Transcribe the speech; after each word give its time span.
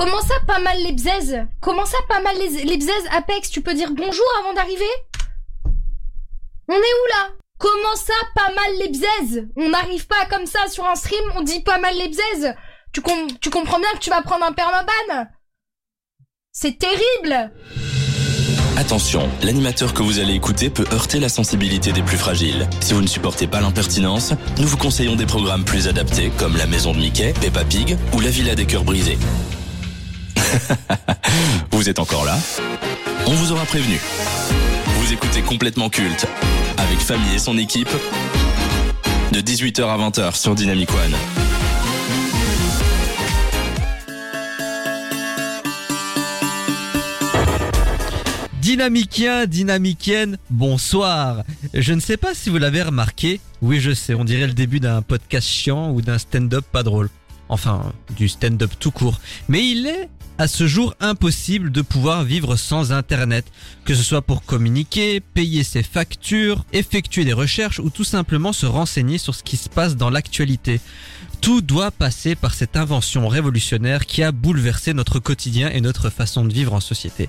Comment 0.00 0.22
ça, 0.22 0.36
pas 0.46 0.60
mal 0.60 0.82
les 0.82 0.92
bzaises? 0.92 1.46
Comment 1.60 1.84
ça, 1.84 1.98
pas 2.08 2.22
mal 2.22 2.34
les, 2.38 2.64
les 2.64 2.78
bzaises 2.78 3.04
Apex? 3.14 3.50
Tu 3.50 3.60
peux 3.60 3.74
dire 3.74 3.90
bonjour 3.90 4.24
avant 4.38 4.54
d'arriver? 4.54 4.88
On 6.68 6.72
est 6.72 6.76
où 6.78 7.06
là? 7.10 7.28
Comment 7.58 7.96
ça, 7.96 8.14
pas 8.34 8.50
mal 8.54 8.78
les 8.78 8.88
bzaises? 8.88 9.46
On 9.58 9.68
n'arrive 9.68 10.06
pas 10.06 10.24
comme 10.30 10.46
ça 10.46 10.68
sur 10.70 10.86
un 10.86 10.94
stream, 10.94 11.20
on 11.36 11.42
dit 11.42 11.60
pas 11.60 11.78
mal 11.78 11.94
les 11.98 12.08
bzaises. 12.08 12.54
Tu, 12.94 13.02
tu 13.42 13.50
comprends 13.50 13.78
bien 13.78 13.90
que 13.92 13.98
tu 13.98 14.08
vas 14.08 14.22
prendre 14.22 14.46
un 14.46 14.52
permaban 14.52 15.28
C'est 16.50 16.78
terrible! 16.78 17.52
Attention, 18.78 19.28
l'animateur 19.42 19.92
que 19.92 20.02
vous 20.02 20.18
allez 20.18 20.32
écouter 20.32 20.70
peut 20.70 20.86
heurter 20.92 21.20
la 21.20 21.28
sensibilité 21.28 21.92
des 21.92 22.02
plus 22.02 22.16
fragiles. 22.16 22.70
Si 22.80 22.94
vous 22.94 23.02
ne 23.02 23.06
supportez 23.06 23.46
pas 23.46 23.60
l'impertinence, 23.60 24.32
nous 24.56 24.66
vous 24.66 24.78
conseillons 24.78 25.16
des 25.16 25.26
programmes 25.26 25.66
plus 25.66 25.88
adaptés 25.88 26.32
comme 26.38 26.56
La 26.56 26.66
Maison 26.66 26.92
de 26.92 26.98
Mickey, 27.00 27.34
Peppa 27.38 27.66
Pig 27.66 27.98
ou 28.14 28.20
La 28.20 28.30
Villa 28.30 28.54
des 28.54 28.64
Cœurs 28.64 28.84
Brisés. 28.84 29.18
vous 31.72 31.88
êtes 31.88 31.98
encore 31.98 32.24
là 32.24 32.38
On 33.26 33.32
vous 33.32 33.52
aura 33.52 33.64
prévenu. 33.64 34.00
Vous 34.96 35.12
écoutez 35.12 35.42
complètement 35.42 35.88
culte 35.88 36.26
avec 36.78 36.98
Famille 36.98 37.34
et 37.34 37.38
son 37.38 37.56
équipe 37.58 37.90
de 39.32 39.40
18h 39.40 39.84
à 39.84 39.96
20h 39.96 40.36
sur 40.36 40.54
Dynamic 40.54 40.90
One. 40.90 41.14
Dynamicien, 48.60 49.46
dynamicienne, 49.46 50.38
bonsoir. 50.50 51.44
Je 51.74 51.92
ne 51.92 52.00
sais 52.00 52.16
pas 52.16 52.34
si 52.34 52.50
vous 52.50 52.58
l'avez 52.58 52.82
remarqué. 52.82 53.40
Oui, 53.62 53.80
je 53.80 53.92
sais, 53.92 54.14
on 54.14 54.24
dirait 54.24 54.46
le 54.46 54.52
début 54.52 54.80
d'un 54.80 55.02
podcast 55.02 55.48
chiant 55.48 55.90
ou 55.90 56.02
d'un 56.02 56.18
stand-up 56.18 56.64
pas 56.70 56.82
drôle. 56.82 57.08
Enfin, 57.48 57.92
du 58.16 58.28
stand-up 58.28 58.70
tout 58.78 58.92
court. 58.92 59.20
Mais 59.48 59.66
il 59.66 59.86
est 59.86 60.08
à 60.40 60.48
ce 60.48 60.66
jour 60.66 60.94
impossible 61.00 61.70
de 61.70 61.82
pouvoir 61.82 62.24
vivre 62.24 62.56
sans 62.56 62.92
Internet, 62.92 63.44
que 63.84 63.94
ce 63.94 64.02
soit 64.02 64.22
pour 64.22 64.42
communiquer, 64.42 65.20
payer 65.20 65.62
ses 65.62 65.82
factures, 65.82 66.64
effectuer 66.72 67.26
des 67.26 67.34
recherches 67.34 67.78
ou 67.78 67.90
tout 67.90 68.04
simplement 68.04 68.54
se 68.54 68.64
renseigner 68.64 69.18
sur 69.18 69.34
ce 69.34 69.42
qui 69.42 69.58
se 69.58 69.68
passe 69.68 69.96
dans 69.96 70.08
l'actualité. 70.08 70.80
Tout 71.42 71.60
doit 71.60 71.90
passer 71.90 72.36
par 72.36 72.54
cette 72.54 72.78
invention 72.78 73.28
révolutionnaire 73.28 74.06
qui 74.06 74.22
a 74.22 74.32
bouleversé 74.32 74.94
notre 74.94 75.18
quotidien 75.18 75.68
et 75.68 75.82
notre 75.82 76.08
façon 76.08 76.46
de 76.46 76.54
vivre 76.54 76.72
en 76.72 76.80
société. 76.80 77.28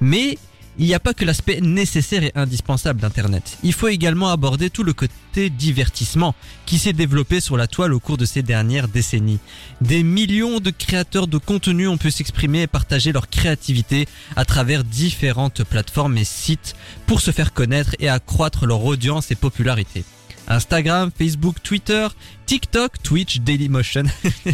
Mais 0.00 0.38
il 0.78 0.86
n'y 0.86 0.94
a 0.94 1.00
pas 1.00 1.14
que 1.14 1.24
l'aspect 1.24 1.60
nécessaire 1.60 2.22
et 2.24 2.32
indispensable 2.34 3.00
d'Internet. 3.00 3.58
Il 3.62 3.72
faut 3.72 3.88
également 3.88 4.30
aborder 4.30 4.70
tout 4.70 4.82
le 4.82 4.92
côté 4.92 5.50
divertissement 5.50 6.34
qui 6.66 6.78
s'est 6.78 6.92
développé 6.92 7.40
sur 7.40 7.56
la 7.56 7.66
toile 7.66 7.92
au 7.92 8.00
cours 8.00 8.16
de 8.16 8.24
ces 8.24 8.42
dernières 8.42 8.88
décennies. 8.88 9.38
Des 9.80 10.02
millions 10.02 10.60
de 10.60 10.70
créateurs 10.70 11.26
de 11.26 11.38
contenu 11.38 11.88
ont 11.88 11.98
pu 11.98 12.10
s'exprimer 12.10 12.62
et 12.62 12.66
partager 12.66 13.12
leur 13.12 13.28
créativité 13.28 14.06
à 14.36 14.44
travers 14.44 14.84
différentes 14.84 15.64
plateformes 15.64 16.16
et 16.16 16.24
sites 16.24 16.74
pour 17.06 17.20
se 17.20 17.30
faire 17.30 17.52
connaître 17.52 17.94
et 17.98 18.08
accroître 18.08 18.66
leur 18.66 18.84
audience 18.84 19.30
et 19.30 19.36
popularité. 19.36 20.04
Instagram, 20.48 21.10
Facebook, 21.16 21.62
Twitter, 21.62 22.08
TikTok, 22.46 23.02
Twitch, 23.02 23.40
Dailymotion. 23.40 24.04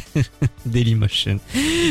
Dailymotion. 0.66 1.40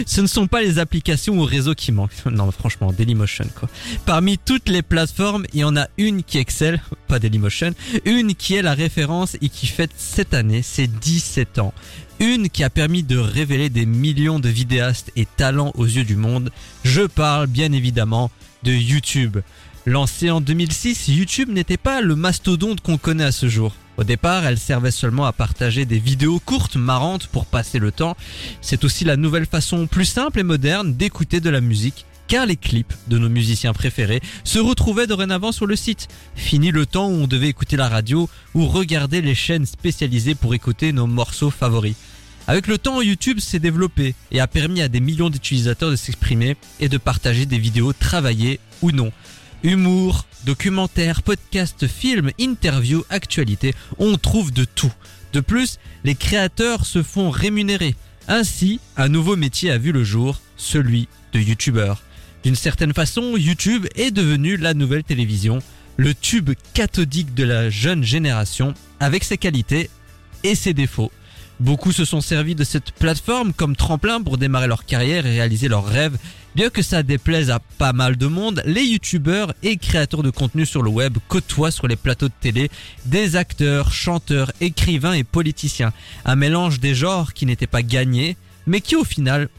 Ce 0.05 0.21
ne 0.21 0.27
sont 0.27 0.47
pas 0.47 0.61
les 0.61 0.79
applications 0.79 1.37
ou 1.37 1.43
réseaux 1.43 1.75
qui 1.75 1.91
manquent. 1.91 2.25
Non, 2.31 2.49
franchement, 2.51 2.93
Dailymotion, 2.93 3.47
quoi. 3.55 3.69
Parmi 4.05 4.37
toutes 4.37 4.69
les 4.69 4.81
plateformes, 4.81 5.45
il 5.53 5.61
y 5.61 5.63
en 5.63 5.75
a 5.75 5.87
une 5.97 6.23
qui 6.23 6.37
excelle, 6.37 6.81
pas 7.07 7.19
Dailymotion, 7.19 7.73
une 8.05 8.35
qui 8.35 8.55
est 8.55 8.61
la 8.61 8.73
référence 8.73 9.35
et 9.41 9.49
qui 9.49 9.67
fête 9.67 9.91
cette 9.97 10.33
année 10.33 10.61
ses 10.61 10.87
17 10.87 11.59
ans. 11.59 11.73
Une 12.19 12.49
qui 12.49 12.63
a 12.63 12.69
permis 12.69 13.03
de 13.03 13.17
révéler 13.17 13.69
des 13.69 13.85
millions 13.85 14.39
de 14.39 14.49
vidéastes 14.49 15.11
et 15.15 15.25
talents 15.25 15.71
aux 15.75 15.85
yeux 15.85 16.03
du 16.03 16.15
monde. 16.15 16.51
Je 16.83 17.03
parle 17.03 17.47
bien 17.47 17.71
évidemment 17.71 18.31
de 18.63 18.71
YouTube. 18.71 19.37
Lancé 19.85 20.31
en 20.31 20.41
2006, 20.41 21.07
YouTube 21.09 21.49
n'était 21.49 21.77
pas 21.77 22.01
le 22.01 22.15
mastodonte 22.15 22.81
qu'on 22.81 22.97
connaît 22.97 23.23
à 23.23 23.31
ce 23.31 23.47
jour. 23.47 23.73
Au 23.97 24.03
départ, 24.03 24.45
elle 24.45 24.59
servait 24.59 24.91
seulement 24.91 25.25
à 25.25 25.33
partager 25.33 25.85
des 25.85 25.97
vidéos 25.97 26.39
courtes, 26.39 26.75
marrantes 26.75 27.27
pour 27.27 27.47
passer 27.47 27.79
le 27.79 27.91
temps. 27.91 28.15
C'est 28.61 28.83
aussi 28.83 29.05
la 29.05 29.17
nouvelle 29.17 29.47
façon 29.47 29.87
plus 29.87 30.05
simple 30.05 30.39
et 30.39 30.43
moderne 30.43 30.93
d'écouter 30.93 31.39
de 31.39 31.49
la 31.49 31.61
musique 31.61 32.05
car 32.27 32.45
les 32.45 32.57
clips 32.57 32.93
de 33.07 33.17
nos 33.17 33.29
musiciens 33.29 33.73
préférés 33.73 34.21
se 34.43 34.59
retrouvaient 34.59 35.07
dorénavant 35.07 35.51
sur 35.51 35.65
le 35.65 35.75
site. 35.75 36.09
Fini 36.35 36.71
le 36.71 36.85
temps 36.85 37.07
où 37.07 37.13
on 37.13 37.27
devait 37.27 37.47
écouter 37.47 37.77
la 37.77 37.87
radio 37.87 38.29
ou 38.53 38.67
regarder 38.67 39.21
les 39.21 39.35
chaînes 39.35 39.65
spécialisées 39.65 40.35
pour 40.35 40.53
écouter 40.53 40.91
nos 40.91 41.07
morceaux 41.07 41.49
favoris. 41.49 41.95
Avec 42.47 42.67
le 42.67 42.77
temps, 42.77 43.01
YouTube 43.01 43.39
s'est 43.39 43.59
développé 43.59 44.15
et 44.31 44.39
a 44.39 44.47
permis 44.47 44.81
à 44.81 44.87
des 44.87 44.99
millions 44.99 45.29
d'utilisateurs 45.29 45.91
de 45.91 45.95
s'exprimer 45.95 46.55
et 46.79 46.87
de 46.87 46.97
partager 46.97 47.45
des 47.45 47.57
vidéos 47.57 47.93
travaillées 47.93 48.59
ou 48.81 48.91
non. 48.91 49.11
Humour, 49.63 50.25
documentaires, 50.47 51.23
podcasts, 51.23 51.87
films, 51.87 52.31
interviews, 52.39 53.03
actualités, 53.09 53.73
on 53.99 54.17
trouve 54.17 54.53
de 54.53 54.63
tout. 54.63 54.93
De 55.33 55.41
plus, 55.41 55.77
les 56.05 56.15
créateurs 56.15 56.85
se 56.85 57.03
font 57.03 57.29
rémunérer. 57.29 57.95
Ainsi, 58.29 58.79
un 58.95 59.09
nouveau 59.09 59.35
métier 59.35 59.71
a 59.71 59.77
vu 59.77 59.91
le 59.91 60.05
jour, 60.05 60.39
celui 60.55 61.09
de 61.33 61.41
youtubeur. 61.41 62.01
D'une 62.45 62.55
certaine 62.55 62.93
façon, 62.93 63.35
YouTube 63.35 63.87
est 63.95 64.11
devenu 64.11 64.55
la 64.55 64.73
nouvelle 64.73 65.03
télévision, 65.03 65.59
le 65.97 66.13
tube 66.13 66.51
cathodique 66.73 67.33
de 67.33 67.43
la 67.43 67.69
jeune 67.69 68.05
génération, 68.05 68.73
avec 69.01 69.25
ses 69.25 69.37
qualités 69.37 69.89
et 70.45 70.55
ses 70.55 70.73
défauts. 70.73 71.11
Beaucoup 71.59 71.91
se 71.91 72.05
sont 72.05 72.21
servis 72.21 72.55
de 72.55 72.63
cette 72.63 72.91
plateforme 72.91 73.51
comme 73.51 73.75
tremplin 73.75 74.21
pour 74.21 74.37
démarrer 74.37 74.67
leur 74.67 74.85
carrière 74.85 75.25
et 75.25 75.31
réaliser 75.31 75.67
leurs 75.67 75.87
rêves. 75.87 76.17
Bien 76.57 76.71
que 76.71 76.81
ça 76.81 77.03
déplaise 77.03 77.51
à 77.51 77.59
pas 77.59 77.93
mal 77.93 78.17
de 78.17 78.25
monde, 78.25 78.63
les 78.65 78.81
youtubeurs 78.81 79.53
et 79.61 79.77
créateurs 79.77 80.23
de 80.23 80.31
contenu 80.31 80.65
sur 80.65 80.81
le 80.81 80.89
web 80.89 81.19
côtoient 81.27 81.69
sur 81.69 81.87
les 81.87 81.95
plateaux 81.95 82.29
de 82.29 82.33
télé 82.41 82.71
des 83.05 83.35
acteurs, 83.35 83.91
chanteurs, 83.91 84.51
écrivains 84.59 85.13
et 85.13 85.23
politiciens. 85.23 85.93
Un 86.25 86.35
mélange 86.35 86.79
des 86.79 86.95
genres 86.95 87.33
qui 87.33 87.45
n'était 87.45 87.67
pas 87.67 87.83
gagné, 87.83 88.37
mais 88.65 88.81
qui 88.81 88.95
au 88.95 89.03
final 89.03 89.49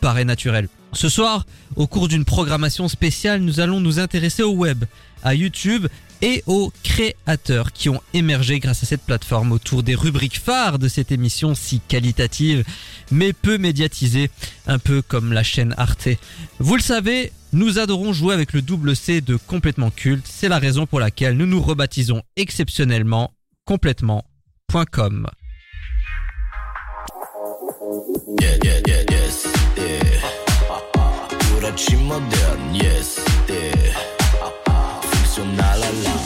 paraît 0.00 0.24
naturel. 0.24 0.68
Ce 0.94 1.08
soir, 1.08 1.46
au 1.76 1.86
cours 1.86 2.08
d'une 2.08 2.24
programmation 2.24 2.88
spéciale, 2.88 3.40
nous 3.40 3.60
allons 3.60 3.78
nous 3.78 4.00
intéresser 4.00 4.42
au 4.42 4.50
web, 4.50 4.84
à 5.22 5.36
YouTube 5.36 5.86
et 6.22 6.42
aux 6.46 6.72
créateurs 6.82 7.72
qui 7.72 7.88
ont 7.88 8.00
émergé 8.14 8.58
grâce 8.58 8.82
à 8.82 8.86
cette 8.86 9.02
plateforme 9.02 9.52
autour 9.52 9.82
des 9.82 9.94
rubriques 9.94 10.38
phares 10.38 10.78
de 10.78 10.88
cette 10.88 11.12
émission 11.12 11.54
si 11.54 11.80
qualitative 11.80 12.64
mais 13.10 13.32
peu 13.32 13.58
médiatisée, 13.58 14.30
un 14.66 14.78
peu 14.78 15.02
comme 15.02 15.32
la 15.32 15.42
chaîne 15.42 15.74
Arte. 15.76 16.08
Vous 16.58 16.76
le 16.76 16.82
savez, 16.82 17.32
nous 17.52 17.78
adorons 17.78 18.12
jouer 18.12 18.34
avec 18.34 18.52
le 18.52 18.62
double 18.62 18.94
C 18.94 19.20
de 19.20 19.36
complètement 19.36 19.90
culte, 19.90 20.26
c'est 20.28 20.48
la 20.48 20.58
raison 20.58 20.86
pour 20.86 21.00
laquelle 21.00 21.36
nous 21.36 21.46
nous 21.46 21.62
rebaptisons 21.62 22.22
exceptionnellement 22.36 23.32
complètement.com. 23.64 25.28
so 35.38 35.44
na 35.44 35.74
la 35.80 35.90
la. 36.04 36.17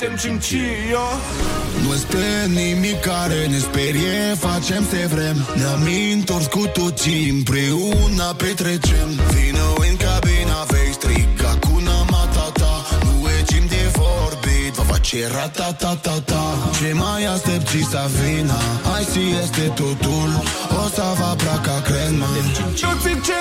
Simțio 0.00 1.04
Nu 1.82 1.94
este 1.94 2.50
nimic 2.54 3.00
care 3.00 3.46
ne 3.46 3.58
sperie 3.58 4.34
Facem 4.38 4.84
se 4.90 5.06
vrem. 5.06 5.36
Ne-am 5.54 5.86
întors 6.14 6.46
cu 6.46 6.66
toții 6.72 7.28
Împreună 7.28 8.34
petrecem. 8.36 9.08
Vină 9.34 9.66
în 9.76 9.96
cabina 10.04 10.58
Vei 10.68 10.92
striga 10.92 11.52
cu 11.60 11.82
Matata 12.10 12.86
Nu 13.04 13.28
e 13.28 13.42
timp 13.42 13.68
de 13.68 13.84
vorbit 13.92 14.72
Va 14.74 14.82
face 14.82 15.18
ratatatata 15.36 16.42
Ce 16.78 16.92
mai 16.92 17.24
aștepți 17.34 17.80
să 17.90 18.02
vină 18.18 18.58
Hai 18.90 19.04
si 19.12 19.22
este 19.42 19.64
totul. 19.80 20.30
O 20.82 20.88
să 20.94 21.06
va 21.20 21.34
placa 21.42 21.80
crema 21.88 22.30
Toți 22.80 23.10
ce 23.26 23.36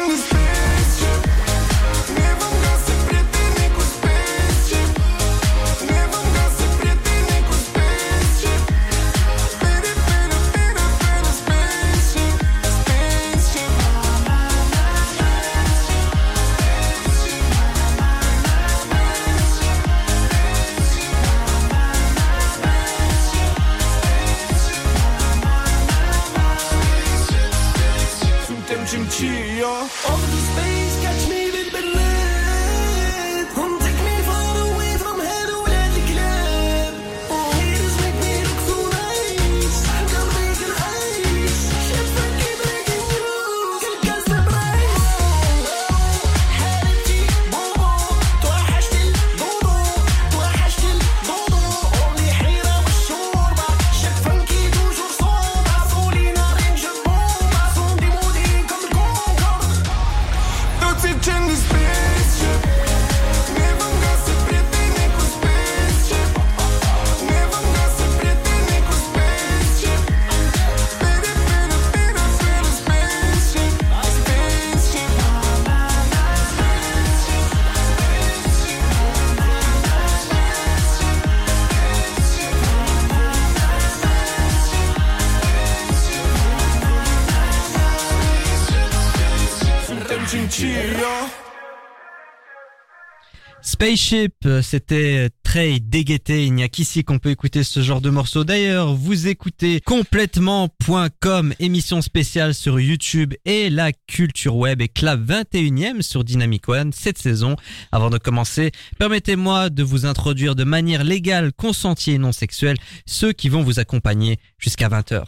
Spaceship, 93.90 94.46
euh, 94.46 94.62
c'était 94.62 95.30
très 95.42 95.80
déguetté. 95.80 96.46
Il 96.46 96.54
n'y 96.54 96.62
a 96.62 96.70
qu'ici 96.70 97.04
qu'on 97.04 97.18
peut 97.18 97.32
écouter 97.32 97.64
ce 97.64 97.82
genre 97.82 98.02
de 98.02 98.12
morceau. 98.12 98.44
D'ailleurs, 98.44 98.94
vous 98.94 99.28
écoutez 99.28 99.82
complètement.com, 99.82 101.56
émission 101.60 102.04
spéciale 102.04 102.54
sur 102.54 102.80
YouTube 102.80 103.34
et 103.46 103.72
la 103.72 103.92
culture 103.92 104.58
web 104.58 104.80
et 104.82 104.90
clap 104.90 105.22
21e 105.22 106.04
sur 106.04 106.24
Dynamic 106.24 106.70
One 106.70 106.94
cette 106.94 107.18
saison. 107.18 107.56
Avant 107.92 108.12
de 108.12 108.20
commencer, 108.20 108.72
permettez-moi 109.00 109.72
de 109.72 109.82
vous 109.82 110.06
introduire 110.06 110.54
de 110.54 110.66
manière 110.66 111.04
légale, 111.04 111.52
consentie 111.52 112.12
et 112.12 112.20
non 112.20 112.32
sexuelle 112.32 112.78
ceux 113.08 113.34
qui 113.34 113.50
vont 113.50 113.64
vous 113.64 113.80
accompagner 113.80 114.38
jusqu'à 114.60 114.88
20h. 114.88 115.24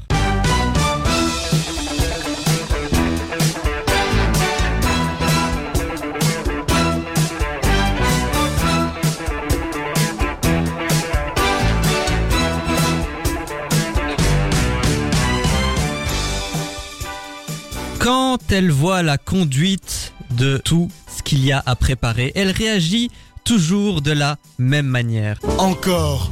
Quand 18.04 18.40
elle 18.52 18.72
voit 18.72 19.04
la 19.04 19.20
conduite 19.20 20.14
de 20.32 20.58
tout 20.58 20.90
ce 21.16 21.22
qu'il 21.22 21.46
y 21.46 21.52
a 21.52 21.62
à 21.64 21.76
préparer, 21.76 22.32
elle 22.34 22.50
réagit 22.50 23.12
toujours 23.44 24.02
de 24.02 24.12
la 24.12 24.38
même 24.58 24.88
manière. 24.88 25.38
Encore. 25.60 26.32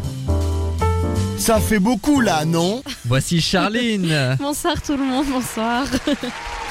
Ça 1.37 1.59
fait 1.59 1.77
beaucoup 1.77 2.21
là, 2.21 2.43
non? 2.45 2.81
Voici 3.05 3.39
Charline. 3.39 4.35
Bonsoir 4.39 4.81
tout 4.81 4.97
le 4.97 5.03
monde, 5.03 5.27
bonsoir. 5.27 5.85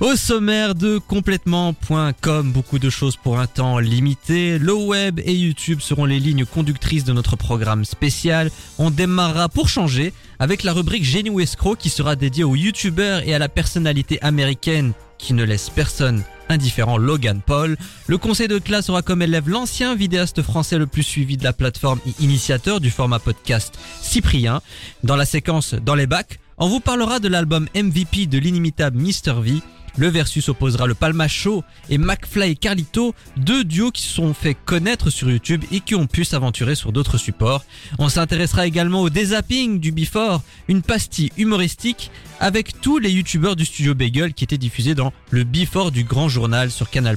Au 0.00 0.16
sommaire 0.16 0.74
de 0.74 0.96
complètement.com, 0.96 2.52
beaucoup 2.52 2.78
de 2.78 2.88
choses 2.88 3.18
pour 3.18 3.38
un 3.38 3.46
temps 3.46 3.78
limité. 3.78 4.58
Le 4.58 4.72
web 4.72 5.20
et 5.22 5.34
YouTube 5.34 5.80
seront 5.80 6.06
les 6.06 6.18
lignes 6.18 6.46
conductrices 6.46 7.04
de 7.04 7.12
notre 7.12 7.36
programme 7.36 7.84
spécial. 7.84 8.50
On 8.78 8.90
démarrera 8.90 9.50
pour 9.50 9.68
changer 9.68 10.14
avec 10.38 10.62
la 10.62 10.72
rubrique 10.72 11.04
Génie 11.04 11.28
ou 11.28 11.38
escroc 11.38 11.76
qui 11.76 11.90
sera 11.90 12.16
dédiée 12.16 12.44
aux 12.44 12.56
youtubeurs 12.56 13.28
et 13.28 13.34
à 13.34 13.38
la 13.38 13.50
personnalité 13.50 14.18
américaine 14.22 14.94
qui 15.18 15.34
ne 15.34 15.44
laisse 15.44 15.68
personne 15.68 16.24
indifférent 16.48 16.96
Logan 16.96 17.42
Paul. 17.44 17.76
Le 18.06 18.16
conseil 18.16 18.48
de 18.48 18.58
classe 18.58 18.88
aura 18.88 19.02
comme 19.02 19.20
élève 19.20 19.50
l'ancien 19.50 19.94
vidéaste 19.94 20.40
français 20.40 20.78
le 20.78 20.86
plus 20.86 21.02
suivi 21.02 21.36
de 21.36 21.44
la 21.44 21.52
plateforme 21.52 22.00
et 22.06 22.24
initiateur 22.24 22.80
du 22.80 22.90
format 22.90 23.18
podcast 23.18 23.78
Cyprien. 24.00 24.62
Dans 25.04 25.16
la 25.16 25.26
séquence 25.26 25.74
Dans 25.74 25.94
les 25.94 26.06
bacs, 26.06 26.40
on 26.56 26.68
vous 26.68 26.80
parlera 26.80 27.20
de 27.20 27.28
l'album 27.28 27.68
MVP 27.74 28.26
de 28.26 28.38
l'inimitable 28.38 28.98
Mr. 28.98 29.40
V. 29.42 29.60
Le 29.96 30.08
versus 30.08 30.48
opposera 30.48 30.86
le 30.86 30.94
Palma 30.94 31.28
Show 31.28 31.64
et 31.88 31.98
McFly 31.98 32.52
et 32.52 32.56
Carlito, 32.56 33.14
deux 33.36 33.64
duos 33.64 33.90
qui 33.90 34.02
se 34.02 34.14
sont 34.14 34.34
fait 34.34 34.54
connaître 34.54 35.10
sur 35.10 35.30
YouTube 35.30 35.64
et 35.72 35.80
qui 35.80 35.94
ont 35.94 36.06
pu 36.06 36.24
s'aventurer 36.24 36.74
sur 36.74 36.92
d'autres 36.92 37.18
supports. 37.18 37.64
On 37.98 38.08
s'intéressera 38.08 38.66
également 38.66 39.02
au 39.02 39.10
dézapping 39.10 39.80
du 39.80 39.92
Before, 39.92 40.42
une 40.68 40.82
pastille 40.82 41.30
humoristique 41.36 42.10
avec 42.40 42.80
tous 42.80 42.98
les 42.98 43.10
youtubeurs 43.10 43.56
du 43.56 43.64
studio 43.64 43.94
Bagel 43.94 44.32
qui 44.32 44.44
étaient 44.44 44.58
diffusés 44.58 44.94
dans 44.94 45.12
le 45.30 45.44
Before 45.44 45.90
du 45.90 46.04
Grand 46.04 46.28
Journal 46.28 46.70
sur 46.70 46.88
Canal+. 46.88 47.16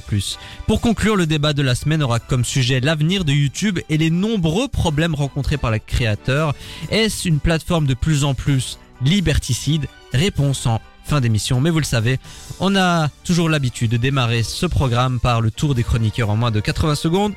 Pour 0.66 0.80
conclure, 0.80 1.16
le 1.16 1.26
débat 1.26 1.52
de 1.52 1.62
la 1.62 1.74
semaine 1.74 2.02
aura 2.02 2.18
comme 2.20 2.44
sujet 2.44 2.80
l'avenir 2.80 3.24
de 3.24 3.32
YouTube 3.32 3.78
et 3.88 3.96
les 3.96 4.10
nombreux 4.10 4.68
problèmes 4.68 5.14
rencontrés 5.14 5.56
par 5.56 5.70
les 5.70 5.80
créateurs. 5.80 6.54
Est-ce 6.90 7.28
une 7.28 7.40
plateforme 7.40 7.86
de 7.86 7.94
plus 7.94 8.24
en 8.24 8.34
plus 8.34 8.78
liberticide? 9.02 9.86
Réponse 10.12 10.66
en 10.66 10.80
fin 11.04 11.20
d'émission. 11.20 11.60
Mais 11.60 11.70
vous 11.70 11.78
le 11.78 11.84
savez, 11.84 12.18
on 12.60 12.76
a 12.76 13.08
toujours 13.24 13.48
l'habitude 13.48 13.90
de 13.90 13.96
démarrer 13.96 14.42
ce 14.42 14.66
programme 14.66 15.20
par 15.20 15.40
le 15.40 15.50
tour 15.50 15.74
des 15.74 15.84
chroniqueurs 15.84 16.30
en 16.30 16.36
moins 16.36 16.50
de 16.50 16.60
80 16.60 16.94
secondes, 16.94 17.32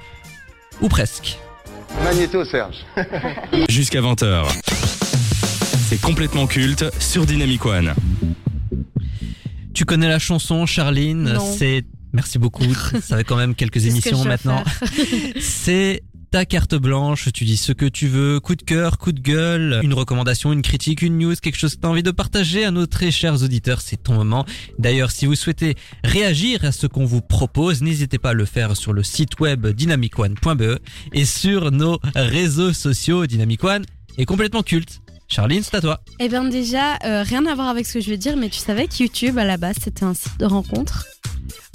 ou 0.81 0.89
presque. 0.89 1.39
Magnéto, 2.03 2.43
Serge. 2.45 2.85
Jusqu'à 3.69 4.01
20h. 4.01 4.45
C'est 5.89 6.01
complètement 6.01 6.47
culte 6.47 6.85
sur 6.99 7.25
Dynamic 7.25 7.65
One. 7.65 7.93
Tu 9.73 9.85
connais 9.85 10.09
la 10.09 10.19
chanson, 10.19 10.65
Charline? 10.65 11.33
Non. 11.33 11.55
C'est 11.57 11.85
merci 12.13 12.39
beaucoup. 12.39 12.65
Ça 13.01 13.17
fait 13.17 13.23
quand 13.23 13.37
même 13.37 13.55
quelques 13.55 13.85
émissions 13.85 14.23
maintenant. 14.25 14.63
C'est 15.39 16.03
ta 16.31 16.45
carte 16.45 16.75
blanche, 16.75 17.29
tu 17.33 17.45
dis 17.45 17.57
ce 17.57 17.71
que 17.71 17.85
tu 17.85 18.07
veux, 18.07 18.39
coup 18.39 18.55
de 18.55 18.61
cœur, 18.61 18.97
coup 18.97 19.11
de 19.11 19.19
gueule, 19.19 19.79
une 19.83 19.93
recommandation, 19.93 20.51
une 20.51 20.61
critique, 20.61 21.01
une 21.01 21.17
news, 21.17 21.35
quelque 21.35 21.57
chose 21.57 21.75
que 21.75 21.81
tu 21.81 21.87
as 21.87 21.89
envie 21.89 22.03
de 22.03 22.11
partager 22.11 22.65
à 22.65 22.71
nos 22.71 22.85
très 22.85 23.11
chers 23.11 23.43
auditeurs, 23.43 23.81
c'est 23.81 23.97
ton 23.97 24.13
moment. 24.13 24.45
D'ailleurs, 24.77 25.11
si 25.11 25.25
vous 25.25 25.35
souhaitez 25.35 25.75
réagir 26.03 26.65
à 26.65 26.71
ce 26.71 26.87
qu'on 26.87 27.05
vous 27.05 27.21
propose, 27.21 27.81
n'hésitez 27.81 28.17
pas 28.17 28.31
à 28.31 28.33
le 28.33 28.45
faire 28.45 28.75
sur 28.75 28.93
le 28.93 29.03
site 29.03 29.39
web 29.39 29.67
dynamicone.be 29.67 30.79
et 31.13 31.25
sur 31.25 31.71
nos 31.71 31.99
réseaux 32.15 32.73
sociaux 32.73 33.25
Dynamic 33.25 33.63
One 33.63 33.85
est 34.17 34.25
complètement 34.25 34.63
culte. 34.63 35.01
Charline, 35.29 35.61
c'est 35.61 35.75
à 35.75 35.81
toi. 35.81 35.99
Eh 36.19 36.29
bien 36.29 36.45
déjà, 36.45 36.95
euh, 37.03 37.21
rien 37.23 37.45
à 37.45 37.55
voir 37.55 37.67
avec 37.67 37.85
ce 37.85 37.95
que 37.95 37.99
je 37.99 38.09
veux 38.09 38.17
dire, 38.17 38.37
mais 38.37 38.49
tu 38.49 38.59
savais 38.59 38.87
que 38.87 39.03
YouTube 39.03 39.37
à 39.37 39.43
la 39.43 39.57
base 39.57 39.75
c'était 39.83 40.05
un 40.05 40.13
site 40.13 40.39
de 40.39 40.45
rencontre. 40.45 41.05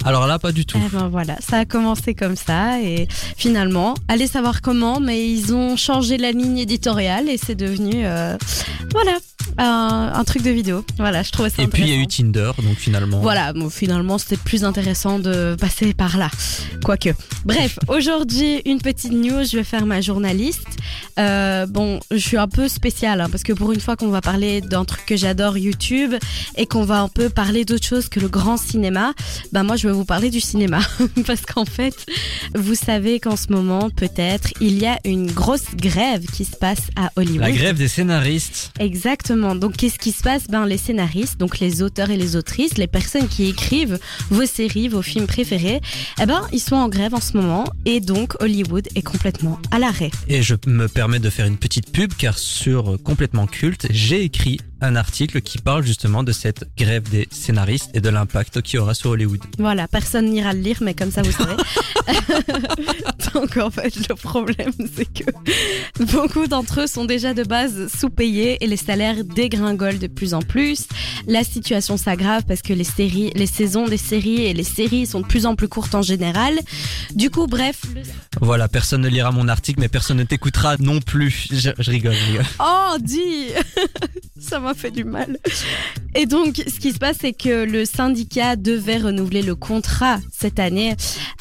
Alors 0.05 0.27
là, 0.27 0.39
pas 0.39 0.51
du 0.51 0.65
tout. 0.65 0.77
Eh 0.85 0.89
ben 0.89 1.07
voilà, 1.07 1.37
ça 1.39 1.59
a 1.59 1.65
commencé 1.65 2.13
comme 2.13 2.35
ça 2.35 2.81
et 2.81 3.07
finalement, 3.09 3.95
allez 4.07 4.27
savoir 4.27 4.61
comment, 4.61 4.99
mais 4.99 5.29
ils 5.29 5.53
ont 5.53 5.77
changé 5.77 6.17
la 6.17 6.31
ligne 6.31 6.57
éditoriale 6.57 7.29
et 7.29 7.37
c'est 7.37 7.55
devenu, 7.55 8.05
euh, 8.05 8.37
voilà, 8.91 9.17
un, 9.57 10.11
un 10.13 10.23
truc 10.23 10.43
de 10.43 10.51
vidéo. 10.51 10.85
Voilà, 10.97 11.23
je 11.23 11.31
trouvais 11.31 11.49
ça 11.49 11.63
Et 11.63 11.67
puis 11.67 11.83
il 11.83 11.89
y 11.89 11.91
a 11.91 11.95
eu. 11.95 12.07
Tinder, 12.07 12.51
donc 12.61 12.75
finalement. 12.77 13.19
Voilà, 13.19 13.53
bon, 13.53 13.69
finalement, 13.69 14.17
c'était 14.17 14.37
plus 14.37 14.63
intéressant 14.63 15.19
de 15.19 15.55
passer 15.59 15.93
par 15.93 16.17
là. 16.17 16.29
Quoique. 16.83 17.09
Bref, 17.45 17.79
aujourd'hui, 17.87 18.61
une 18.65 18.81
petite 18.81 19.13
news, 19.13 19.43
je 19.43 19.57
vais 19.57 19.63
faire 19.63 19.85
ma 19.85 20.01
journaliste. 20.01 20.67
Euh, 21.19 21.65
bon, 21.65 21.99
je 22.11 22.17
suis 22.17 22.37
un 22.37 22.47
peu 22.47 22.67
spéciale, 22.67 23.21
hein, 23.21 23.29
parce 23.31 23.43
que 23.43 23.53
pour 23.53 23.71
une 23.71 23.79
fois 23.79 23.95
qu'on 23.95 24.09
va 24.09 24.21
parler 24.21 24.61
d'un 24.61 24.85
truc 24.85 25.05
que 25.05 25.15
j'adore, 25.15 25.57
YouTube, 25.57 26.13
et 26.55 26.65
qu'on 26.65 26.83
va 26.83 27.01
un 27.01 27.07
peu 27.07 27.29
parler 27.29 27.65
d'autre 27.65 27.85
chose 27.85 28.09
que 28.09 28.19
le 28.19 28.27
grand 28.27 28.57
cinéma, 28.57 29.13
ben 29.51 29.63
moi, 29.63 29.75
je 29.75 29.87
vais 29.87 29.92
vous 29.93 30.05
parler 30.05 30.29
du 30.29 30.39
cinéma. 30.39 30.79
parce 31.25 31.41
qu'en 31.41 31.65
fait, 31.65 32.05
vous 32.55 32.75
savez 32.75 33.19
qu'en 33.19 33.35
ce 33.35 33.51
moment, 33.51 33.89
peut-être, 33.89 34.49
il 34.61 34.77
y 34.79 34.85
a 34.85 34.99
une 35.05 35.31
grosse 35.31 35.75
grève 35.75 36.25
qui 36.25 36.45
se 36.45 36.55
passe 36.55 36.89
à 36.95 37.11
Hollywood. 37.15 37.41
La 37.41 37.51
grève 37.51 37.77
des 37.77 37.87
scénaristes. 37.87 38.71
Exactement. 38.79 39.55
Donc, 39.55 39.77
qu'est-ce 39.77 39.99
qui 39.99 40.11
se 40.11 40.21
passe? 40.21 40.47
Ben, 40.47 40.65
les 40.65 40.77
scénaristes, 40.77 41.39
donc 41.39 41.59
les 41.59 41.81
auteurs 41.81 42.09
et 42.09 42.17
les 42.17 42.35
autrices, 42.35 42.77
les 42.77 42.87
personnes 42.87 43.27
qui 43.27 43.47
écrivent 43.49 43.99
vos 44.29 44.45
séries, 44.45 44.87
vos 44.87 45.01
films 45.01 45.27
préférés, 45.27 45.81
eh 46.21 46.25
ben, 46.25 46.47
ils 46.51 46.59
sont 46.59 46.75
en 46.75 46.89
grève 46.89 47.13
en 47.13 47.21
ce 47.21 47.37
moment 47.37 47.65
et 47.85 47.99
donc 47.99 48.41
Hollywood 48.41 48.87
est 48.95 49.01
complètement 49.01 49.59
à 49.71 49.79
l'arrêt. 49.79 50.11
Et 50.27 50.41
je 50.41 50.55
me 50.67 50.87
permets 50.87 51.19
de 51.19 51.29
faire 51.29 51.45
une 51.45 51.57
petite 51.57 51.91
pub 51.91 52.13
car 52.17 52.37
sur 52.37 52.97
Complètement 53.03 53.47
Culte, 53.47 53.87
j'ai 53.89 54.23
écrit 54.23 54.59
un 54.83 54.95
article 54.95 55.41
qui 55.41 55.57
parle 55.59 55.83
justement 55.85 56.23
de 56.23 56.31
cette 56.31 56.65
grève 56.77 57.09
des 57.09 57.27
scénaristes 57.31 57.89
et 57.93 58.01
de 58.01 58.09
l'impact 58.09 58.61
qu'il 58.61 58.75
y 58.75 58.79
aura 58.79 58.93
sur 58.93 59.11
Hollywood. 59.11 59.39
Voilà, 59.57 59.87
personne 59.87 60.29
n'ira 60.29 60.53
le 60.53 60.59
lire, 60.59 60.77
mais 60.81 60.93
comme 60.93 61.09
ça 61.11 61.21
vous 61.21 61.31
savez. 61.31 61.55
Donc 63.33 63.57
en 63.57 63.71
fait, 63.71 63.95
le 64.07 64.15
problème, 64.15 64.71
c'est 64.95 65.11
que 65.11 65.23
beaucoup 66.13 66.47
d'entre 66.47 66.81
eux 66.81 66.87
sont 66.87 67.05
déjà 67.05 67.33
de 67.33 67.43
base 67.43 67.87
sous-payés 67.97 68.63
et 68.63 68.67
les 68.67 68.77
salaires 68.77 69.23
dégringolent 69.23 69.97
de 69.99 70.07
plus 70.07 70.33
en 70.33 70.41
plus. 70.41 70.85
La 71.27 71.43
situation 71.43 71.97
s'aggrave 71.97 72.43
parce 72.47 72.61
que 72.61 72.73
les 72.73 72.83
séries, 72.83 73.31
les 73.35 73.47
saisons 73.47 73.87
des 73.87 73.97
séries 73.97 74.41
et 74.43 74.53
les 74.53 74.63
séries 74.63 75.05
sont 75.05 75.21
de 75.21 75.25
plus 75.25 75.45
en 75.45 75.55
plus 75.55 75.67
courtes 75.69 75.95
en 75.95 76.01
général. 76.01 76.59
Du 77.15 77.29
coup, 77.29 77.47
bref. 77.47 77.81
le- 77.95 78.01
Voilà, 78.41 78.67
personne 78.67 79.01
ne 79.01 79.09
lira 79.09 79.31
mon 79.31 79.47
article, 79.47 79.79
mais 79.79 79.87
personne 79.89 80.17
ne 80.17 80.23
t'écoutera 80.23 80.75
non 80.79 80.99
plus. 80.99 81.47
Je, 81.51 81.69
je 81.79 81.91
rigole, 81.91 82.13
je 82.15 82.25
rigole. 82.31 82.45
Oh, 82.59 82.97
dis 82.99 83.47
Ça 84.39 84.59
m'a 84.59 84.73
fait 84.73 84.91
du 84.91 85.03
mal. 85.03 85.37
Et 86.15 86.25
donc, 86.25 86.61
ce 86.67 86.79
qui 86.79 86.91
se 86.91 86.99
passe, 86.99 87.17
c'est 87.21 87.33
que 87.33 87.65
le 87.65 87.85
syndicat 87.85 88.55
devait 88.55 88.97
renouveler 88.97 89.41
le 89.41 89.55
contrat 89.55 90.19
cette 90.31 90.59
année 90.59 90.95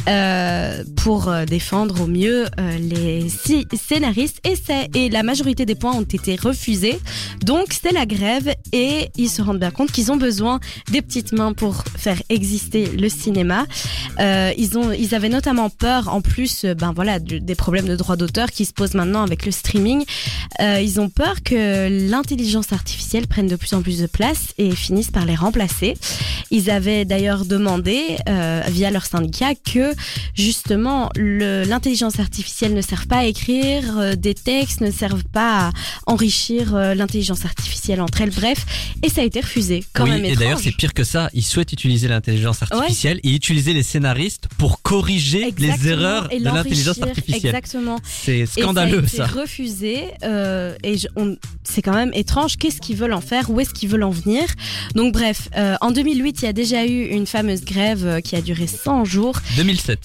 euh, 0.09 0.83
pour 0.97 1.29
euh, 1.29 1.45
défendre 1.45 2.03
au 2.03 2.07
mieux 2.07 2.47
euh, 2.59 2.79
les 2.79 3.29
six 3.29 3.67
scénaristes. 3.75 4.41
Et, 4.45 4.57
et 4.95 5.09
la 5.11 5.23
majorité 5.23 5.67
des 5.67 5.75
points 5.75 5.93
ont 5.93 6.03
été 6.03 6.37
refusés. 6.37 6.99
Donc, 7.43 7.69
c'est 7.83 7.93
la 7.93 8.07
grève 8.07 8.55
et 8.73 9.11
ils 9.17 9.29
se 9.29 9.43
rendent 9.43 9.59
bien 9.59 9.71
compte 9.71 9.93
qu'ils 9.93 10.11
ont 10.11 10.17
besoin 10.17 10.61
des 10.91 11.03
petites 11.03 11.33
mains 11.33 11.53
pour 11.53 11.85
faire 11.97 12.23
exister 12.29 12.87
le 12.87 13.09
cinéma. 13.09 13.67
Euh, 14.21 14.53
ils, 14.57 14.79
ont, 14.79 14.93
ils 14.93 15.15
avaient 15.15 15.29
notamment 15.29 15.71
peur, 15.71 16.09
en 16.09 16.21
plus, 16.21 16.65
euh, 16.65 16.75
ben 16.75 16.93
voilà, 16.93 17.19
des 17.19 17.55
problèmes 17.55 17.87
de 17.87 17.97
droits 17.97 18.17
d'auteur 18.17 18.51
qui 18.51 18.65
se 18.65 18.73
posent 18.73 18.95
maintenant 18.95 19.23
avec 19.23 19.47
le 19.47 19.53
streaming. 19.53 20.05
Euh, 20.61 20.81
ils 20.81 21.01
ont 21.01 21.09
peur 21.09 21.43
que 21.43 22.09
l'intelligence 22.11 22.73
artificielle 22.73 23.27
prenne 23.27 23.47
de 23.47 23.57
plus 23.57 23.75
en 23.75 23.83
plus 23.83 24.01
de 24.01 24.07
place 24.07 24.55
finisse 24.71 25.11
par 25.11 25.25
les 25.25 25.35
remplacer. 25.35 25.95
Ils 26.51 26.71
avaient 26.71 27.05
d'ailleurs 27.05 27.45
demandé 27.45 28.17
euh, 28.29 28.63
via 28.69 28.91
leur 28.91 29.07
syndicat 29.07 29.55
que 29.55 29.93
justement 30.35 31.11
l'intelligence 31.17 32.21
artificielle 32.21 32.75
ne 32.75 32.83
serve 32.83 33.07
pas 33.07 33.19
à 33.19 33.25
écrire 33.25 33.99
euh, 33.99 34.15
des 34.15 34.35
textes, 34.35 34.81
ne 34.81 34.91
servent 34.91 35.25
pas 35.25 35.69
à 35.69 35.71
enrichir 36.07 36.75
euh, 36.75 36.95
l'intelligence 36.95 37.45
artificielle 37.45 38.01
entre 38.01 38.21
elles. 38.21 38.31
Bref, 38.31 38.65
et 39.03 39.09
ça 39.09 39.23
a 39.23 39.25
été 39.25 39.41
refusé. 39.41 39.85
Quand 39.93 40.05
oui, 40.05 40.11
même 40.11 40.25
et 40.25 40.37
d'ailleurs, 40.37 40.61
c'est 40.61 40.73
pire 40.73 40.95
que 40.95 41.05
ça. 41.05 41.31
Ils 41.35 41.45
souhaitent 41.45 41.73
utiliser 41.73 42.09
l'intelligence 42.09 42.63
artificielle 42.63 43.21
et 43.23 43.35
utiliser 43.35 43.73
les 43.75 43.83
scénaristes 43.83 44.49
pour 44.59 44.83
corriger 44.83 45.53
les 45.59 45.89
erreurs 45.89 46.29
et 46.33 46.39
de 46.39 46.45
l'intelligence 46.45 47.01
artificielle. 47.03 47.55
Exactement. 47.55 47.99
C'est 48.05 48.47
scandaleux, 48.47 49.05
et 49.05 49.09
ça. 49.09 49.17
ça. 49.17 49.23
A 49.25 49.27
été 49.27 49.41
refusé 49.41 50.05
euh, 50.25 50.75
et 50.83 50.97
c'est 51.65 51.83
quand 51.83 51.95
même 51.95 52.11
étrange. 52.15 52.57
Qu'est-ce 52.57 52.81
qu'ils 52.81 52.97
veulent 52.97 53.13
en 53.13 53.21
faire? 53.21 53.51
Où 53.51 53.61
est-ce 53.61 53.73
qu'ils 53.75 53.89
veulent 53.89 54.03
en 54.03 54.11
venir? 54.11 54.45
Donc 54.95 55.13
bref, 55.13 55.49
euh, 55.57 55.77
en 55.81 55.91
2008, 55.91 56.43
il 56.43 56.45
y 56.45 56.49
a 56.49 56.53
déjà 56.53 56.87
eu 56.87 57.07
une 57.07 57.27
fameuse 57.27 57.65
grève 57.65 58.07
euh, 58.07 58.21
qui 58.21 58.37
a 58.37 58.41
duré 58.41 58.67
100 58.67 59.05
jours. 59.05 59.39
2007, 59.57 59.99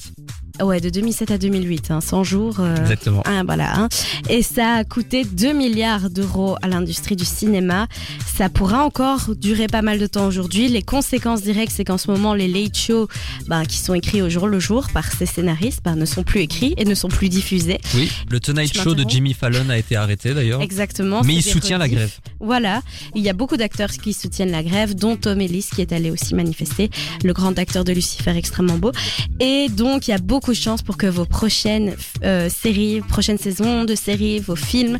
Ouais, 0.61 0.81
de 0.81 0.89
2007 0.89 1.31
à 1.31 1.37
2008, 1.37 1.91
hein, 1.91 2.01
100 2.01 2.23
jours. 2.23 2.59
euh, 2.59 2.75
exactement. 2.75 3.21
ah, 3.25 3.43
voilà, 3.45 3.77
hein. 3.77 3.89
Et 4.29 4.41
ça 4.41 4.73
a 4.75 4.83
coûté 4.83 5.23
2 5.23 5.53
milliards 5.53 6.09
d'euros 6.09 6.55
à 6.61 6.67
l'industrie 6.67 7.15
du 7.15 7.25
cinéma. 7.25 7.87
Ça 8.25 8.49
pourra 8.49 8.83
encore 8.83 9.35
durer 9.35 9.67
pas 9.67 9.81
mal 9.81 9.99
de 9.99 10.07
temps 10.07 10.25
aujourd'hui. 10.25 10.67
Les 10.67 10.81
conséquences 10.81 11.41
directes, 11.41 11.73
c'est 11.75 11.83
qu'en 11.85 11.97
ce 11.97 12.09
moment, 12.09 12.33
les 12.33 12.47
late 12.47 12.77
shows, 12.77 13.07
ben, 13.47 13.65
qui 13.65 13.77
sont 13.77 13.93
écrits 13.93 14.21
au 14.21 14.29
jour 14.29 14.47
le 14.47 14.59
jour 14.59 14.87
par 14.93 15.11
ces 15.11 15.25
scénaristes, 15.25 15.81
ben, 15.83 15.95
ne 15.95 16.05
sont 16.05 16.23
plus 16.23 16.41
écrits 16.41 16.73
et 16.77 16.85
ne 16.85 16.95
sont 16.95 17.07
plus 17.07 17.29
diffusés. 17.29 17.79
Oui, 17.95 18.11
le 18.29 18.39
Tonight 18.39 18.75
Show 18.75 18.95
de 18.95 19.05
Jimmy 19.07 19.33
Fallon 19.33 19.69
a 19.69 19.77
été 19.77 19.95
arrêté 19.95 20.33
d'ailleurs. 20.33 20.61
Exactement. 20.61 21.21
Mais 21.23 21.35
il 21.35 21.43
soutient 21.43 21.77
la 21.77 21.87
grève. 21.87 22.11
Voilà, 22.39 22.81
il 23.15 23.23
y 23.23 23.29
a 23.29 23.33
beaucoup 23.33 23.57
d'acteurs 23.57 23.91
qui 23.91 24.13
soutiennent 24.13 24.51
la 24.51 24.63
grève, 24.63 24.95
dont 24.95 25.15
Tom 25.15 25.39
Ellis 25.41 25.67
qui 25.73 25.81
est 25.81 25.91
allé 25.91 26.11
aussi 26.11 26.35
manifester, 26.35 26.89
le 27.23 27.33
grand 27.33 27.57
acteur 27.59 27.83
de 27.83 27.91
Lucifer 27.93 28.35
extrêmement 28.35 28.77
beau. 28.77 28.91
Et 29.39 29.67
donc 29.69 30.07
il 30.07 30.11
y 30.11 30.13
a 30.13 30.17
beaucoup 30.17 30.46
de 30.51 30.57
chances 30.57 30.81
pour 30.81 30.97
que 30.97 31.07
vos 31.07 31.25
prochaines 31.25 31.95
euh, 32.23 32.49
séries, 32.49 33.01
prochaines 33.01 33.37
saisons 33.37 33.83
de 33.85 33.95
séries, 33.95 34.39
vos 34.39 34.55
films 34.55 34.99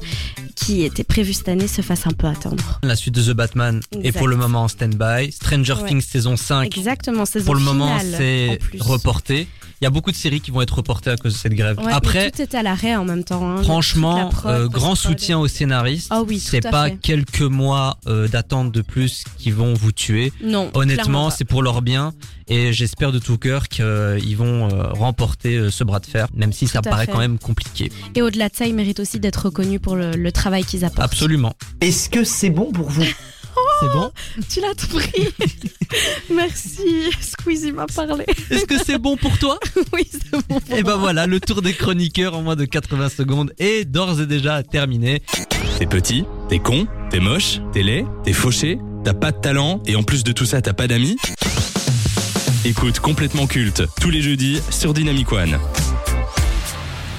qui 0.58 0.84
étaient 0.84 1.04
prévus 1.04 1.34
cette 1.34 1.50
année 1.50 1.68
se 1.68 1.82
fassent 1.82 2.08
un 2.08 2.12
peu 2.12 2.28
attendre. 2.28 2.80
La 2.84 2.96
suite 2.96 3.14
de 3.16 3.22
The 3.22 3.36
Batman 3.36 3.80
est 4.04 4.12
pour 4.12 4.28
le 4.28 4.36
moment 4.36 4.64
en 4.64 4.68
stand-by. 4.68 5.32
Stranger 5.32 5.74
Ouais. 5.78 5.88
Things 5.90 6.02
saison 6.02 6.36
5, 6.36 6.76
Exactement, 6.76 7.26
saison 7.26 7.46
pour 7.46 7.56
le 7.56 7.62
moment, 7.62 7.98
c'est 8.00 8.58
reporté. 8.80 9.48
Il 9.80 9.84
y 9.84 9.88
a 9.88 9.92
beaucoup 9.92 10.10
de 10.10 10.16
séries 10.16 10.42
qui 10.42 10.50
vont 10.50 10.62
être 10.64 10.74
reportées 10.78 11.12
à 11.12 11.18
cause 11.18 11.34
de 11.34 11.38
cette 11.38 11.54
grève. 11.54 11.78
Ouais, 11.78 11.92
Après, 11.94 12.32
tout 12.32 12.42
est 12.42 12.56
à 12.56 12.64
l'arrêt 12.64 12.96
en 12.96 13.06
même 13.06 13.24
temps. 13.24 13.48
hein. 13.48 13.62
franchement, 13.62 14.30
prod, 14.30 14.52
euh, 14.52 14.68
grand 14.68 14.96
soutien 14.96 15.38
aux 15.38 15.48
scénaristes. 15.48 16.08
Ah 16.10 16.24
oui, 16.28 16.40
c'est 16.40 16.62
pas 16.62 16.86
fait. 16.90 16.98
quelques 16.98 17.42
mois 17.44 17.98
euh, 18.08 18.28
d'attente 18.28 18.72
de 18.72 18.82
plus 18.82 19.24
qui 19.38 19.52
vont 19.52 19.76
vous 19.76 19.92
tuer. 19.92 20.34
Non, 20.44 20.72
Honnêtement, 20.74 21.30
c'est 21.30 21.46
pour 21.46 21.62
leur 21.62 21.84
bien 21.84 22.14
et 22.48 22.74
j'espère 22.74 23.12
de 23.12 23.20
tout 23.20 23.38
cœur 23.38 23.68
qu'ils 23.68 24.36
vont 24.38 24.68
euh, 24.72 24.88
remporter 24.94 25.70
ce 25.70 25.84
bras 25.84 26.00
de 26.00 26.06
fer, 26.08 26.28
même 26.34 26.54
si 26.54 26.66
ça 26.66 26.82
Tout 26.82 26.90
paraît 26.90 27.06
fait. 27.06 27.12
quand 27.12 27.20
même 27.20 27.38
compliqué. 27.38 27.92
Et 28.16 28.24
au-delà 28.24 28.50
de 28.50 28.56
ça, 28.56 28.66
ils 28.66 28.74
méritent 28.74 29.00
aussi 29.02 29.20
d'être 29.20 29.46
reconnus 29.46 29.80
pour 29.80 29.96
le, 29.96 30.12
le 30.12 30.32
travail 30.32 30.47
qu'ils 30.66 30.86
apportent. 30.86 31.04
Absolument. 31.12 31.54
Est-ce 31.82 32.10
que 32.10 32.24
c'est 32.24 32.50
bon 32.50 32.72
pour 32.72 32.90
vous 32.90 33.04
C'est 33.80 33.88
bon 33.92 34.12
Tu 34.50 34.60
l'as 34.62 34.76
tout 34.76 34.88
pris. 34.88 35.28
Merci. 36.34 37.10
Squeezie 37.22 37.72
m'a 37.72 37.86
parlé. 37.88 38.26
Est-ce 38.52 38.66
que 38.66 38.76
c'est 38.84 38.98
bon 39.00 39.18
pour 39.18 39.38
toi 39.40 39.60
Oui, 39.94 40.08
c'est 40.12 40.32
bon. 40.32 40.42
pour 40.60 40.78
Et 40.78 40.84
ben 40.84 40.92
moi. 40.92 40.98
voilà, 40.98 41.26
le 41.28 41.40
tour 41.40 41.62
des 41.62 41.74
chroniqueurs 41.74 42.36
en 42.36 42.42
moins 42.44 42.56
de 42.56 42.66
80 42.66 43.10
secondes 43.10 43.52
est 43.58 43.86
d'ores 43.86 44.22
et 44.22 44.26
déjà 44.28 44.62
terminé. 44.64 45.22
T'es 45.80 45.86
petit, 45.88 46.24
t'es 46.50 46.60
con, 46.60 46.88
t'es 47.10 47.20
moche, 47.20 47.60
t'es 47.74 47.82
laid, 47.84 48.06
t'es 48.24 48.34
fauché, 48.34 48.80
t'as 49.04 49.14
pas 49.14 49.32
de 49.32 49.40
talent 49.40 49.82
et 49.86 49.96
en 49.96 50.04
plus 50.04 50.24
de 50.24 50.32
tout 50.32 50.46
ça 50.46 50.62
t'as 50.62 50.74
pas 50.74 50.88
d'amis 50.88 51.18
Écoute 52.66 53.00
complètement 53.00 53.48
culte 53.48 53.84
tous 54.02 54.10
les 54.10 54.22
jeudis 54.22 54.60
sur 54.72 54.94
Dynamic 54.94 55.32
One. 55.32 55.58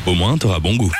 Au 0.06 0.14
moins 0.14 0.36
t'auras 0.38 0.58
bon 0.60 0.76
goût. 0.76 0.92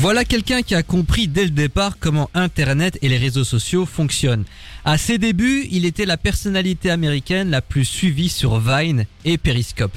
Voilà 0.00 0.24
quelqu'un 0.24 0.62
qui 0.62 0.76
a 0.76 0.84
compris 0.84 1.26
dès 1.26 1.42
le 1.42 1.50
départ 1.50 1.98
comment 1.98 2.30
Internet 2.32 2.96
et 3.02 3.08
les 3.08 3.18
réseaux 3.18 3.42
sociaux 3.42 3.84
fonctionnent. 3.84 4.44
À 4.84 4.96
ses 4.96 5.18
débuts, 5.18 5.66
il 5.72 5.84
était 5.84 6.06
la 6.06 6.16
personnalité 6.16 6.88
américaine 6.88 7.50
la 7.50 7.60
plus 7.62 7.84
suivie 7.84 8.28
sur 8.28 8.60
Vine 8.60 9.06
et 9.24 9.38
Periscope. 9.38 9.90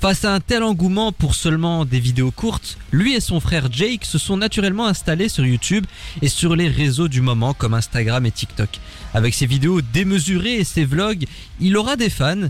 Face 0.00 0.24
à 0.24 0.34
un 0.34 0.40
tel 0.40 0.64
engouement 0.64 1.12
pour 1.12 1.36
seulement 1.36 1.84
des 1.84 2.00
vidéos 2.00 2.32
courtes, 2.32 2.78
lui 2.90 3.14
et 3.14 3.20
son 3.20 3.38
frère 3.38 3.68
Jake 3.70 4.04
se 4.04 4.18
sont 4.18 4.36
naturellement 4.36 4.88
installés 4.88 5.28
sur 5.28 5.46
YouTube 5.46 5.86
et 6.20 6.28
sur 6.28 6.56
les 6.56 6.68
réseaux 6.68 7.06
du 7.06 7.20
moment 7.20 7.54
comme 7.54 7.74
Instagram 7.74 8.26
et 8.26 8.32
TikTok. 8.32 8.80
Avec 9.14 9.34
ses 9.34 9.46
vidéos 9.46 9.82
démesurées 9.82 10.56
et 10.56 10.64
ses 10.64 10.84
vlogs, 10.84 11.26
il 11.60 11.76
aura 11.76 11.94
des 11.94 12.10
fans, 12.10 12.48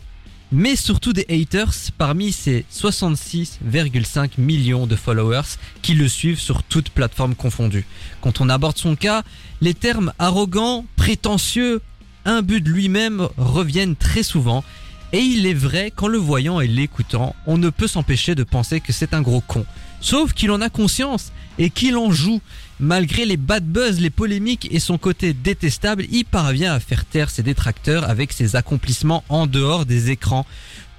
mais 0.52 0.76
surtout 0.76 1.12
des 1.12 1.26
haters 1.28 1.74
parmi 1.98 2.32
ses 2.32 2.64
66,5 2.72 4.32
millions 4.38 4.86
de 4.86 4.96
followers 4.96 5.58
qui 5.82 5.94
le 5.94 6.08
suivent 6.08 6.40
sur 6.40 6.62
toutes 6.62 6.90
plateformes 6.90 7.34
confondues. 7.34 7.86
Quand 8.20 8.40
on 8.40 8.48
aborde 8.48 8.78
son 8.78 8.96
cas, 8.96 9.22
les 9.60 9.74
termes 9.74 10.12
arrogant, 10.18 10.84
prétentieux, 10.96 11.80
imbu 12.24 12.60
de 12.60 12.70
lui-même 12.70 13.28
reviennent 13.36 13.96
très 13.96 14.22
souvent. 14.22 14.64
Et 15.12 15.20
il 15.20 15.46
est 15.46 15.54
vrai 15.54 15.90
qu'en 15.90 16.08
le 16.08 16.18
voyant 16.18 16.60
et 16.60 16.66
l'écoutant, 16.66 17.36
on 17.46 17.56
ne 17.56 17.70
peut 17.70 17.86
s'empêcher 17.86 18.34
de 18.34 18.42
penser 18.42 18.80
que 18.80 18.92
c'est 18.92 19.14
un 19.14 19.22
gros 19.22 19.40
con. 19.40 19.64
Sauf 20.04 20.34
qu'il 20.34 20.50
en 20.50 20.60
a 20.60 20.68
conscience 20.68 21.32
et 21.58 21.70
qu'il 21.70 21.96
en 21.96 22.10
joue. 22.10 22.42
Malgré 22.78 23.24
les 23.24 23.38
bad 23.38 23.64
buzz, 23.64 24.00
les 24.00 24.10
polémiques 24.10 24.68
et 24.70 24.78
son 24.78 24.98
côté 24.98 25.32
détestable, 25.32 26.04
il 26.10 26.26
parvient 26.26 26.74
à 26.74 26.80
faire 26.80 27.06
taire 27.06 27.30
ses 27.30 27.42
détracteurs 27.42 28.04
avec 28.04 28.34
ses 28.34 28.54
accomplissements 28.54 29.24
en 29.30 29.46
dehors 29.46 29.86
des 29.86 30.10
écrans. 30.10 30.44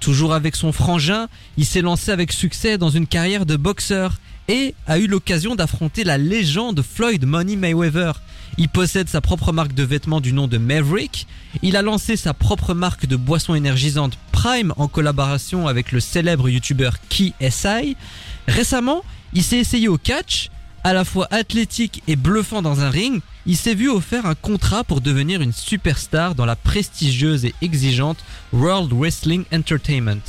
Toujours 0.00 0.34
avec 0.34 0.56
son 0.56 0.72
frangin, 0.72 1.28
il 1.56 1.64
s'est 1.64 1.82
lancé 1.82 2.10
avec 2.10 2.32
succès 2.32 2.78
dans 2.78 2.90
une 2.90 3.06
carrière 3.06 3.46
de 3.46 3.54
boxeur 3.54 4.16
et 4.48 4.74
a 4.88 4.98
eu 4.98 5.06
l'occasion 5.06 5.54
d'affronter 5.54 6.02
la 6.02 6.18
légende 6.18 6.82
Floyd 6.82 7.24
Money 7.26 7.54
Mayweather. 7.54 8.20
Il 8.58 8.68
possède 8.68 9.08
sa 9.08 9.20
propre 9.20 9.52
marque 9.52 9.74
de 9.74 9.84
vêtements 9.84 10.20
du 10.20 10.32
nom 10.32 10.48
de 10.48 10.58
Maverick. 10.58 11.28
Il 11.62 11.76
a 11.76 11.82
lancé 11.82 12.16
sa 12.16 12.34
propre 12.34 12.74
marque 12.74 13.06
de 13.06 13.14
boissons 13.14 13.54
énergisantes 13.54 14.18
Prime 14.32 14.72
en 14.76 14.88
collaboration 14.88 15.68
avec 15.68 15.92
le 15.92 16.00
célèbre 16.00 16.48
youtubeur 16.48 16.96
Key 17.08 17.32
SI. 17.50 17.96
Récemment, 18.48 19.02
il 19.32 19.42
s'est 19.42 19.58
essayé 19.58 19.88
au 19.88 19.98
catch, 19.98 20.50
à 20.84 20.92
la 20.92 21.04
fois 21.04 21.26
athlétique 21.32 22.02
et 22.06 22.14
bluffant 22.14 22.62
dans 22.62 22.80
un 22.80 22.90
ring. 22.90 23.20
Il 23.44 23.56
s'est 23.56 23.74
vu 23.74 23.88
offert 23.88 24.24
un 24.26 24.36
contrat 24.36 24.84
pour 24.84 25.00
devenir 25.00 25.40
une 25.42 25.52
superstar 25.52 26.34
dans 26.34 26.46
la 26.46 26.54
prestigieuse 26.54 27.44
et 27.44 27.54
exigeante 27.60 28.18
World 28.52 28.92
Wrestling 28.92 29.44
Entertainment. 29.52 30.22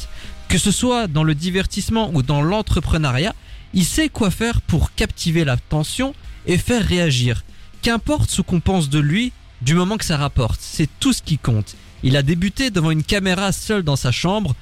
Que 0.48 0.58
ce 0.58 0.72
soit 0.72 1.08
dans 1.08 1.24
le 1.24 1.36
divertissement 1.36 2.10
ou 2.14 2.24
dans 2.24 2.42
l'entrepreneuriat, 2.42 3.36
il 3.74 3.86
sait 3.86 4.10
quoi 4.10 4.32
faire 4.32 4.62
pour 4.62 4.94
captiver 4.96 5.46
l'attention 5.46 6.16
et 6.48 6.58
faire 6.58 6.84
réagir. 6.84 7.44
Qu'importe 7.84 8.32
ce 8.32 8.42
qu'on 8.42 8.60
pense 8.60 8.90
de 8.90 9.00
lui, 9.00 9.34
du 9.62 9.76
moment 9.76 9.98
que 9.98 10.06
ça 10.06 10.18
rapporte, 10.18 10.60
c'est 10.62 10.90
tout 11.00 11.14
ce 11.14 11.22
qui 11.22 11.38
compte. 11.38 11.76
Il 12.02 12.16
a 12.18 12.24
débuté 12.24 12.72
devant 12.72 12.92
une 12.92 13.04
caméra 13.04 13.52
seul 13.52 13.84
dans 13.84 13.96
sa 13.96 14.12
chambre 14.12 14.56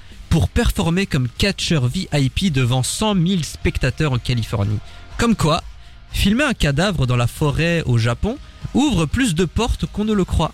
performer 0.44 1.06
comme 1.06 1.28
catcheur 1.30 1.88
VIP 1.88 2.52
devant 2.52 2.84
100 2.84 3.16
000 3.16 3.44
spectateurs 3.44 4.12
en 4.12 4.18
Californie. 4.18 4.80
Comme 5.18 5.36
quoi, 5.36 5.64
filmer 6.12 6.44
un 6.44 6.54
cadavre 6.54 7.08
dans 7.08 7.16
la 7.16 7.28
forêt 7.28 7.84
au 7.86 7.98
Japon 7.98 8.38
ouvre 8.74 9.06
plus 9.06 9.36
de 9.36 9.46
portes 9.46 9.86
qu'on 9.86 10.06
ne 10.06 10.14
le 10.14 10.26
croit. 10.26 10.54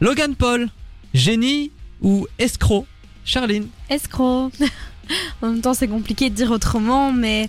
Logan 0.00 0.34
Paul, 0.36 0.68
génie 1.14 1.72
ou 2.00 2.26
escroc? 2.38 2.86
Charline 3.24 3.68
Escroc. 3.90 4.52
en 5.42 5.48
même 5.48 5.60
temps, 5.60 5.74
c'est 5.74 5.88
compliqué 5.88 6.30
de 6.30 6.34
dire 6.34 6.50
autrement, 6.50 7.12
mais 7.12 7.48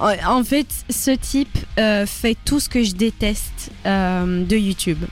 euh, 0.00 0.14
en 0.26 0.42
fait, 0.44 0.66
ce 0.90 1.10
type 1.10 1.58
euh, 1.78 2.06
fait 2.06 2.36
tout 2.44 2.60
ce 2.60 2.68
que 2.68 2.82
je 2.82 2.94
déteste 2.94 3.70
euh, 3.86 4.44
de 4.44 4.56
YouTube. 4.56 5.04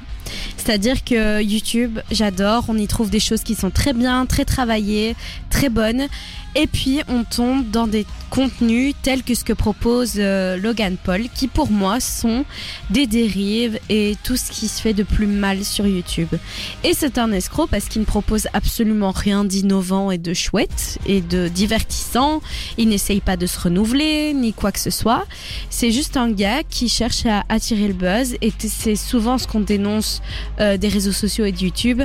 C'est-à-dire 0.65 1.03
que 1.03 1.43
YouTube, 1.43 1.99
j'adore, 2.13 2.67
on 2.69 2.79
y 2.79 2.87
trouve 2.87 3.11
des 3.11 3.19
choses 3.19 3.43
qui 3.43 3.57
sont 3.57 3.71
très 3.71 3.93
bien, 3.93 4.27
très 4.27 4.45
travaillées, 4.45 5.17
très 5.51 5.69
bonnes. 5.69 6.07
Et 6.55 6.67
puis 6.67 7.01
on 7.09 7.25
tombe 7.25 7.71
dans 7.71 7.87
des 7.87 8.07
contenus 8.29 8.95
tels 9.03 9.23
que 9.23 9.35
ce 9.35 9.43
que 9.43 9.55
propose 9.55 10.15
euh, 10.19 10.57
Logan 10.57 10.97
Paul, 11.03 11.29
qui 11.35 11.49
pour 11.49 11.71
moi 11.71 11.99
sont 11.99 12.45
des 12.91 13.07
dérives 13.07 13.79
et 13.89 14.17
tout 14.23 14.37
ce 14.37 14.51
qui 14.51 14.69
se 14.69 14.81
fait 14.81 14.93
de 14.93 15.03
plus 15.03 15.27
mal 15.27 15.65
sur 15.65 15.87
YouTube. 15.87 16.29
Et 16.85 16.93
c'est 16.95 17.17
un 17.17 17.33
escroc 17.33 17.69
parce 17.69 17.87
qu'il 17.87 18.03
ne 18.03 18.07
propose 18.07 18.49
absolument 18.53 19.13
rien 19.13 19.45
d'innovant 19.45 20.11
et 20.11 20.19
de 20.19 20.35
chouette 20.35 20.99
et 21.07 21.23
de 21.23 21.49
divertissant. 21.49 22.43
Il 22.77 22.89
n'essaye 22.89 23.21
pas 23.21 23.39
de 23.39 23.47
se 23.47 23.59
renouveler 23.59 24.35
ni 24.35 24.53
quoi 24.53 24.73
que 24.73 24.81
ce 24.81 24.91
soit. 24.91 25.25
C'est 25.71 25.91
juste 25.91 26.19
un 26.19 26.31
gars 26.31 26.63
qui 26.69 26.91
cherche 26.91 27.25
à 27.25 27.45
attirer 27.49 27.89
le 27.89 27.95
buzz 27.95 28.37
et 28.43 28.53
c'est 28.59 28.97
souvent 28.97 29.39
ce 29.39 29.47
qu'on 29.47 29.61
dénonce 29.61 30.21
euh, 30.61 30.77
des 30.77 30.89
réseaux 30.89 31.13
sociaux 31.13 31.45
et 31.45 31.53
de 31.53 31.59
YouTube. 31.59 32.03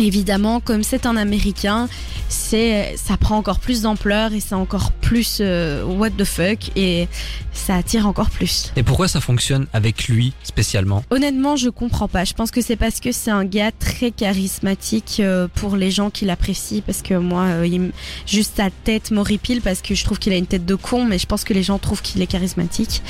Évidemment, 0.00 0.60
comme 0.60 0.82
c'est 0.82 1.06
un 1.06 1.16
Américain, 1.16 1.88
c'est 2.28 2.94
ça 2.96 3.16
prend 3.16 3.36
encore 3.36 3.58
plus 3.58 3.82
d'ampleur 3.82 4.32
et 4.32 4.40
c'est 4.40 4.54
encore 4.54 4.92
plus 4.92 5.38
euh, 5.40 5.82
what 5.84 6.10
the 6.10 6.24
fuck 6.24 6.70
et 6.76 7.08
ça 7.52 7.76
attire 7.76 8.06
encore 8.06 8.30
plus. 8.30 8.72
Et 8.76 8.82
pourquoi 8.82 9.08
ça 9.08 9.20
fonctionne 9.20 9.66
avec 9.72 10.06
lui 10.08 10.34
spécialement? 10.44 11.02
Honnêtement, 11.10 11.56
je 11.56 11.68
comprends 11.70 12.06
pas. 12.06 12.24
Je 12.24 12.34
pense 12.34 12.50
que 12.50 12.60
c'est 12.60 12.76
parce 12.76 13.00
que 13.00 13.10
c'est 13.10 13.30
un 13.30 13.44
gars 13.44 13.72
très 13.72 14.10
charismatique 14.10 15.16
euh, 15.20 15.48
pour 15.52 15.76
les 15.76 15.90
gens 15.90 16.10
qui 16.10 16.24
l'apprécient. 16.24 16.82
Parce 16.86 17.02
que 17.02 17.14
moi, 17.14 17.42
euh, 17.44 17.66
il 17.66 17.90
juste 18.26 18.56
sa 18.56 18.70
tête 18.70 19.10
m'horripile 19.10 19.60
parce 19.60 19.80
que 19.82 19.94
je 19.94 20.04
trouve 20.04 20.18
qu'il 20.18 20.32
a 20.32 20.36
une 20.36 20.46
tête 20.46 20.66
de 20.66 20.74
con, 20.74 21.04
mais 21.04 21.18
je 21.18 21.26
pense 21.26 21.44
que 21.44 21.54
les 21.54 21.62
gens 21.62 21.78
trouvent 21.78 22.02
qu'il 22.02 22.22
est 22.22 22.26
charismatique. 22.26 23.02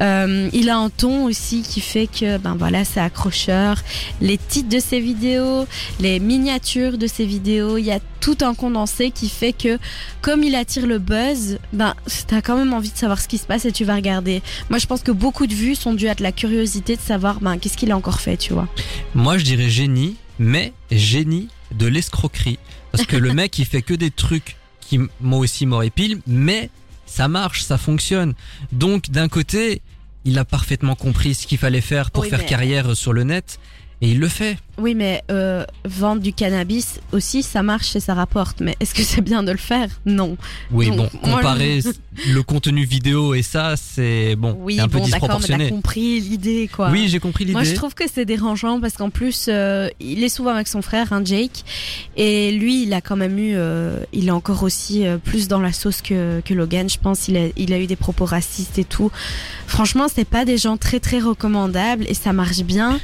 Il 0.00 0.70
a 0.70 0.76
un 0.76 0.90
ton 0.90 1.24
aussi 1.24 1.62
qui 1.62 1.80
fait 1.80 2.06
que 2.06 2.38
ben 2.38 2.56
voilà, 2.58 2.84
c'est 2.84 3.00
accrocheur. 3.00 3.82
Les 4.20 4.38
titres 4.38 4.68
de 4.68 4.78
ses 4.78 5.00
vidéos, 5.00 5.66
les 6.00 6.20
miniatures 6.28 6.98
de 6.98 7.06
ses 7.06 7.24
vidéos, 7.24 7.78
il 7.78 7.86
y 7.86 7.90
a 7.90 8.00
tout 8.20 8.36
un 8.42 8.54
condensé 8.54 9.10
qui 9.10 9.28
fait 9.30 9.54
que 9.54 9.78
comme 10.20 10.42
il 10.42 10.54
attire 10.54 10.86
le 10.86 10.98
buzz, 10.98 11.58
ben 11.72 11.94
t'as 12.26 12.42
quand 12.42 12.56
même 12.56 12.74
envie 12.74 12.90
de 12.92 12.96
savoir 12.96 13.18
ce 13.20 13.26
qui 13.28 13.38
se 13.38 13.46
passe 13.46 13.64
et 13.64 13.72
tu 13.72 13.84
vas 13.86 13.94
regarder. 13.96 14.42
Moi, 14.68 14.78
je 14.78 14.86
pense 14.86 15.00
que 15.02 15.10
beaucoup 15.10 15.46
de 15.46 15.54
vues 15.54 15.74
sont 15.74 15.94
dues 15.94 16.08
à 16.08 16.14
de 16.14 16.22
la 16.22 16.30
curiosité 16.32 16.96
de 16.96 17.00
savoir 17.00 17.40
ben 17.40 17.58
qu'est-ce 17.58 17.78
qu'il 17.78 17.90
a 17.90 17.96
encore 17.96 18.20
fait, 18.20 18.36
tu 18.36 18.52
vois. 18.52 18.68
Moi, 19.14 19.38
je 19.38 19.44
dirais 19.44 19.70
génie, 19.70 20.16
mais 20.38 20.74
génie 20.90 21.48
de 21.74 21.86
l'escroquerie. 21.86 22.58
Parce 22.92 23.06
que 23.06 23.16
le 23.16 23.32
mec, 23.40 23.58
il 23.58 23.64
fait 23.64 23.82
que 23.82 23.94
des 23.94 24.10
trucs 24.10 24.56
qui, 24.80 25.00
moi 25.20 25.38
aussi, 25.38 25.66
pile, 25.94 26.20
mais 26.26 26.68
ça 27.06 27.26
marche, 27.28 27.62
ça 27.62 27.78
fonctionne. 27.78 28.34
Donc, 28.72 29.10
d'un 29.10 29.28
côté, 29.28 29.80
il 30.26 30.38
a 30.38 30.44
parfaitement 30.44 30.94
compris 30.94 31.34
ce 31.34 31.46
qu'il 31.46 31.58
fallait 31.58 31.80
faire 31.80 32.10
pour 32.10 32.24
Oui, 32.24 32.30
faire 32.30 32.40
mais- 32.40 32.46
carrière 32.46 32.94
sur 32.94 33.14
le 33.14 33.24
net, 33.24 33.58
et 34.00 34.10
il 34.10 34.20
le 34.20 34.28
fait. 34.28 34.56
Oui, 34.78 34.94
mais 34.94 35.24
euh, 35.32 35.64
vendre 35.84 36.22
du 36.22 36.32
cannabis 36.32 37.00
aussi, 37.10 37.42
ça 37.42 37.64
marche 37.64 37.96
et 37.96 38.00
ça 38.00 38.14
rapporte. 38.14 38.60
Mais 38.60 38.76
est-ce 38.78 38.94
que 38.94 39.02
c'est 39.02 39.22
bien 39.22 39.42
de 39.42 39.50
le 39.50 39.58
faire? 39.58 39.88
Non. 40.06 40.36
Oui, 40.70 40.86
Donc, 40.90 41.10
bon, 41.12 41.18
comparer 41.18 41.80
le 42.28 42.42
contenu 42.44 42.84
vidéo 42.84 43.34
et 43.34 43.42
ça, 43.42 43.74
c'est 43.76 44.36
bon, 44.36 44.56
Oui, 44.60 44.78
un 44.78 44.86
peu 44.86 44.98
bon, 44.98 45.04
t'as 45.04 45.10
disproportionné. 45.10 45.68
compris 45.70 46.20
l'idée, 46.20 46.70
quoi. 46.72 46.90
Oui, 46.90 47.08
j'ai 47.08 47.18
compris 47.18 47.44
Moi, 47.46 47.62
je 47.62 47.70
l'idée. 47.70 47.76
trouve 47.76 47.94
que 47.94 48.04
c'est 48.12 48.24
dérangeant 48.24 48.80
parce 48.80 48.94
qu'en 48.96 49.10
plus, 49.10 49.46
euh, 49.48 49.88
il 49.98 50.22
est 50.22 50.28
souvent 50.28 50.50
avec 50.52 50.68
son 50.68 50.80
frère, 50.80 51.12
hein, 51.12 51.22
Jake, 51.24 51.64
et 52.16 52.52
lui, 52.52 52.84
il 52.84 52.92
a 52.94 53.00
quand 53.00 53.16
même 53.16 53.36
eu, 53.36 53.54
euh, 53.56 53.98
il 54.12 54.28
est 54.28 54.32
encore 54.32 54.62
aussi 54.62 55.04
plus 55.24 55.48
dans 55.48 55.60
la 55.60 55.72
sauce 55.72 56.02
que, 56.02 56.40
que 56.44 56.54
Logan. 56.54 56.88
Je 56.88 56.98
pense, 56.98 57.26
il 57.26 57.36
a, 57.36 57.48
il 57.56 57.72
a 57.72 57.80
eu 57.80 57.88
des 57.88 57.96
propos 57.96 58.26
racistes 58.26 58.78
et 58.78 58.84
tout. 58.84 59.10
Franchement, 59.66 60.06
c'est 60.12 60.24
pas 60.24 60.44
des 60.44 60.56
gens 60.56 60.76
très 60.76 61.00
très 61.00 61.18
recommandables 61.18 62.04
et 62.08 62.14
ça 62.14 62.32
marche 62.32 62.60
bien. 62.62 63.00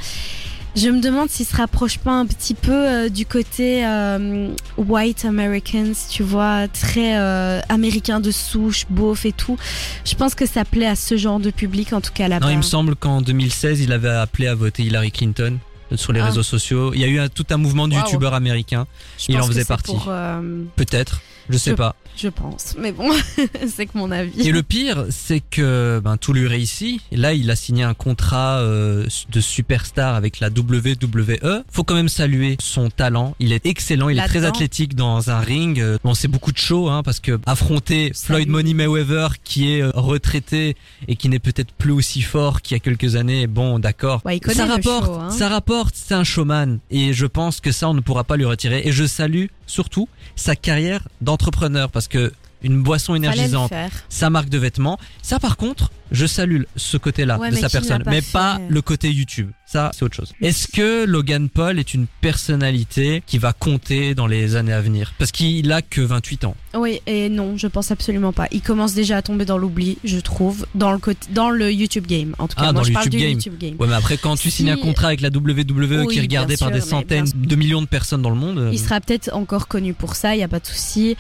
Je 0.77 0.89
me 0.89 1.01
demande 1.01 1.31
s'il 1.31 1.47
se 1.47 1.55
rapproche 1.55 1.99
pas 1.99 2.11
un 2.13 2.27
petit 2.27 2.55
peu 2.55 2.73
euh, 2.73 3.09
du 3.09 3.27
côté 3.27 3.87
euh, 3.87 4.49
white 4.77 5.25
Americans, 5.25 5.93
tu 6.11 6.25
vois, 6.25 6.67
très 6.67 7.17
euh, 7.17 7.61
américain 7.69 8.19
de 8.19 8.33
souche, 8.33 8.85
beauf 8.91 9.25
et 9.25 9.31
tout. 9.33 9.57
Je 10.05 10.17
pense 10.17 10.35
que 10.35 10.47
ça 10.47 10.65
plaît 10.65 10.87
à 10.87 10.97
ce 10.97 11.17
genre 11.17 11.39
de 11.39 11.51
public, 11.51 11.93
en 11.93 12.01
tout 12.01 12.11
cas 12.13 12.27
là-bas. 12.27 12.47
Non, 12.47 12.53
il 12.53 12.57
me 12.59 12.63
semble 12.63 12.97
qu'en 12.97 13.21
2016, 13.23 13.81
il 13.83 13.93
avait 13.93 14.09
appelé 14.09 14.49
à 14.49 14.57
voter 14.57 14.83
Hillary 14.83 15.13
Clinton 15.13 15.59
sur 15.95 16.13
les 16.13 16.19
Ah. 16.21 16.27
réseaux 16.27 16.43
sociaux. 16.43 16.93
Il 16.93 17.01
y 17.01 17.05
a 17.05 17.07
eu 17.09 17.21
un- 17.21 17.29
tout 17.29 17.47
un 17.51 17.57
mouvement 17.57 17.87
de 17.87 17.95
Waouh. 17.95 18.05
youtubeurs 18.07 18.35
américains. 18.35 18.89
Je 19.17 19.27
il 19.29 19.37
pense 19.37 19.45
en 19.45 19.47
que 19.47 19.53
faisait 19.53 19.61
c'est 19.63 19.69
partie. 19.69 19.93
pour, 19.93 20.07
euh, 20.09 20.41
Peut-être, 20.75 21.21
je 21.49 21.59
sais 21.59 21.71
Je- 21.71 21.77
pas. 21.77 21.97
Je 22.17 22.29
pense. 22.29 22.77
Mais 22.79 22.93
bon, 22.93 23.11
c'est 23.67 23.87
que 23.87 23.99
mon 23.99 24.11
avis. 24.13 24.49
Et 24.49 24.53
le 24.53 24.63
pire, 24.63 25.07
c'est 25.11 25.41
que 25.41 26.01
ben, 26.03 26.17
tout 26.17 26.33
lui 26.33 26.47
réussit. 26.47 27.01
Et 27.11 27.17
là, 27.17 27.35
il 27.35 27.51
a 27.51 27.57
signé 27.57 27.83
un 27.83 27.95
contrat 27.95 28.59
euh, 28.61 29.07
de 29.33 29.41
superstar 29.41 30.15
avec 30.15 30.39
la 30.39 30.49
WWE. 30.49 31.65
Faut 31.73 31.83
quand 31.83 31.95
même 31.97 32.09
saluer 32.09 32.57
son 32.61 32.89
talent. 32.89 33.35
Il 33.41 33.53
est 33.53 33.67
excellent. 33.67 34.09
Il 34.11 34.19
est 34.21 34.27
très 34.29 34.45
athlétique 34.45 34.95
dans 34.95 35.31
un 35.31 35.41
ring. 35.41 35.83
Bon, 36.05 36.15
c'est 36.15 36.29
beaucoup 36.29 36.53
de 36.53 36.59
show, 36.59 36.89
hein, 36.89 37.03
parce 37.03 37.19
que 37.19 37.41
affronter 37.47 38.13
Salut. 38.15 38.45
Floyd 38.45 38.49
Money 38.49 38.75
Mayweather, 38.75 39.43
qui 39.43 39.73
est 39.73 39.83
euh, 39.83 39.91
retraité 39.95 40.77
et 41.09 41.17
qui 41.17 41.29
n'est 41.29 41.39
peut-être 41.41 41.73
plus 41.73 41.91
aussi 41.93 42.23
fort 42.23 42.63
qu'il 42.63 42.77
y 42.77 42.79
a 42.79 42.81
quelques 42.81 43.17
années, 43.17 43.47
bon, 43.49 43.79
d'accord. 43.81 44.23
Ouais, 44.25 44.37
il 44.37 44.41
connaît 44.41 44.55
ça 44.55 44.67
rapporte, 44.67 45.11
hein. 45.21 45.31
ça 45.31 45.49
rapporte. 45.49 45.95
C'est 45.97 46.15
un 46.15 46.25
showman. 46.25 46.79
Et 46.91 47.13
je 47.13 47.27
pense 47.27 47.61
que 47.61 47.73
ça, 47.73 47.89
on 47.89 47.95
ne 47.95 48.01
pourra 48.01 48.23
pas 48.23 48.37
lui 48.37 48.45
retirer. 48.45 48.83
Et 48.85 48.93
je 48.93 49.05
salue 49.05 49.47
surtout 49.67 50.09
sa 50.37 50.57
carrière 50.57 51.09
d'entrepreneur, 51.21 51.91
parce 51.91 52.09
que 52.09 52.33
une 52.65 52.83
boisson 52.83 53.15
énergisante 53.15 53.73
sa 54.09 54.31
marque 54.31 54.49
de 54.49 54.59
vêtements. 54.59 54.99
Ça, 55.23 55.39
par 55.39 55.57
contre, 55.57 55.91
je 56.11 56.27
salue 56.27 56.63
ce 56.77 56.97
côté-là 56.97 57.39
Ouais, 57.39 57.51
de 57.51 57.57
sa 57.57 57.69
personne, 57.69 58.03
pas 58.03 58.11
mais 58.11 58.21
fait 58.21 58.33
pas 58.33 58.61
le 58.69 58.83
côté 58.83 59.11
YouTube. 59.11 59.51
Ça, 59.67 59.91
c'est 59.95 60.05
autre 60.05 60.15
chose. 60.15 60.33
Est-ce 60.41 60.69
que 60.69 61.05
Logan 61.05 61.49
Paul 61.49 61.79
est 61.79 61.95
une 61.95 62.07
personnalité 62.21 63.23
qui 63.27 63.39
va 63.39 63.53
compter 63.53 64.15
dans 64.15 64.27
les 64.27 64.55
années 64.55 64.73
à 64.73 64.81
venir? 64.81 65.15
Parce 65.19 65.33
qu'il 65.33 65.73
a 65.73 65.83
que 65.83 66.01
28 66.01 66.45
ans. 66.45 66.55
Oui, 66.75 67.01
et 67.07 67.29
non, 67.29 67.57
je 67.57 67.67
pense 67.67 67.91
absolument 67.91 68.33
pas. 68.33 68.47
Il 68.53 68.61
commence 68.61 68.95
déjà 68.95 69.17
à 69.17 69.23
tomber 69.23 69.45
dans 69.45 69.59
l'oubli, 69.59 69.99
je 70.05 70.19
trouve, 70.19 70.67
dans 70.75 70.93
le 70.93 70.99
côté, 70.99 71.27
dans 71.33 71.51
le 71.51 71.73
YouTube 71.73 72.07
game. 72.07 72.35
En 72.39 72.47
tout 72.47 72.57
cas, 72.57 72.67
Ah, 72.69 72.73
moi 72.73 72.75
dans 72.75 72.83
je 72.85 72.89
le 72.91 72.95
parle 72.95 73.07
YouTube 73.07 73.19
du 73.21 73.25
game. 73.27 73.33
YouTube 73.35 73.59
game. 73.59 73.75
Ouais, 73.81 73.89
mais 73.89 73.95
après, 73.95 74.17
quand 74.19 74.37
tu 74.37 74.51
Si- 74.51 74.59
signes 74.59 74.71
un 74.71 74.77
contrat 74.77 75.09
avec 75.09 75.21
la 75.23 75.31
WWE 75.31 76.05
Oui, 76.07 76.13
qui 76.13 76.19
est 76.19 76.23
regardée 76.23 76.57
par 76.57 76.71
des 76.71 76.81
centaines 76.81 77.27
de 77.35 77.57
millions 77.57 77.83
de 77.83 77.87
personnes 77.87 78.23
dans 78.23 78.31
le 78.31 78.37
monde, 78.37 78.59
euh, 78.59 78.71
Il 78.73 78.79
sera 78.79 79.01
peut-être 79.01 79.31
encore 79.33 79.67
connu 79.67 79.95
pour 79.95 80.15
ça, 80.15 80.37
il 80.37 80.41
y 80.41 80.45
a 80.45 80.49
pas 80.49 80.61
de 80.61 80.67
souci. 80.67 81.17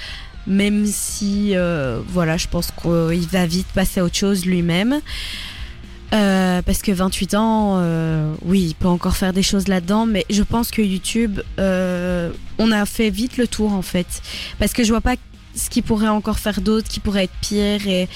Même 0.47 0.87
si, 0.87 1.57
euh, 1.57 2.01
voilà, 2.09 2.37
je 2.37 2.49
pense 2.49 2.71
qu'il 2.71 3.29
va 3.29 3.47
vite 3.47 3.67
passer 3.75 4.01
à 4.01 4.05
autre 4.05 4.17
chose 4.17 4.45
lui-même. 4.45 5.01
Euh, 6.15 6.63
parce 6.63 6.81
que 6.83 6.93
28 6.93 7.35
ans, 7.35 7.79
euh, 7.79 8.33
oui, 8.45 8.67
il 8.69 8.75
peut 8.75 8.87
encore 8.89 9.17
faire 9.17 9.33
des 9.33 9.43
choses 9.43 9.67
là-dedans, 9.67 10.07
mais 10.07 10.25
je 10.31 10.43
pense 10.43 10.71
que 10.71 10.81
YouTube, 10.81 11.41
euh, 11.59 12.31
on 12.59 12.71
a 12.71 12.87
fait 12.87 13.11
vite 13.11 13.37
le 13.37 13.49
tour 13.49 13.73
en 13.73 13.83
fait. 13.83 14.07
Parce 14.61 14.73
que 14.73 14.85
je 14.85 14.91
vois 14.91 15.01
pas 15.01 15.17
ce 15.57 15.71
qui 15.71 15.83
pourrait 15.83 16.09
encore 16.09 16.39
faire 16.39 16.61
d'autre, 16.61 16.89
qui 16.89 17.01
pourrait 17.01 17.25
être 17.25 17.35
pire. 17.41 17.87
Et 17.87 18.09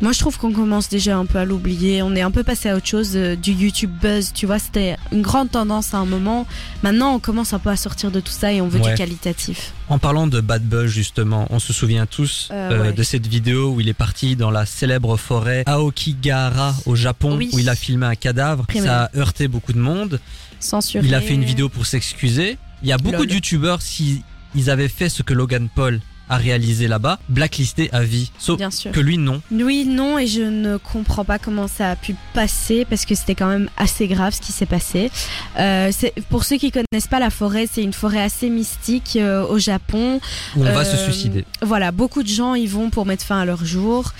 moi, 0.00 0.12
je 0.12 0.18
trouve 0.18 0.38
qu'on 0.38 0.52
commence 0.52 0.88
déjà 0.88 1.16
un 1.16 1.26
peu 1.26 1.38
à 1.38 1.44
l'oublier. 1.44 2.02
On 2.02 2.14
est 2.14 2.22
un 2.22 2.30
peu 2.30 2.42
passé 2.42 2.68
à 2.68 2.76
autre 2.76 2.86
chose 2.86 3.12
euh, 3.16 3.36
du 3.36 3.52
YouTube 3.52 3.90
buzz. 4.00 4.32
Tu 4.34 4.46
vois, 4.46 4.58
c'était 4.58 4.96
une 5.12 5.22
grande 5.22 5.50
tendance 5.50 5.94
à 5.94 5.98
un 5.98 6.06
moment. 6.06 6.46
Maintenant, 6.82 7.14
on 7.14 7.18
commence 7.18 7.52
un 7.52 7.58
peu 7.58 7.70
à 7.70 7.76
sortir 7.76 8.10
de 8.10 8.20
tout 8.20 8.32
ça 8.32 8.52
et 8.52 8.60
on 8.60 8.68
veut 8.68 8.80
Ouais. 8.80 8.90
du 8.92 8.96
qualitatif. 8.96 9.72
En 9.88 9.98
parlant 9.98 10.26
de 10.26 10.40
Bad 10.40 10.62
Buzz 10.64 10.90
justement, 10.90 11.46
on 11.50 11.58
se 11.58 11.72
souvient 11.72 12.06
tous 12.06 12.48
Euh, 12.50 12.70
euh, 12.72 12.82
ouais. 12.82 12.92
de 12.92 13.02
cette 13.02 13.26
vidéo 13.26 13.70
où 13.72 13.80
il 13.80 13.88
est 13.88 13.94
parti 13.94 14.34
dans 14.36 14.50
la 14.50 14.66
célèbre 14.66 15.16
forêt 15.16 15.62
Aokigahara 15.66 16.74
au 16.86 16.94
Japon 16.96 17.36
Oui. 17.36 17.50
où 17.52 17.58
il 17.58 17.68
a 17.68 17.74
filmé 17.76 18.06
un 18.06 18.14
cadavre. 18.14 18.66
Ça 18.74 19.04
a 19.04 19.16
heurté 19.16 19.48
beaucoup 19.48 19.72
de 19.72 19.78
monde. 19.78 20.20
Censuré. 20.60 21.04
Il 21.06 21.14
a 21.14 21.20
fait 21.20 21.34
une 21.34 21.44
vidéo 21.44 21.68
pour 21.68 21.86
s'excuser. 21.86 22.58
Il 22.82 22.88
y 22.88 22.92
a 22.92 22.98
beaucoup 22.98 23.16
Lol. 23.18 23.26
de 23.28 23.34
youtubeurs 23.34 23.80
si 23.82 24.22
ils 24.54 24.70
avaient 24.70 24.88
fait 24.88 25.08
ce 25.08 25.22
que 25.22 25.32
Logan 25.34 25.68
Paul 25.74 26.00
a 26.28 26.36
réalisé 26.36 26.88
là-bas, 26.88 27.18
blacklisté 27.28 27.88
à 27.92 28.02
vie. 28.02 28.30
Sauf 28.38 28.58
Bien 28.58 28.70
sûr. 28.70 28.90
que 28.92 29.00
lui 29.00 29.18
non. 29.18 29.40
Oui, 29.50 29.84
non, 29.86 30.18
et 30.18 30.26
je 30.26 30.42
ne 30.42 30.76
comprends 30.76 31.24
pas 31.24 31.38
comment 31.38 31.68
ça 31.68 31.90
a 31.90 31.96
pu 31.96 32.14
passer 32.34 32.84
parce 32.88 33.04
que 33.04 33.14
c'était 33.14 33.34
quand 33.34 33.48
même 33.48 33.68
assez 33.76 34.08
grave 34.08 34.34
ce 34.34 34.40
qui 34.40 34.52
s'est 34.52 34.66
passé. 34.66 35.10
Euh, 35.58 35.90
pour 36.28 36.44
ceux 36.44 36.56
qui 36.56 36.70
connaissent 36.72 37.06
pas 37.08 37.20
la 37.20 37.30
forêt, 37.30 37.66
c'est 37.70 37.82
une 37.82 37.92
forêt 37.92 38.22
assez 38.22 38.50
mystique 38.50 39.16
euh, 39.16 39.46
au 39.46 39.58
Japon. 39.58 40.20
Où 40.56 40.60
on 40.60 40.64
va 40.64 40.80
Euh, 40.80 40.84
se 40.84 40.96
suicider. 40.96 41.44
Voilà, 41.62 41.92
beaucoup 41.92 42.22
de 42.22 42.28
gens 42.28 42.54
y 42.54 42.66
vont 42.66 42.90
pour 42.90 43.06
mettre 43.06 43.24
fin 43.24 43.40
à 43.40 43.44
leur 43.44 43.64
jour, 43.64 44.12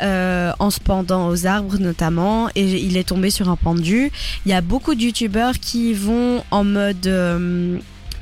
euh, 0.00 0.52
en 0.58 0.70
se 0.70 0.80
pendant 0.80 1.28
aux 1.28 1.46
arbres 1.46 1.78
notamment, 1.78 2.48
et 2.54 2.64
il 2.84 2.96
est 2.96 3.04
tombé 3.08 3.30
sur 3.30 3.48
un 3.48 3.56
pendu. 3.56 4.10
Il 4.46 4.50
y 4.50 4.54
a 4.54 4.60
beaucoup 4.60 4.94
de 4.94 5.02
youtubeurs 5.02 5.58
qui 5.60 5.90
y 5.90 5.94
vont 5.94 6.42
en 6.50 6.64
mode 6.64 7.06
euh, 7.06 7.78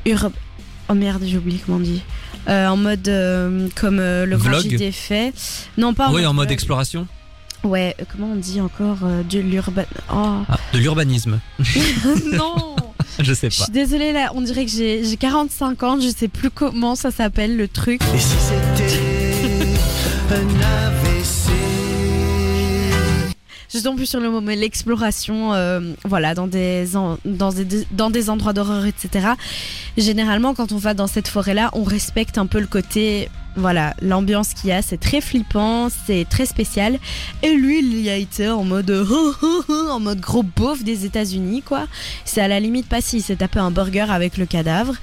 ur- 0.07 0.31
Oh 0.89 0.95
merde, 0.95 1.23
j'ai 1.27 1.37
oublié 1.39 1.61
comment 1.65 1.79
on 1.79 1.81
dit. 1.81 2.03
Euh, 2.49 2.67
en 2.69 2.77
mode 2.77 3.07
euh, 3.09 3.69
comme 3.75 3.99
euh, 3.99 4.25
le 4.25 4.37
grand 4.39 4.51
Vlog 4.59 4.71
JT 4.71 4.91
fait. 4.93 5.33
Non, 5.77 5.93
pas 5.93 6.09
en 6.09 6.15
Oui, 6.15 6.25
en 6.25 6.33
mode 6.33 6.47
vlog. 6.47 6.53
exploration. 6.53 7.07
Ouais, 7.65 7.95
comment 8.13 8.29
on 8.33 8.37
dit 8.37 8.61
encore 8.61 8.99
euh, 9.03 9.23
de 9.25 9.41
l'urban. 9.41 9.83
Oh 10.13 10.45
Ah, 10.49 10.59
de 10.73 10.79
l'urbanisme. 10.79 11.41
non 12.33 12.77
Je 13.21 13.35
sais 13.35 13.51
Je 13.51 13.59
pas. 13.59 13.65
suis 13.65 13.73
désolée 13.73 14.13
là, 14.13 14.31
on 14.35 14.41
dirait 14.41 14.65
que 14.65 14.71
j'ai 14.71 15.05
j'ai 15.05 15.17
45 15.17 15.83
ans, 15.83 15.99
je 16.01 16.09
sais 16.09 16.29
plus 16.29 16.51
comment 16.51 16.95
ça 16.95 17.11
s'appelle 17.11 17.57
le 17.57 17.67
truc. 17.69 18.01
Et 18.15 18.19
si 18.19 18.37
c'était 18.39 19.01
un 20.35 21.18
Je 23.73 23.79
tombe 23.81 23.97
plus 23.97 24.07
sur 24.07 24.21
le 24.21 24.31
mot, 24.31 24.41
mais 24.41 24.57
l'exploration, 24.57 25.53
euh, 25.53 25.81
voilà, 26.05 26.35
dans 26.35 26.47
des, 26.47 26.87
dans, 27.25 27.53
des, 27.53 27.87
dans 27.91 28.09
des 28.09 28.31
endroits 28.31 28.55
d'horreur, 28.55 28.87
etc. 28.87 29.29
Généralement, 29.99 30.55
quand 30.55 30.73
on 30.73 30.79
va 30.79 30.95
dans 30.95 31.07
cette 31.07 31.29
forêt-là, 31.29 31.71
on 31.75 31.83
respecte 31.83 32.39
un 32.39 32.47
peu 32.47 32.61
le 32.61 32.67
côté, 32.67 33.29
voilà, 33.59 33.95
l'ambiance 34.03 34.55
qu'il 34.55 34.71
y 34.71 34.73
a, 34.73 34.83
c'est 34.83 34.99
très 34.99 35.21
flippant, 35.21 35.89
c'est 36.07 36.27
très 36.29 36.47
spécial. 36.47 36.99
Et 37.43 37.55
lui, 37.55 37.81
il 37.81 38.01
y 38.01 38.11
a 38.11 38.17
été 38.17 38.49
en 38.49 38.65
mode, 38.65 38.91
en 39.91 40.01
mode 40.01 40.21
gros 40.21 40.43
beauf 40.43 40.83
des 40.83 41.05
États-Unis, 41.05 41.63
quoi. 41.63 41.87
C'est 42.25 42.41
à 42.41 42.49
la 42.49 42.61
limite 42.61 42.89
pas 42.89 43.01
s'il 43.01 43.23
s'est 43.23 43.37
tapé 43.37 43.59
un 43.59 43.71
burger 43.71 44.07
avec 44.09 44.37
le 44.37 44.47
cadavre. 44.47 44.95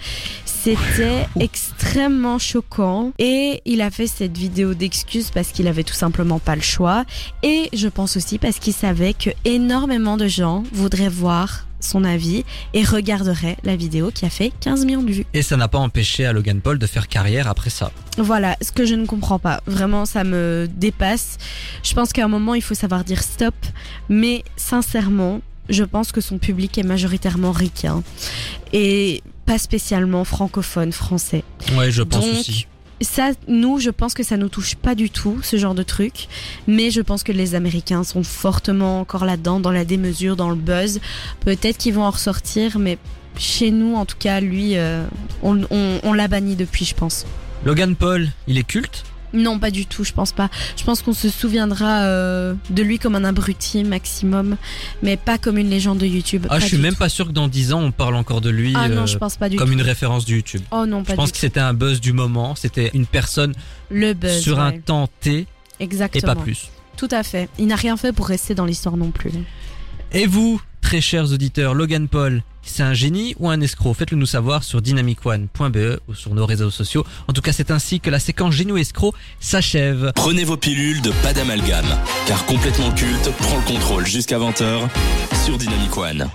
C'était 0.65 1.27
extrêmement 1.39 2.39
choquant 2.39 3.11
et 3.19 3.61
il 3.65 3.83
a 3.83 3.91
fait 3.91 4.07
cette 4.07 4.35
vidéo 4.35 4.73
d'excuses 4.73 5.29
parce 5.29 5.49
qu'il 5.51 5.67
avait 5.67 5.83
tout 5.83 5.93
simplement 5.93 6.39
pas 6.39 6.55
le 6.55 6.63
choix 6.63 7.05
et 7.43 7.69
je 7.71 7.87
pense 7.87 8.17
aussi 8.17 8.39
parce 8.39 8.57
qu'il 8.57 8.73
savait 8.73 9.13
que 9.13 9.29
énormément 9.43 10.17
de 10.17 10.27
gens 10.27 10.63
voudraient 10.73 11.07
voir 11.07 11.67
son 11.85 12.03
avis 12.03 12.43
et 12.73 12.83
regarderaient 12.83 13.57
la 13.63 13.75
vidéo 13.75 14.11
qui 14.13 14.25
a 14.25 14.29
fait 14.29 14.51
15 14.59 14.85
millions 14.85 15.03
de 15.03 15.11
vues. 15.11 15.25
Et 15.33 15.41
ça 15.41 15.55
n'a 15.55 15.67
pas 15.67 15.77
empêché 15.77 16.25
à 16.25 16.33
Logan 16.33 16.59
Paul 16.61 16.77
de 16.77 16.87
faire 16.87 17.07
carrière 17.07 17.47
après 17.47 17.69
ça. 17.69 17.91
Voilà, 18.17 18.57
ce 18.61 18.71
que 18.71 18.85
je 18.85 18.95
ne 18.95 19.05
comprends 19.05 19.39
pas. 19.39 19.61
Vraiment, 19.65 20.05
ça 20.05 20.23
me 20.23 20.67
dépasse. 20.69 21.37
Je 21.83 21.93
pense 21.93 22.11
qu'à 22.11 22.25
un 22.25 22.27
moment, 22.27 22.55
il 22.55 22.61
faut 22.61 22.75
savoir 22.75 23.03
dire 23.03 23.23
stop. 23.23 23.55
Mais 24.09 24.43
sincèrement, 24.57 25.41
je 25.69 25.83
pense 25.83 26.11
que 26.11 26.21
son 26.21 26.37
public 26.37 26.77
est 26.77 26.83
majoritairement 26.83 27.51
ricain. 27.51 28.03
Et 28.73 29.21
pas 29.45 29.57
spécialement 29.57 30.23
francophone, 30.23 30.91
français. 30.91 31.43
Ouais, 31.77 31.91
je 31.91 32.01
pense 32.03 32.25
Donc, 32.25 32.39
aussi. 32.39 32.67
Ça, 33.05 33.31
nous, 33.47 33.79
je 33.79 33.91
pense 33.91 34.15
que 34.15 34.23
ça 34.23 34.35
nous 34.35 34.49
touche 34.49 34.75
pas 34.75 34.95
du 34.95 35.11
tout, 35.11 35.39
ce 35.43 35.57
genre 35.57 35.75
de 35.75 35.83
truc. 35.83 36.27
Mais 36.67 36.89
je 36.89 37.01
pense 37.01 37.23
que 37.23 37.31
les 37.31 37.53
Américains 37.53 38.03
sont 38.03 38.23
fortement 38.23 38.99
encore 38.99 39.25
là-dedans, 39.25 39.59
dans 39.59 39.71
la 39.71 39.85
démesure, 39.85 40.35
dans 40.35 40.49
le 40.49 40.55
buzz. 40.55 40.99
Peut-être 41.41 41.77
qu'ils 41.77 41.93
vont 41.93 42.03
en 42.03 42.09
ressortir, 42.09 42.79
mais 42.79 42.97
chez 43.37 43.69
nous, 43.69 43.95
en 43.95 44.05
tout 44.05 44.17
cas, 44.17 44.39
lui, 44.41 44.75
euh, 44.75 45.05
on, 45.43 46.13
l'a 46.13 46.27
banni 46.27 46.55
depuis, 46.55 46.83
je 46.83 46.95
pense. 46.95 47.25
Logan 47.63 47.95
Paul, 47.95 48.27
il 48.47 48.57
est 48.57 48.63
culte? 48.63 49.03
Non, 49.35 49.59
pas 49.59 49.69
du 49.71 49.85
tout, 49.85 50.03
je 50.03 50.13
pense 50.13 50.31
pas. 50.31 50.49
Je 50.77 50.83
pense 50.83 51.01
qu'on 51.01 51.13
se 51.13 51.29
souviendra 51.29 52.03
euh, 52.03 52.53
de 52.69 52.81
lui 52.83 52.97
comme 52.99 53.15
un 53.15 53.23
abruti 53.23 53.83
maximum, 53.83 54.57
mais 55.03 55.17
pas 55.17 55.37
comme 55.37 55.57
une 55.57 55.69
légende 55.69 55.97
de 55.99 56.05
YouTube. 56.05 56.43
Ah, 56.45 56.55
Pas 56.55 56.59
je 56.59 56.65
suis 56.67 56.77
même 56.77 56.93
tout. 56.93 56.99
pas 56.99 57.09
sûr 57.09 57.27
que 57.27 57.31
dans 57.33 57.47
10 57.47 57.73
ans 57.73 57.81
on 57.81 57.91
parle 57.91 58.15
encore 58.15 58.41
de 58.41 58.49
lui 58.49 58.73
Ah 58.75 58.87
non, 58.89 59.03
euh, 59.03 59.05
je 59.05 59.17
pense 59.17 59.37
pas 59.37 59.49
du 59.49 59.57
comme 59.57 59.67
tout. 59.67 59.73
une 59.73 59.81
référence 59.81 60.25
du 60.25 60.37
YouTube. 60.37 60.61
Oh 60.71 60.85
non, 60.85 61.03
pas 61.03 61.13
Je 61.13 61.15
pense 61.17 61.25
du 61.27 61.31
que 61.33 61.37
c'était 61.37 61.59
un 61.59 61.73
buzz 61.73 61.99
du 62.01 62.13
moment, 62.13 62.55
c'était 62.55 62.91
une 62.93 63.05
personne 63.05 63.53
Le 63.91 64.13
buzz. 64.13 64.41
sur 64.41 64.59
un 64.59 64.71
temps 64.79 65.07
T 65.19 65.39
et 65.79 65.83
Exactement. 65.83 66.33
pas 66.35 66.41
plus. 66.41 66.69
Tout 66.97 67.09
à 67.11 67.23
fait. 67.23 67.49
Il 67.59 67.67
n'a 67.67 67.75
rien 67.75 67.97
fait 67.97 68.13
pour 68.13 68.27
rester 68.27 68.55
dans 68.55 68.65
l'histoire 68.65 68.95
non 68.95 69.11
plus. 69.11 69.31
Et 70.13 70.27
vous, 70.27 70.61
très 70.85 71.01
chers 71.01 71.31
auditeurs, 71.31 71.73
Logan 71.73 72.07
Paul, 72.07 72.43
c'est 72.61 72.83
un 72.83 72.93
génie 72.93 73.33
ou 73.39 73.49
un 73.49 73.59
escroc? 73.59 73.95
Faites-le 73.95 74.17
nous 74.17 74.27
savoir 74.27 74.63
sur 74.63 74.83
dynamicone.be 74.83 75.99
ou 76.07 76.13
sur 76.13 76.35
nos 76.35 76.45
réseaux 76.45 76.69
sociaux. 76.69 77.03
En 77.27 77.33
tout 77.33 77.41
cas, 77.41 77.53
c'est 77.53 77.71
ainsi 77.71 77.99
que 77.99 78.11
la 78.11 78.19
séquence 78.19 78.53
génie 78.53 78.71
ou 78.71 78.77
escroc 78.77 79.15
s'achève. 79.39 80.11
Prenez 80.13 80.43
vos 80.43 80.57
pilules 80.57 81.01
de 81.01 81.09
pas 81.23 81.33
d'amalgame, 81.33 81.87
car 82.27 82.45
complètement 82.45 82.91
culte 82.91 83.31
prend 83.39 83.57
le 83.57 83.63
contrôle 83.63 84.05
jusqu'à 84.05 84.37
20h 84.37 84.87
sur 85.43 85.57
Dynamic 85.57 85.97
One. 85.97 86.29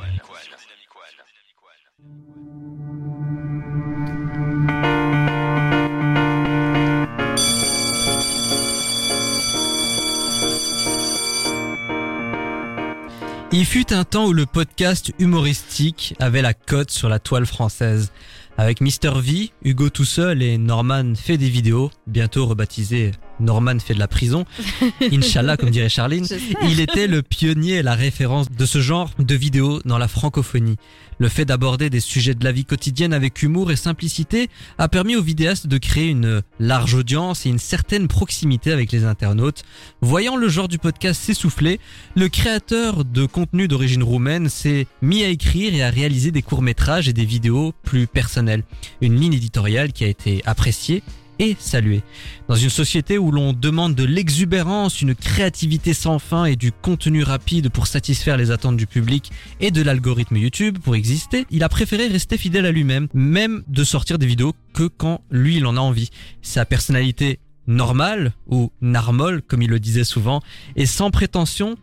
Il 13.53 13.67
fut 13.67 13.93
un 13.93 14.05
temps 14.05 14.27
où 14.27 14.33
le 14.33 14.47
podcast 14.47 15.13
humoristique 15.19 16.15
avait 16.21 16.41
la 16.41 16.55
cote 16.55 16.93
sur 16.93 17.09
la 17.09 17.19
toile 17.19 17.47
française. 17.47 18.13
Avec 18.57 18.81
Mister 18.81 19.11
V, 19.17 19.51
Hugo 19.65 19.91
tout 19.91 20.05
seul 20.05 20.41
et 20.41 20.57
Norman 20.57 21.15
fait 21.17 21.37
des 21.37 21.49
vidéos, 21.49 21.91
bientôt 22.07 22.47
rebaptisé 22.47 23.11
Norman 23.41 23.79
fait 23.79 23.95
de 23.95 23.99
la 23.99 24.09
prison, 24.09 24.45
Inch'Allah 25.13 25.57
comme 25.57 25.71
dirait 25.71 25.89
Charline, 25.89 26.27
il 26.69 26.81
était 26.81 27.07
le 27.07 27.23
pionnier 27.23 27.77
et 27.77 27.83
la 27.83 27.95
référence 27.95 28.51
de 28.51 28.67
ce 28.67 28.81
genre 28.81 29.11
de 29.19 29.35
vidéos 29.35 29.81
dans 29.85 29.99
la 29.99 30.09
francophonie. 30.09 30.77
Le 31.21 31.29
fait 31.29 31.45
d'aborder 31.45 31.91
des 31.91 32.01
sujets 32.01 32.35
de 32.35 32.43
la 32.45 32.51
vie 32.51 32.65
quotidienne 32.65 33.13
avec 33.13 33.43
humour 33.43 33.71
et 33.71 33.77
simplicité 33.77 34.49
a 34.79 34.89
permis 34.89 35.17
aux 35.17 35.23
vidéastes 35.23 35.67
de 35.67 35.77
créer 35.77 36.09
une 36.09 36.41
large 36.59 36.95
audience 36.95 37.45
et 37.45 37.51
une 37.51 37.59
certaine 37.59 38.09
proximité 38.09 38.73
avec 38.73 38.91
les 38.91 39.05
internautes. 39.05 39.63
Voyant 40.01 40.37
le 40.37 40.49
genre 40.49 40.67
du 40.67 40.79
podcast 40.79 41.21
s'essouffler, 41.23 41.79
le 42.17 42.31
créateur 42.31 43.05
de 43.05 43.27
contenu 43.27 43.69
d'origine 43.69 44.03
roumaine 44.03 44.49
s'est 44.49 44.87
mis 45.03 45.23
à 45.23 45.29
écrire 45.29 45.75
et 45.75 45.83
à 45.83 45.91
réaliser 45.91 46.31
des 46.31 46.41
courts-métrages 46.41 47.09
et 47.09 47.13
des 47.13 47.27
vidéos 47.27 47.75
plus 47.83 48.07
personnelles. 48.07 48.63
Une 49.03 49.21
ligne 49.21 49.35
éditoriale 49.35 49.93
qui 49.93 50.05
a 50.05 50.09
été 50.09 50.41
appréciée 50.47 51.03
et 51.41 51.57
saluée. 51.59 52.03
Dans 52.49 52.55
une 52.55 52.71
société 52.71 53.19
où 53.19 53.33
l'on 53.33 53.53
demande 53.53 53.95
de 53.97 54.05
l'exubérance, 54.05 55.01
une 55.01 55.15
créativité 55.15 55.95
sans 55.95 56.21
fin 56.21 56.45
et 56.45 56.55
du 56.55 56.71
contenu 56.71 57.25
rapide 57.25 57.71
pour 57.71 57.87
satisfaire 57.87 58.37
les 58.37 58.53
attentes 58.53 58.77
du 58.77 58.87
public 58.87 59.33
et 59.59 59.71
de 59.71 59.83
l'algorithme 59.83 60.37
YouTube 60.37 60.79
pour 60.79 60.95
exister, 60.95 61.47
il 61.51 61.65
a 61.65 61.69
préféré 61.69 62.07
rester 62.07 62.37
fidèle 62.37 62.67
à 62.67 62.73
lui-même, 62.73 63.09
même 63.15 63.65
de 63.67 63.83
sortir 63.83 64.19
des 64.19 64.27
vidéos 64.27 64.55
que 64.75 64.85
quand 64.85 65.23
lui 65.31 65.57
il 65.57 65.67
en 65.67 65.77
a 65.77 65.81
envie. 65.81 66.11
Sa 66.43 66.65
personnalité 66.65 67.41
normale, 67.67 68.33
ou 68.47 68.71
narmol 68.83 69.43
comme 69.43 69.63
il 69.63 69.71
le 69.71 69.81
disait 69.81 70.05
souvent, 70.05 70.43
est 70.77 70.87
sans 70.87 71.11
prétention 71.11 71.77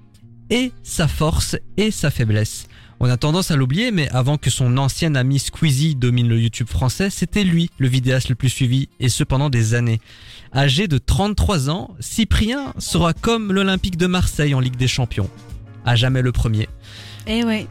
et 0.49 0.71
sa 0.83 1.07
force 1.07 1.57
et 1.77 1.91
sa 1.91 2.11
faiblesse. 2.11 2.67
On 2.99 3.09
a 3.09 3.17
tendance 3.17 3.51
à 3.51 3.55
l'oublier, 3.55 3.91
mais 3.91 4.09
avant 4.09 4.37
que 4.37 4.49
son 4.49 4.77
ancien 4.77 5.13
ami 5.13 5.37
Squeezie 5.37 5.95
domine 5.95 6.27
le 6.27 6.39
YouTube 6.39 6.67
français, 6.67 7.09
c'était 7.11 7.43
lui 7.43 7.69
le 7.77 7.87
vidéaste 7.87 8.29
le 8.29 8.35
plus 8.35 8.49
suivi, 8.49 8.89
et 8.99 9.09
ce 9.09 9.23
pendant 9.23 9.49
des 9.49 9.75
années. 9.75 10.01
Âgé 10.55 10.87
de 10.87 10.97
33 10.97 11.69
ans, 11.69 11.95
Cyprien 11.99 12.73
sera 12.79 13.13
comme 13.13 13.51
l'Olympique 13.51 13.97
de 13.97 14.07
Marseille 14.07 14.55
en 14.55 14.59
Ligue 14.59 14.77
des 14.77 14.87
Champions. 14.87 15.29
À 15.85 15.95
jamais 15.95 16.23
le 16.23 16.31
premier. 16.31 16.67
Eh 17.27 17.43
ouais. 17.43 17.67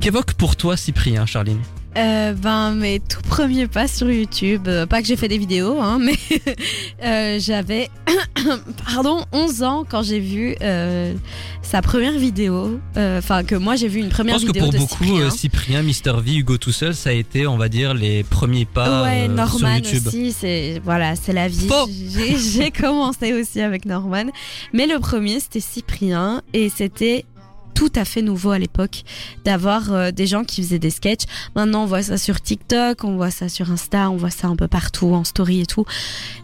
Qu'évoque 0.00 0.34
pour 0.34 0.56
toi 0.56 0.76
Cyprien, 0.76 1.24
Charline? 1.24 1.60
Euh, 1.96 2.32
ben, 2.32 2.74
mes 2.74 3.00
tout 3.00 3.20
premiers 3.20 3.66
pas 3.66 3.86
sur 3.86 4.10
YouTube, 4.10 4.66
euh, 4.66 4.86
pas 4.86 5.02
que 5.02 5.06
j'ai 5.08 5.16
fait 5.16 5.28
des 5.28 5.36
vidéos, 5.36 5.78
hein, 5.80 5.98
mais 6.00 6.14
euh, 7.04 7.38
j'avais, 7.38 7.90
pardon, 8.86 9.24
11 9.32 9.62
ans 9.62 9.84
quand 9.88 10.02
j'ai 10.02 10.18
vu 10.20 10.54
euh, 10.62 11.12
sa 11.60 11.82
première 11.82 12.18
vidéo. 12.18 12.80
euh, 12.96 13.18
Enfin, 13.18 13.44
que 13.44 13.54
moi 13.54 13.76
j'ai 13.76 13.88
vu 13.88 14.00
une 14.00 14.06
Je 14.08 14.14
première 14.14 14.34
pense 14.36 14.42
que 14.42 14.48
vidéo 14.48 14.64
pour 14.64 14.72
de 14.72 14.78
beaucoup, 14.78 15.30
Cyprien. 15.30 15.82
Mister 15.82 16.14
V, 16.18 16.36
Hugo 16.36 16.56
tout 16.56 16.72
seul, 16.72 16.94
ça 16.94 17.10
a 17.10 17.12
été, 17.12 17.46
on 17.46 17.58
va 17.58 17.68
dire, 17.68 17.92
les 17.94 18.22
premiers 18.24 18.64
pas 18.64 19.02
ouais, 19.02 19.26
sur 19.26 19.34
Norman 19.34 19.76
YouTube. 19.76 20.06
aussi, 20.06 20.32
c'est 20.32 20.80
voilà, 20.84 21.14
c'est 21.14 21.32
la 21.34 21.48
vie. 21.48 21.68
J'ai 22.54 22.70
commencé 22.70 23.32
aussi 23.34 23.60
avec 23.60 23.84
Norman, 23.84 24.24
mais 24.72 24.86
le 24.86 24.98
premier 24.98 25.40
c'était 25.40 25.60
Cyprien 25.60 26.42
et 26.54 26.70
c'était 26.74 27.26
tout 27.74 27.92
à 27.94 28.04
fait 28.04 28.22
nouveau 28.22 28.50
à 28.50 28.58
l'époque 28.58 29.02
d'avoir 29.44 29.92
euh, 29.92 30.10
des 30.10 30.26
gens 30.26 30.44
qui 30.44 30.62
faisaient 30.62 30.78
des 30.78 30.90
sketchs. 30.90 31.24
Maintenant, 31.54 31.84
on 31.84 31.86
voit 31.86 32.02
ça 32.02 32.18
sur 32.18 32.40
TikTok, 32.40 33.04
on 33.04 33.16
voit 33.16 33.30
ça 33.30 33.48
sur 33.48 33.70
Insta, 33.70 34.10
on 34.10 34.16
voit 34.16 34.30
ça 34.30 34.48
un 34.48 34.56
peu 34.56 34.68
partout 34.68 35.14
en 35.14 35.24
story 35.24 35.62
et 35.62 35.66
tout. 35.66 35.84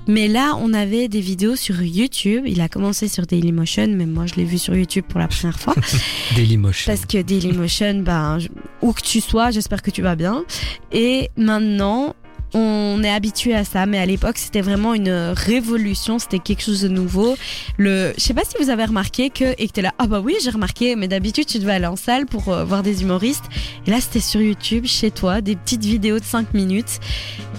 Mais 0.06 0.28
là, 0.28 0.54
on 0.60 0.72
avait 0.72 1.08
des 1.08 1.20
vidéos 1.20 1.56
sur 1.56 1.80
YouTube. 1.82 2.44
Il 2.46 2.60
a 2.60 2.68
commencé 2.68 3.08
sur 3.08 3.26
Dailymotion, 3.26 3.88
mais 3.88 4.06
moi 4.06 4.26
je 4.26 4.34
l'ai 4.34 4.44
vu 4.44 4.58
sur 4.58 4.74
YouTube 4.74 5.04
pour 5.08 5.20
la 5.20 5.28
première 5.28 5.58
fois. 5.58 5.74
Dailymotion. 6.36 6.92
Parce 6.92 7.06
que 7.06 7.20
Dailymotion, 7.22 8.00
ben, 8.00 8.38
où 8.82 8.92
que 8.92 9.02
tu 9.02 9.20
sois, 9.20 9.50
j'espère 9.50 9.82
que 9.82 9.90
tu 9.90 10.02
vas 10.02 10.16
bien. 10.16 10.44
Et 10.92 11.30
maintenant, 11.36 12.14
on 12.54 13.02
est 13.02 13.10
habitué 13.10 13.54
à 13.54 13.64
ça, 13.64 13.86
mais 13.86 13.98
à 13.98 14.06
l'époque, 14.06 14.38
c'était 14.38 14.60
vraiment 14.60 14.94
une 14.94 15.10
révolution, 15.10 16.18
c'était 16.18 16.38
quelque 16.38 16.62
chose 16.62 16.82
de 16.82 16.88
nouveau. 16.88 17.36
Le, 17.76 18.12
je 18.16 18.22
sais 18.22 18.34
pas 18.34 18.44
si 18.44 18.62
vous 18.62 18.70
avez 18.70 18.84
remarqué 18.84 19.30
que, 19.30 19.54
et 19.58 19.68
que 19.68 19.72
t'es 19.72 19.82
là, 19.82 19.92
ah 19.98 20.06
bah 20.06 20.20
oui, 20.20 20.36
j'ai 20.42 20.50
remarqué, 20.50 20.96
mais 20.96 21.08
d'habitude, 21.08 21.46
tu 21.46 21.58
devais 21.58 21.72
aller 21.72 21.86
en 21.86 21.96
salle 21.96 22.26
pour 22.26 22.48
euh, 22.48 22.64
voir 22.64 22.82
des 22.82 23.02
humoristes. 23.02 23.44
Et 23.86 23.90
là, 23.90 24.00
c'était 24.00 24.20
sur 24.20 24.40
YouTube, 24.40 24.86
chez 24.86 25.10
toi, 25.10 25.40
des 25.40 25.56
petites 25.56 25.84
vidéos 25.84 26.18
de 26.18 26.24
5 26.24 26.54
minutes. 26.54 27.00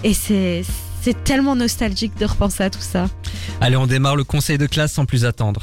Et 0.04 0.14
c'est, 0.14 0.62
c'est 1.02 1.24
tellement 1.24 1.56
nostalgique 1.56 2.16
de 2.18 2.26
repenser 2.26 2.64
à 2.64 2.70
tout 2.70 2.80
ça. 2.80 3.08
Allez, 3.60 3.76
on 3.76 3.86
démarre 3.86 4.16
le 4.16 4.24
conseil 4.24 4.58
de 4.58 4.66
classe 4.66 4.92
sans 4.92 5.06
plus 5.06 5.24
attendre. 5.24 5.62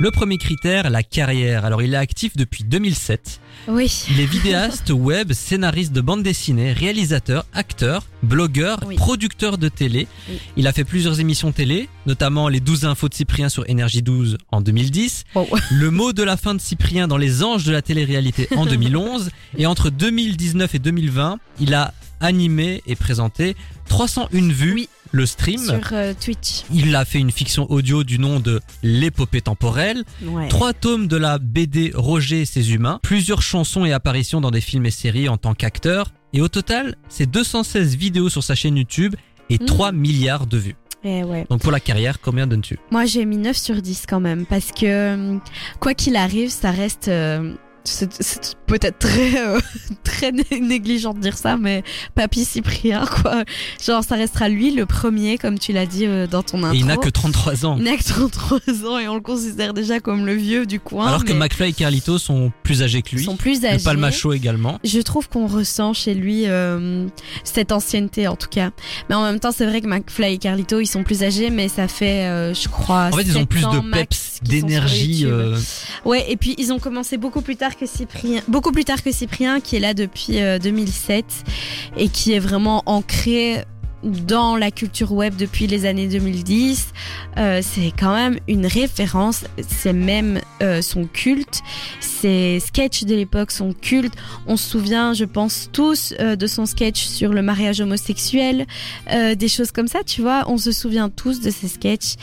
Le 0.00 0.10
premier 0.10 0.38
critère, 0.38 0.90
la 0.90 1.02
carrière. 1.04 1.64
Alors 1.64 1.80
il 1.80 1.94
est 1.94 1.98
actif 1.98 2.36
depuis 2.36 2.64
2007. 2.64 3.40
Oui. 3.68 4.04
Il 4.10 4.20
est 4.20 4.26
vidéaste 4.26 4.90
web, 4.94 5.32
scénariste 5.32 5.92
de 5.92 6.00
bande 6.00 6.22
dessinée, 6.24 6.72
réalisateur, 6.72 7.46
acteur, 7.54 8.04
blogueur, 8.22 8.80
Oui. 8.86 8.96
producteur 8.96 9.56
de 9.56 9.68
télé. 9.68 10.08
Oui. 10.28 10.38
Il 10.56 10.66
a 10.66 10.72
fait 10.72 10.82
plusieurs 10.84 11.20
émissions 11.20 11.52
télé, 11.52 11.88
notamment 12.06 12.48
les 12.48 12.58
12 12.60 12.84
infos 12.86 13.08
de 13.08 13.14
Cyprien 13.14 13.48
sur 13.48 13.68
Énergie 13.70 14.02
12 14.02 14.36
en 14.50 14.60
2010, 14.60 15.24
Wow. 15.36 15.46
le 15.70 15.90
mot 15.90 16.12
de 16.12 16.24
la 16.24 16.36
fin 16.36 16.54
de 16.54 16.60
Cyprien 16.60 17.06
dans 17.06 17.16
les 17.16 17.44
anges 17.44 17.64
de 17.64 17.72
la 17.72 17.80
télé-réalité 17.80 18.48
en 18.56 18.66
2011, 18.66 19.30
et 19.58 19.66
entre 19.66 19.90
2019 19.90 20.74
et 20.74 20.78
2020, 20.80 21.38
il 21.60 21.72
a 21.72 21.94
animé 22.20 22.82
et 22.86 22.96
présenté 22.96 23.54
301 23.88 24.48
vues, 24.48 24.74
Oui. 24.74 24.88
Le 25.14 25.26
stream. 25.26 25.58
Sur 25.58 25.80
euh, 25.92 26.12
Twitch. 26.18 26.62
Il 26.72 26.94
a 26.96 27.04
fait 27.04 27.18
une 27.20 27.30
fiction 27.30 27.70
audio 27.70 28.02
du 28.04 28.18
nom 28.18 28.40
de 28.40 28.60
L'épopée 28.82 29.40
temporelle, 29.40 30.02
Ouais. 30.24 30.48
Trois 30.48 30.72
tomes 30.72 31.06
de 31.06 31.16
la 31.16 31.38
BD 31.38 31.92
Roger 31.94 32.40
et 32.42 32.44
ses 32.46 32.72
humains, 32.74 32.98
plusieurs 33.02 33.40
chansons 33.42 33.84
et 33.84 33.92
apparitions 33.92 34.40
dans 34.40 34.50
des 34.50 34.60
films 34.60 34.86
et 34.86 34.90
séries 34.90 35.28
en 35.28 35.36
tant 35.36 35.54
qu'acteur, 35.54 36.12
et 36.32 36.40
au 36.40 36.48
total, 36.48 36.96
c'est 37.08 37.30
216 37.30 37.96
vidéos 37.96 38.28
sur 38.28 38.42
sa 38.42 38.54
chaîne 38.54 38.76
YouTube 38.76 39.14
et 39.50 39.58
Mhm. 39.60 39.66
3 39.66 39.92
milliards 39.92 40.46
de 40.46 40.58
vues. 40.58 40.76
Eh 41.04 41.22
ouais. 41.22 41.46
Donc 41.50 41.60
pour 41.60 41.70
la 41.70 41.80
carrière, 41.80 42.18
combien 42.20 42.46
donnes-tu? 42.46 42.78
Moi, 42.90 43.04
j'ai 43.04 43.24
mis 43.26 43.36
9 43.36 43.56
sur 43.56 43.80
10 43.82 44.04
quand 44.08 44.20
même, 44.20 44.46
parce 44.46 44.72
que 44.72 44.86
euh, 44.86 45.38
quoi 45.78 45.92
qu'il 45.94 46.16
arrive, 46.16 46.48
ça 46.48 46.70
reste. 46.70 47.08
euh, 47.08 47.52
c'est 47.84 48.56
peut-être 48.66 48.98
très 48.98 49.38
euh, 49.46 49.60
très 50.04 50.32
né- 50.32 50.44
négligent 50.60 51.12
de 51.12 51.20
dire 51.20 51.36
ça, 51.36 51.56
mais 51.58 51.82
Papy 52.14 52.44
Cyprien, 52.44 53.04
quoi. 53.06 53.44
Genre, 53.84 54.02
ça 54.02 54.14
restera 54.16 54.48
lui 54.48 54.70
le 54.70 54.86
premier, 54.86 55.36
comme 55.36 55.58
tu 55.58 55.72
l'as 55.72 55.84
dit 55.86 56.06
euh, 56.06 56.26
dans 56.26 56.42
ton 56.42 56.62
intro. 56.62 56.74
Et 56.74 56.78
il 56.78 56.86
n'a 56.86 56.96
que 56.96 57.10
33 57.10 57.66
ans. 57.66 57.76
Il 57.78 57.84
n'a 57.84 57.96
que 57.96 58.02
33 58.02 58.58
ans 58.86 58.98
et 58.98 59.06
on 59.08 59.14
le 59.16 59.20
considère 59.20 59.74
déjà 59.74 60.00
comme 60.00 60.24
le 60.24 60.34
vieux 60.34 60.64
du 60.66 60.80
coin. 60.80 61.08
Alors 61.08 61.24
que 61.24 61.32
McFly 61.34 61.70
et 61.70 61.72
Carlito 61.74 62.16
sont 62.18 62.52
plus 62.62 62.82
âgés 62.82 63.02
que 63.02 63.10
ils 63.12 63.18
lui. 63.18 63.24
sont 63.24 63.36
plus 63.36 63.60
Le 63.60 63.68
âgés. 63.68 63.84
Palmacho 63.84 64.32
également. 64.32 64.78
Je 64.82 65.00
trouve 65.00 65.28
qu'on 65.28 65.46
ressent 65.46 65.92
chez 65.92 66.14
lui 66.14 66.44
euh, 66.46 67.06
cette 67.44 67.70
ancienneté 67.70 68.28
en 68.28 68.36
tout 68.36 68.48
cas. 68.48 68.70
Mais 69.10 69.14
en 69.14 69.22
même 69.24 69.40
temps, 69.40 69.52
c'est 69.52 69.66
vrai 69.66 69.82
que 69.82 69.86
McFly 69.86 70.34
et 70.34 70.38
Carlito, 70.38 70.80
ils 70.80 70.86
sont 70.86 71.04
plus 71.04 71.22
âgés, 71.22 71.50
mais 71.50 71.68
ça 71.68 71.86
fait, 71.86 72.54
je 72.54 72.68
crois, 72.68 73.10
En 73.12 73.16
fait, 73.16 73.22
ils 73.24 73.36
ont 73.36 73.40
7 73.40 73.48
plus 73.48 73.60
de 73.62 73.90
peps, 73.92 74.38
d'énergie. 74.42 75.26
Ouais, 76.06 76.24
et 76.30 76.36
puis 76.36 76.54
ils 76.58 76.72
ont 76.72 76.78
commencé 76.78 77.18
beaucoup 77.18 77.42
plus 77.42 77.56
tard 77.56 77.73
que 77.76 77.86
Cyprien, 77.86 78.40
beaucoup 78.48 78.72
plus 78.72 78.84
tard 78.84 79.02
que 79.02 79.12
Cyprien, 79.12 79.60
qui 79.60 79.76
est 79.76 79.80
là 79.80 79.94
depuis 79.94 80.40
euh, 80.40 80.58
2007 80.58 81.24
et 81.96 82.08
qui 82.08 82.32
est 82.32 82.38
vraiment 82.38 82.82
ancré 82.86 83.64
dans 84.04 84.56
la 84.56 84.70
culture 84.70 85.12
web 85.12 85.36
depuis 85.36 85.66
les 85.66 85.86
années 85.86 86.06
2010. 86.06 86.88
Euh, 87.36 87.60
c'est 87.62 87.92
quand 87.98 88.14
même 88.14 88.38
une 88.48 88.66
référence. 88.66 89.44
C'est 89.66 89.92
même 89.92 90.40
euh, 90.62 90.82
son 90.82 91.06
culte. 91.06 91.62
Ses 92.00 92.60
sketchs 92.60 93.04
de 93.04 93.14
l'époque 93.14 93.50
sont 93.50 93.72
cultes. 93.72 94.14
On 94.46 94.56
se 94.56 94.68
souvient, 94.68 95.12
je 95.12 95.24
pense 95.24 95.70
tous, 95.72 96.14
euh, 96.20 96.36
de 96.36 96.46
son 96.46 96.66
sketch 96.66 97.04
sur 97.04 97.32
le 97.32 97.42
mariage 97.42 97.80
homosexuel, 97.80 98.66
euh, 99.10 99.34
des 99.34 99.48
choses 99.48 99.72
comme 99.72 99.88
ça, 99.88 100.02
tu 100.04 100.22
vois. 100.22 100.44
On 100.46 100.58
se 100.58 100.72
souvient 100.72 101.08
tous 101.08 101.40
de 101.40 101.50
ces 101.50 101.68
sketchs. 101.68 102.14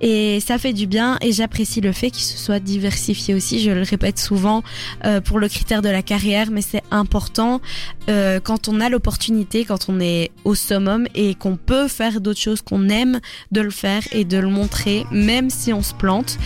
Et 0.00 0.40
ça 0.40 0.58
fait 0.58 0.72
du 0.72 0.86
bien 0.86 1.18
et 1.20 1.32
j'apprécie 1.32 1.80
le 1.80 1.92
fait 1.92 2.10
qu'il 2.10 2.24
se 2.24 2.38
soit 2.38 2.58
diversifié 2.58 3.34
aussi. 3.34 3.60
Je 3.60 3.70
le 3.70 3.82
répète 3.82 4.18
souvent 4.18 4.62
euh, 5.04 5.20
pour 5.20 5.38
le 5.38 5.48
critère 5.48 5.82
de 5.82 5.90
la 5.90 6.02
carrière, 6.02 6.50
mais 6.50 6.62
c'est 6.62 6.82
important 6.90 7.60
euh, 8.08 8.40
quand 8.40 8.68
on 8.68 8.80
a 8.80 8.88
l'opportunité, 8.88 9.64
quand 9.64 9.88
on 9.88 10.00
est 10.00 10.30
au 10.44 10.54
summum 10.54 11.06
qu'on 11.38 11.56
peut 11.56 11.88
faire 11.88 12.20
d'autres 12.20 12.40
choses 12.40 12.62
qu'on 12.62 12.88
aime, 12.88 13.20
de 13.52 13.60
le 13.60 13.70
faire 13.70 14.02
et 14.12 14.24
de 14.24 14.38
le 14.38 14.48
montrer, 14.48 15.04
même 15.10 15.50
si 15.50 15.72
on 15.72 15.82
se 15.82 15.94
plante. 15.94 16.38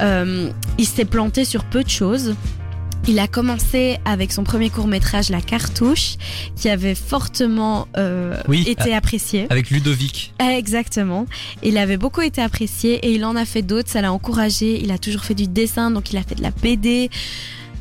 Euh, 0.00 0.50
il 0.78 0.86
s'est 0.86 1.04
planté 1.04 1.44
sur 1.44 1.64
peu 1.64 1.82
de 1.84 1.88
choses. 1.90 2.34
Il 3.08 3.18
a 3.18 3.26
commencé 3.26 3.98
avec 4.04 4.30
son 4.32 4.44
premier 4.44 4.70
court 4.70 4.86
métrage 4.86 5.28
La 5.28 5.40
Cartouche, 5.40 6.14
qui 6.54 6.68
avait 6.68 6.94
fortement 6.94 7.88
euh, 7.96 8.40
Oui, 8.46 8.62
été 8.68 8.94
apprécié. 8.94 9.46
avec 9.50 9.70
Ludovic. 9.70 10.32
Ah, 10.38 10.56
Exactement. 10.56 11.26
Il 11.64 11.78
avait 11.78 11.96
beaucoup 11.96 12.20
été 12.20 12.40
apprécié 12.40 12.94
et 13.04 13.12
il 13.12 13.24
en 13.24 13.34
a 13.34 13.44
fait 13.44 13.62
d'autres, 13.62 13.90
ça 13.90 14.02
l'a 14.02 14.12
encouragé. 14.12 14.80
Il 14.80 14.92
a 14.92 14.98
toujours 14.98 15.24
fait 15.24 15.34
du 15.34 15.48
dessin, 15.48 15.90
donc 15.90 16.12
il 16.12 16.16
a 16.16 16.22
fait 16.22 16.36
de 16.36 16.42
la 16.42 16.52
BD. 16.52 17.10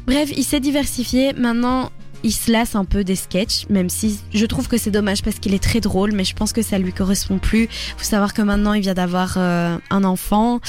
Bref, 0.08 0.32
il 0.36 0.44
s'est 0.44 0.60
diversifié. 0.60 1.34
Maintenant, 1.34 1.92
il 2.24 2.32
se 2.32 2.52
lasse 2.52 2.76
un 2.76 2.86
peu 2.86 3.04
des 3.04 3.16
sketchs, 3.16 3.66
même 3.70 3.90
si 3.90 4.20
je 4.34 4.46
trouve 4.46 4.68
que 4.68 4.78
c'est 4.78 4.92
dommage 4.92 5.22
parce 5.24 5.40
qu'il 5.40 5.54
est 5.54 5.64
très 5.64 5.80
drôle, 5.80 6.12
mais 6.14 6.24
je 6.24 6.36
pense 6.36 6.54
que 6.54 6.62
ça 6.62 6.78
lui 6.78 6.94
correspond 6.94 7.38
plus. 7.40 7.68
Faut 7.98 8.04
savoir 8.04 8.34
que 8.34 8.42
maintenant, 8.42 8.74
il 8.74 8.82
vient 8.82 8.94
d'avoir 8.94 9.36
euh, 9.38 9.78
un 9.90 10.04
enfant. 10.04 10.60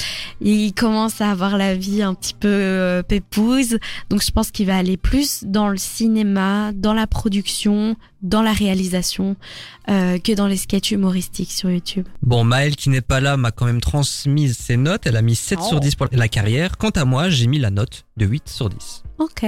Il 0.41 0.73
commence 0.73 1.21
à 1.21 1.29
avoir 1.29 1.57
la 1.57 1.75
vie 1.75 2.01
un 2.01 2.13
petit 2.13 2.33
peu 2.33 2.47
euh, 2.49 3.03
pépouse. 3.03 3.77
Donc 4.09 4.23
je 4.23 4.31
pense 4.31 4.51
qu'il 4.51 4.67
va 4.67 4.77
aller 4.77 4.97
plus 4.97 5.43
dans 5.43 5.69
le 5.69 5.77
cinéma, 5.77 6.71
dans 6.73 6.93
la 6.93 7.07
production, 7.07 7.95
dans 8.21 8.41
la 8.41 8.53
réalisation, 8.53 9.35
euh, 9.89 10.17
que 10.17 10.31
dans 10.33 10.47
les 10.47 10.57
sketchs 10.57 10.91
humoristiques 10.91 11.51
sur 11.51 11.69
YouTube. 11.69 12.07
Bon, 12.21 12.43
Maëlle 12.43 12.75
qui 12.75 12.89
n'est 12.89 13.01
pas 13.01 13.19
là 13.19 13.37
m'a 13.37 13.51
quand 13.51 13.65
même 13.65 13.81
transmis 13.81 14.53
ses 14.53 14.77
notes. 14.77 15.01
Elle 15.05 15.17
a 15.17 15.21
mis 15.21 15.35
7 15.35 15.59
Oh. 15.61 15.67
sur 15.67 15.79
10 15.79 15.95
pour 15.95 16.07
la 16.11 16.27
carrière. 16.27 16.77
Quant 16.77 16.89
à 16.89 17.05
moi, 17.05 17.29
j'ai 17.29 17.47
mis 17.47 17.59
la 17.59 17.69
note 17.69 18.05
de 18.17 18.25
8 18.25 18.49
sur 18.49 18.69
10. 18.69 19.03
Ok. 19.19 19.45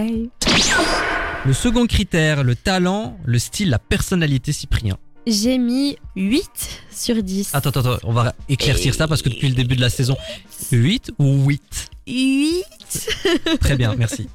Le 1.45 1.53
second 1.53 1.85
critère, 1.85 2.43
le 2.43 2.55
talent, 2.55 3.19
le 3.23 3.37
style, 3.37 3.69
la 3.69 3.77
personnalité 3.77 4.51
Cyprien. 4.51 4.97
J'ai 5.27 5.59
mis 5.59 5.95
8 6.15 6.49
sur 6.91 7.21
10. 7.21 7.53
Attends, 7.53 7.69
attends, 7.69 7.79
attends, 7.81 7.99
on 8.03 8.13
va 8.13 8.33
éclaircir 8.49 8.95
ça 8.95 9.07
parce 9.07 9.21
que 9.21 9.29
depuis 9.29 9.49
le 9.49 9.53
début 9.53 9.75
de 9.75 9.81
la 9.81 9.91
saison, 9.91 10.17
8 10.71 11.11
ou 11.19 11.45
8 11.47 11.89
8 12.07 12.63
Très 13.59 13.75
bien, 13.77 13.93
merci. 13.95 14.27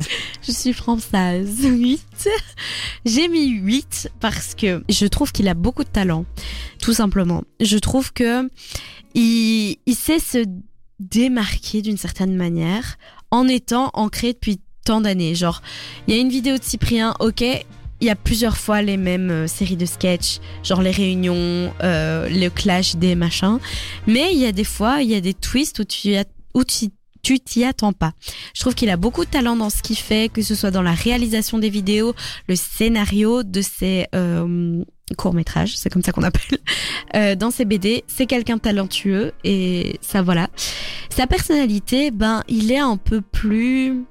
Je 0.42 0.52
suis 0.52 0.72
française. 0.72 1.64
8. 1.64 2.28
J'ai 3.04 3.26
mis 3.26 3.48
8 3.48 4.10
parce 4.20 4.54
que 4.54 4.84
je 4.88 5.06
trouve 5.06 5.32
qu'il 5.32 5.48
a 5.48 5.54
beaucoup 5.54 5.82
de 5.82 5.88
talent. 5.88 6.26
Tout 6.80 6.92
simplement. 6.92 7.42
Je 7.60 7.78
trouve 7.78 8.12
que 8.12 8.48
il, 9.14 9.78
il 9.84 9.94
sait 9.96 10.20
se 10.20 10.44
démarquer 11.00 11.82
d'une 11.82 11.96
certaine 11.96 12.36
manière 12.36 12.98
en 13.32 13.48
étant 13.48 13.90
ancré 13.94 14.32
depuis 14.32 14.60
tant 14.84 15.00
d'années. 15.00 15.34
Genre, 15.34 15.62
il 16.08 16.14
y 16.14 16.18
a 16.18 16.20
une 16.20 16.28
vidéo 16.30 16.56
de 16.58 16.62
Cyprien, 16.64 17.14
ok, 17.20 17.40
il 17.42 18.06
y 18.06 18.10
a 18.10 18.16
plusieurs 18.16 18.56
fois 18.56 18.80
les 18.82 18.96
mêmes 18.96 19.30
euh, 19.30 19.46
séries 19.46 19.76
de 19.76 19.84
sketchs, 19.86 20.38
genre 20.64 20.80
les 20.80 20.90
réunions, 20.90 21.72
euh, 21.82 22.28
le 22.30 22.48
clash 22.48 22.96
des 22.96 23.14
machins. 23.14 23.58
Mais 24.06 24.30
il 24.32 24.38
y 24.38 24.46
a 24.46 24.52
des 24.52 24.64
fois, 24.64 25.02
il 25.02 25.10
y 25.10 25.14
a 25.14 25.20
des 25.20 25.34
twists 25.34 25.78
où 25.80 25.84
tu 25.84 26.14
as- 26.16 26.24
où 26.54 26.64
tu 26.64 26.86
tu 27.22 27.38
t'y 27.38 27.64
attends 27.64 27.92
pas. 27.92 28.12
Je 28.54 28.62
trouve 28.62 28.74
qu'il 28.74 28.88
a 28.88 28.96
beaucoup 28.96 29.26
de 29.26 29.30
talent 29.30 29.54
dans 29.54 29.68
ce 29.68 29.82
qu'il 29.82 29.98
fait, 29.98 30.32
que 30.32 30.40
ce 30.40 30.54
soit 30.54 30.70
dans 30.70 30.80
la 30.80 30.94
réalisation 30.94 31.58
des 31.58 31.68
vidéos, 31.68 32.14
le 32.48 32.56
scénario 32.56 33.42
de 33.42 33.60
ses 33.60 34.06
euh, 34.14 34.82
courts 35.18 35.34
métrages, 35.34 35.76
c'est 35.76 35.90
comme 35.90 36.02
ça 36.02 36.12
qu'on 36.12 36.22
appelle, 36.22 36.58
euh, 37.16 37.34
dans 37.34 37.50
ses 37.50 37.66
BD. 37.66 38.04
C'est 38.06 38.24
quelqu'un 38.24 38.56
de 38.56 38.62
talentueux 38.62 39.32
et 39.44 39.98
ça 40.00 40.22
voilà. 40.22 40.48
Sa 41.14 41.26
personnalité, 41.26 42.10
ben 42.10 42.42
il 42.48 42.72
est 42.72 42.78
un 42.78 42.96
peu 42.96 43.20
plus 43.20 44.04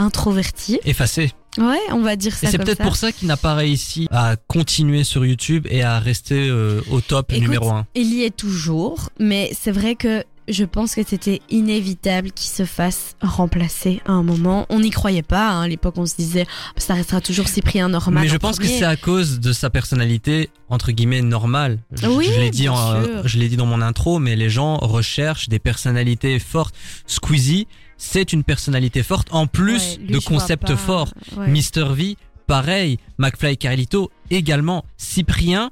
introverti. 0.00 0.78
Effacé. 0.84 1.32
Ouais, 1.58 1.78
on 1.90 2.00
va 2.02 2.14
dire 2.16 2.34
ça 2.34 2.46
Et 2.46 2.50
c'est 2.50 2.58
peut-être 2.58 2.82
pour 2.82 2.96
ça 2.96 3.10
qu'il 3.12 3.26
n'a 3.28 3.36
pas 3.36 3.54
réussi 3.54 4.06
à 4.12 4.36
continuer 4.46 5.02
sur 5.04 5.26
YouTube 5.26 5.66
et 5.70 5.82
à 5.82 5.98
rester 5.98 6.48
euh, 6.48 6.80
au 6.90 7.00
top 7.00 7.32
Écoute, 7.32 7.42
numéro 7.42 7.70
1. 7.70 7.86
Il 7.96 8.14
y 8.14 8.22
est 8.24 8.36
toujours, 8.36 9.10
mais 9.18 9.50
c'est 9.60 9.72
vrai 9.72 9.96
que 9.96 10.22
je 10.48 10.64
pense 10.64 10.94
que 10.96 11.02
c'était 11.06 11.40
inévitable 11.50 12.32
qu'il 12.32 12.50
se 12.50 12.64
fasse 12.64 13.14
remplacer 13.20 14.00
à 14.06 14.12
un 14.12 14.22
moment. 14.24 14.66
On 14.68 14.80
n'y 14.80 14.90
croyait 14.90 15.22
pas. 15.22 15.48
hein. 15.50 15.62
À 15.62 15.68
l'époque, 15.68 15.94
on 15.96 16.06
se 16.06 16.16
disait, 16.16 16.46
ça 16.76 16.94
restera 16.94 17.20
toujours 17.20 17.46
Cyprien 17.48 17.88
normal. 17.88 18.22
Mais 18.24 18.28
je 18.28 18.34
en 18.36 18.38
pense 18.38 18.58
que 18.58 18.66
c'est 18.66 18.84
à 18.84 18.96
cause 18.96 19.38
de 19.40 19.52
sa 19.52 19.70
personnalité 19.70 20.50
entre 20.68 20.90
guillemets 20.92 21.22
normale. 21.22 21.78
Je, 21.92 22.06
Oui, 22.06 22.28
je 22.32 22.40
l'ai 22.40 22.50
dit, 22.50 22.68
en- 22.68 23.02
je 23.24 23.38
l'ai 23.38 23.48
dit 23.48 23.56
dans 23.56 23.66
mon 23.66 23.80
intro, 23.82 24.18
mais 24.18 24.34
les 24.36 24.50
gens 24.50 24.76
recherchent 24.78 25.48
des 25.48 25.58
personnalités 25.60 26.38
fortes. 26.40 26.74
Squeezie, 27.06 27.66
c'est 28.02 28.32
une 28.32 28.44
personnalité 28.44 29.02
forte 29.02 29.28
en 29.30 29.46
plus 29.46 29.98
Ouais, 29.98 30.06
de 30.14 30.18
concepts 30.20 30.74
forts. 30.74 31.12
Ouais. 31.36 31.48
Mister 31.48 31.84
V, 31.92 32.16
pareil. 32.46 32.98
McFly 33.18 33.52
et 33.52 33.56
Carlito 33.56 34.10
également. 34.30 34.86
Cyprien, 34.96 35.70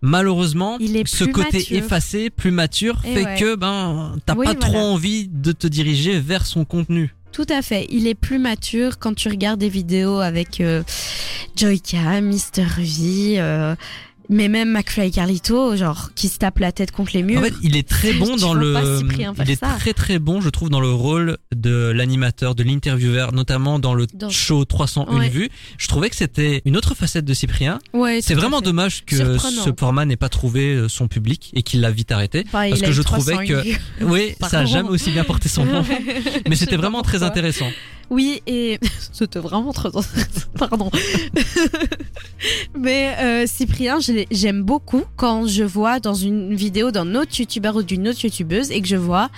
malheureusement, 0.00 0.76
Il 0.78 0.96
est 0.96 1.06
ce 1.06 1.24
côté 1.24 1.58
mature. 1.58 1.76
effacé, 1.76 2.30
plus 2.30 2.52
mature, 2.52 3.00
Et 3.04 3.14
fait 3.14 3.24
ouais. 3.24 3.36
que 3.40 3.54
ben 3.56 4.16
t'as 4.24 4.36
Oui, 4.36 4.46
pas 4.46 4.54
trop 4.54 4.78
envie 4.78 5.26
de 5.28 5.50
te 5.50 5.66
diriger 5.66 6.20
vers 6.20 6.46
son 6.46 6.64
contenu. 6.64 7.12
Tout 7.32 7.46
à 7.48 7.60
fait. 7.62 7.88
Il 7.90 8.06
est 8.06 8.14
plus 8.14 8.38
mature 8.38 9.00
quand 9.00 9.12
tu 9.14 9.28
regardes 9.28 9.58
des 9.58 9.68
vidéos 9.68 10.20
avec 10.20 10.60
euh, 10.60 10.84
Joyka, 11.56 12.20
Mister 12.20 12.64
V. 12.78 13.34
euh, 13.40 13.74
Mais 14.30 14.48
même 14.48 14.70
McFly 14.72 15.08
et 15.08 15.10
Carlito, 15.10 15.76
genre, 15.76 16.10
qui 16.14 16.28
se 16.28 16.38
tape 16.38 16.58
la 16.58 16.72
tête 16.72 16.90
contre 16.92 17.10
les 17.14 17.22
murs. 17.22 17.40
En 17.40 17.44
fait, 17.44 17.52
il 17.62 17.76
est 17.76 17.86
très 17.88 18.12
bon 18.14 18.36
dans 18.36 18.54
le. 18.54 18.74
Il 19.42 19.50
est 19.50 19.56
ça. 19.56 19.74
très 19.78 19.92
très 19.92 20.18
bon, 20.18 20.40
je 20.40 20.48
trouve, 20.48 20.70
dans 20.70 20.80
le 20.80 20.90
rôle 20.90 21.36
de 21.54 21.90
l'animateur, 21.94 22.54
de 22.54 22.62
l'intervieweur, 22.62 23.32
notamment 23.32 23.78
dans 23.78 23.92
le 23.94 24.06
Dans- 24.14 24.30
show 24.30 24.64
301 24.64 25.18
Ouais. 25.18 25.28
vues. 25.28 25.50
Je 25.78 25.88
trouvais 25.88 26.08
que 26.10 26.16
c'était 26.16 26.62
une 26.64 26.76
autre 26.76 26.94
facette 26.94 27.24
de 27.24 27.34
Cyprien. 27.34 27.78
ouais, 27.92 28.20
C'est 28.22 28.34
vraiment 28.34 28.60
dommage 28.60 29.04
que 29.04 29.38
ce 29.38 29.72
format 29.78 30.04
n'ait 30.06 30.16
pas 30.16 30.28
trouvé 30.30 30.74
euh, 30.74 30.88
son 30.88 31.06
public 31.08 31.50
et 31.54 31.62
qu'il 31.62 31.80
l'a 31.80 31.90
vite 31.90 32.10
arrêté. 32.10 32.44
Parce 32.50 32.80
que 32.80 32.92
je 32.92 33.02
300 33.02 33.32
trouvais 33.32 33.46
que-. 33.46 33.62
Oui, 34.00 34.34
ça 34.48 34.60
a 34.60 34.64
jamais 34.64 34.88
aussi 34.88 35.10
bien 35.10 35.24
porté 35.24 35.48
son 35.48 35.64
nom. 35.64 35.84
Mais 36.48 36.56
c'était 36.56 36.76
vraiment 36.76 37.02
très 37.02 37.22
intéressant. 37.22 37.68
Oui, 38.10 38.42
et 38.46 38.78
c'était 39.12 39.38
vraiment 39.38 39.72
très 39.72 39.90
Pardon. 40.58 40.90
Mais 42.78 43.16
euh, 43.18 43.46
Cyprien, 43.46 43.98
j'aime 44.30 44.62
beaucoup 44.62 45.02
quand 45.16 45.46
je 45.46 45.64
vois 45.64 46.00
dans 46.00 46.14
une 46.14 46.54
vidéo 46.54 46.90
d'un 46.90 47.14
autre 47.14 47.38
youtubeur 47.38 47.76
ou 47.76 47.82
d'une 47.82 48.08
autre 48.08 48.24
youtubeuse 48.24 48.70
et 48.70 48.80
que 48.80 48.88
je 48.88 48.96
vois 48.96 49.30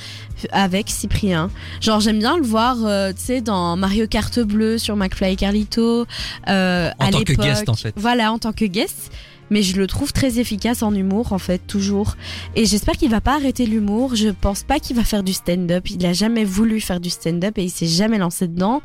avec 0.51 0.91
Cyprien. 0.91 1.51
Genre, 1.81 2.01
j'aime 2.01 2.19
bien 2.19 2.37
le 2.37 2.43
voir, 2.43 2.77
euh, 2.85 3.13
tu 3.13 3.21
sais, 3.23 3.41
dans 3.41 3.77
Mario 3.77 4.07
Kart 4.07 4.39
Bleu 4.41 4.79
sur 4.79 4.97
McFly 4.97 5.33
et 5.33 5.37
Carlito. 5.37 6.07
euh, 6.49 6.91
En 6.99 7.07
à 7.07 7.11
tant 7.11 7.23
que 7.23 7.33
guest, 7.33 7.69
en 7.69 7.75
fait. 7.75 7.95
Voilà, 7.97 8.33
en 8.33 8.39
tant 8.39 8.53
que 8.53 8.65
guest. 8.65 9.11
Mais 9.51 9.63
je 9.63 9.77
le 9.77 9.87
trouve 9.87 10.13
très 10.13 10.39
efficace 10.39 10.83
en 10.83 10.95
humour, 10.95 11.33
en 11.33 11.39
fait, 11.39 11.59
toujours. 11.67 12.17
Et 12.55 12.67
j'espère 12.67 12.97
qu'il 12.97 13.11
va 13.11 13.21
pas 13.21 13.37
arrêter 13.37 13.67
l'humour. 13.67 14.17
Je 14.17 14.29
pense 14.29 14.63
pas 14.63 14.79
qu'il 14.79 14.97
va 14.97 15.05
faire 15.05 15.23
du 15.23 15.33
stand-up. 15.33 15.89
Il 15.91 16.05
a 16.07 16.13
jamais 16.13 16.45
voulu 16.45 16.81
faire 16.81 17.01
du 17.01 17.11
stand-up 17.11 17.59
et 17.59 17.65
il 17.65 17.71
s'est 17.71 17.87
jamais 17.87 18.19
lancé 18.19 18.49
dedans. 18.49 18.83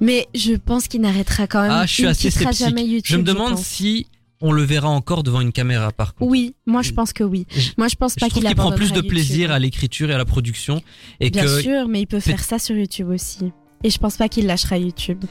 Mais 0.00 0.28
je 0.34 0.54
pense 0.54 0.88
qu'il 0.88 1.00
n'arrêtera 1.02 1.46
quand 1.46 1.62
même. 1.62 1.70
Ah, 1.70 1.86
je 1.86 1.92
suis 1.92 2.02
il 2.04 2.08
assez 2.08 2.30
sceptique. 2.30 2.58
jamais 2.58 2.84
YouTube. 2.84 3.04
Je 3.04 3.16
me 3.16 3.22
demande 3.22 3.58
si 3.58 4.06
on 4.42 4.52
le 4.52 4.62
verra 4.62 4.88
encore 4.88 5.22
devant 5.22 5.40
une 5.40 5.52
caméra, 5.52 5.92
par 5.92 6.14
contre. 6.14 6.30
Oui, 6.30 6.54
moi 6.66 6.82
je 6.82 6.90
pense 6.92 7.12
que 7.12 7.22
oui. 7.24 7.46
Moi 7.78 7.88
je 7.88 7.94
pense 7.94 8.16
pas 8.16 8.28
qu'il 8.28 8.44
prend 8.54 8.72
plus 8.72 8.92
de 8.92 9.00
plaisir 9.00 9.38
YouTube. 9.38 9.52
à 9.52 9.58
l'écriture 9.60 10.10
et 10.10 10.14
à 10.14 10.18
la 10.18 10.24
production 10.24 10.82
et 11.20 11.30
Bien 11.30 11.44
que 11.44 11.60
sûr, 11.60 11.88
mais 11.88 12.02
il 12.02 12.06
peut 12.06 12.20
faire 12.20 12.42
ça 12.42 12.58
sur 12.58 12.76
YouTube 12.76 13.08
aussi. 13.08 13.52
Et 13.84 13.90
je 13.90 13.98
pense 13.98 14.16
pas 14.16 14.28
qu'il 14.28 14.46
lâchera 14.46 14.78
YouTube. 14.78 15.24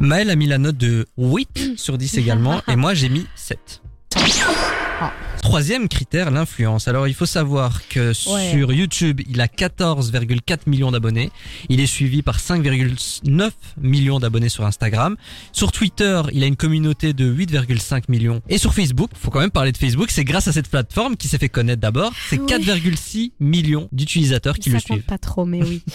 Maël 0.00 0.30
a 0.30 0.36
mis 0.36 0.46
la 0.46 0.58
note 0.58 0.76
de 0.76 1.06
8 1.16 1.72
sur 1.76 1.98
10 1.98 2.18
également 2.18 2.60
et 2.68 2.76
moi 2.76 2.94
j'ai 2.94 3.08
mis 3.08 3.26
7. 3.36 3.80
Troisième 5.42 5.88
critère, 5.88 6.30
l'influence. 6.30 6.88
Alors 6.88 7.08
il 7.08 7.14
faut 7.14 7.24
savoir 7.24 7.86
que 7.88 8.08
Ouais. 8.28 8.50
sur 8.50 8.72
YouTube, 8.72 9.20
il 9.30 9.40
a 9.40 9.46
14,4 9.46 10.66
millions 10.66 10.90
d'abonnés. 10.90 11.30
Il 11.70 11.80
est 11.80 11.86
suivi 11.86 12.20
par 12.22 12.38
5,9 12.38 13.50
millions 13.80 14.18
d'abonnés 14.18 14.48
sur 14.50 14.66
Instagram. 14.66 15.16
Sur 15.52 15.72
Twitter, 15.72 16.20
il 16.32 16.42
a 16.42 16.46
une 16.46 16.56
communauté 16.56 17.12
de 17.14 17.24
8,5 17.32 18.04
millions. 18.08 18.42
Et 18.48 18.58
sur 18.58 18.74
Facebook, 18.74 19.10
faut 19.14 19.30
quand 19.30 19.40
même 19.40 19.50
parler 19.50 19.72
de 19.72 19.78
Facebook, 19.78 20.10
c'est 20.10 20.24
grâce 20.24 20.48
à 20.48 20.52
cette 20.52 20.68
plateforme 20.68 21.16
qui 21.16 21.28
s'est 21.28 21.38
fait 21.38 21.48
connaître 21.48 21.80
d'abord. 21.80 22.12
C'est 22.28 22.38
Oui. 22.38 22.46
4,6 22.46 23.32
millions 23.40 23.88
d'utilisateurs 23.92 24.58
qui 24.58 24.70
ça 24.70 24.76
le 24.76 24.82
compte 24.82 24.96
suivent. 24.98 25.02
pas 25.06 25.18
trop, 25.18 25.46
mais 25.46 25.62
oui. 25.62 25.82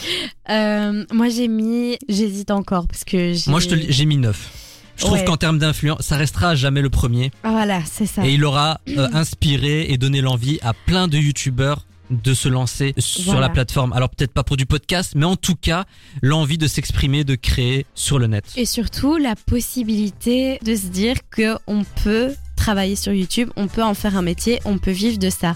Euh, 0.49 1.05
moi 1.13 1.29
j'ai 1.29 1.47
mis, 1.47 1.97
j'hésite 2.09 2.51
encore 2.51 2.85
parce 2.85 3.05
que 3.05 3.31
j'ai. 3.33 3.49
Moi 3.49 3.61
j'ai 3.61 4.05
mis 4.05 4.17
9. 4.17 4.72
Je 4.97 5.01
trouve 5.05 5.13
Ouais. 5.17 5.25
qu'en 5.25 5.37
termes 5.37 5.59
d'influence, 5.59 6.01
ça 6.01 6.17
restera 6.17 6.55
jamais 6.55 6.81
le 6.81 6.89
premier. 6.89 7.31
Ah, 7.43 7.51
voilà, 7.51 7.81
c'est 7.85 8.05
ça. 8.05 8.25
Et 8.25 8.33
il 8.33 8.45
aura 8.45 8.79
euh, 8.89 9.07
inspiré 9.13 9.87
et 9.89 9.97
donné 9.97 10.21
l'envie 10.21 10.59
à 10.61 10.73
plein 10.73 11.07
de 11.07 11.17
youtubeurs 11.17 11.85
de 12.11 12.33
se 12.35 12.47
lancer 12.47 12.93
sur 12.99 13.23
Voilà. 13.31 13.41
la 13.41 13.49
plateforme. 13.49 13.91
Alors 13.93 14.09
peut-être 14.09 14.33
pas 14.33 14.43
pour 14.43 14.55
du 14.57 14.65
podcast, 14.67 15.13
mais 15.15 15.25
en 15.25 15.35
tout 15.35 15.55
cas, 15.55 15.85
l'envie 16.21 16.57
de 16.59 16.67
s'exprimer, 16.67 17.23
de 17.23 17.33
créer 17.35 17.85
sur 17.95 18.19
le 18.19 18.27
net. 18.27 18.45
Et 18.55 18.65
surtout 18.65 19.17
la 19.17 19.35
possibilité 19.35 20.59
de 20.63 20.75
se 20.75 20.87
dire 20.87 21.15
que 21.31 21.55
on 21.65 21.83
peut 22.03 22.31
travailler 22.55 22.95
sur 22.95 23.13
YouTube, 23.13 23.49
on 23.55 23.67
peut 23.67 23.81
en 23.83 23.93
faire 23.95 24.15
un 24.15 24.21
métier, 24.21 24.59
on 24.65 24.77
peut 24.77 24.91
vivre 24.91 25.17
de 25.17 25.29
ça. 25.31 25.55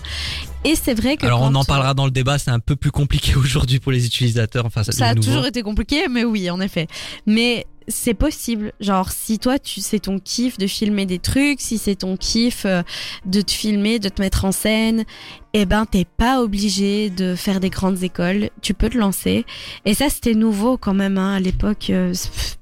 Et 0.66 0.76
c'est 0.76 0.96
vrai 0.96 1.16
que 1.18 1.26
Alors 1.28 1.42
on 1.42 1.54
en 1.54 1.64
parlera 1.64 1.94
dans 1.94 2.06
le 2.06 2.12
débat, 2.12 2.40
c'est 2.40 2.50
un 2.50 2.60
peu 2.60 2.76
plus 2.76 2.92
compliqué 2.92 3.36
aujourd'hui 3.38 3.80
pour 3.80 3.92
les 3.92 4.06
utilisateurs. 4.08 4.66
Enfin, 4.66 4.84
ça, 4.84 4.92
Ça 4.94 5.08
a 5.10 5.16
toujours 5.16 5.46
été 5.46 5.62
compliqué, 5.62 6.08
mais 6.10 6.24
oui, 6.24 6.50
en 6.50 6.60
effet. 6.60 6.88
Mais 7.28 7.68
c'est 7.88 8.14
possible. 8.14 8.74
Genre, 8.80 9.12
si 9.12 9.40
toi, 9.40 9.60
tu 9.60 9.82
c'est 9.82 10.00
ton 10.00 10.20
kiff 10.20 10.58
de 10.58 10.68
filmer 10.68 11.06
des 11.06 11.20
trucs, 11.20 11.62
si 11.62 11.78
c'est 11.78 11.96
ton 11.96 12.18
kiff 12.18 12.66
euh, 12.66 12.84
de 13.26 13.42
te 13.42 13.52
filmer, 13.52 14.00
de 14.00 14.10
te 14.10 14.22
mettre 14.22 14.46
en 14.46 14.52
scène, 14.52 15.06
eh 15.54 15.66
ben, 15.66 15.86
t'es 15.86 16.06
pas 16.06 16.42
obligé 16.42 17.10
de 17.10 17.36
faire 17.36 17.60
des 17.60 17.70
grandes 17.70 18.04
écoles. 18.04 18.50
Tu 18.62 18.74
peux 18.74 18.90
te 18.90 18.98
lancer. 18.98 19.46
Et 19.86 19.94
ça, 19.94 20.10
c'était 20.10 20.34
nouveau 20.34 20.78
quand 20.78 20.94
même. 20.94 21.18
Hein, 21.18 21.36
à 21.36 21.40
l'époque, 21.40 21.90
euh, 21.90 22.14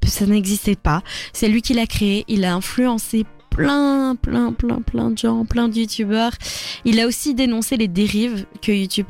ça 0.05 0.25
n'existait 0.25 0.75
pas. 0.75 1.01
C'est 1.33 1.47
lui 1.47 1.61
qui 1.61 1.73
l'a 1.73 1.87
créé. 1.87 2.23
Il 2.27 2.45
a 2.45 2.53
influencé 2.53 3.25
plein, 3.55 4.17
plein, 4.17 4.51
plein, 4.51 4.81
plein 4.81 5.11
de 5.11 5.17
gens, 5.17 5.45
plein 5.45 5.69
de 5.69 5.77
youtubeurs. 5.77 6.33
Il 6.83 6.99
a 6.99 7.07
aussi 7.07 7.33
dénoncé 7.33 7.77
les 7.77 7.87
dérives 7.87 8.45
que 8.61 8.73
YouTube 8.73 9.05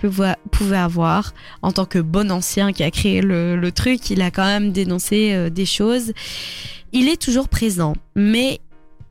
pouvait 0.51 0.77
avoir 0.77 1.33
en 1.63 1.71
tant 1.71 1.85
que 1.85 1.97
bon 1.97 2.31
ancien 2.31 2.71
qui 2.71 2.83
a 2.83 2.91
créé 2.91 3.21
le, 3.21 3.55
le 3.55 3.71
truc, 3.71 4.11
il 4.11 4.21
a 4.21 4.29
quand 4.29 4.45
même 4.45 4.71
dénoncé 4.71 5.33
euh, 5.33 5.49
des 5.49 5.65
choses. 5.65 6.13
Il 6.93 7.09
est 7.09 7.19
toujours 7.19 7.49
présent, 7.49 7.95
mais 8.15 8.59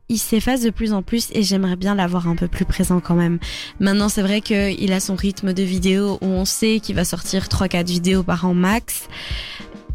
il 0.09 0.19
s'efface 0.19 0.61
de 0.61 0.71
plus 0.71 0.93
en 0.93 1.03
plus 1.03 1.31
et 1.33 1.43
j'aimerais 1.43 1.77
bien 1.77 1.97
l'avoir 1.97 2.29
un 2.29 2.37
peu 2.37 2.47
plus 2.47 2.65
présent 2.65 3.01
quand 3.01 3.17
même. 3.17 3.41
Maintenant, 3.81 4.09
c'est 4.09 4.23
vrai 4.23 4.41
qu'il 4.41 4.93
a 4.93 5.01
son 5.01 5.17
rythme 5.17 5.53
de 5.53 5.65
vidéo 5.65 6.19
où 6.21 6.27
on 6.27 6.45
sait 6.45 6.79
qu'il 6.79 6.95
va 6.95 7.05
sortir 7.05 7.47
3-4 7.47 7.87
vidéos 7.87 8.23
par 8.23 8.45
an 8.45 8.55
max. 8.55 9.09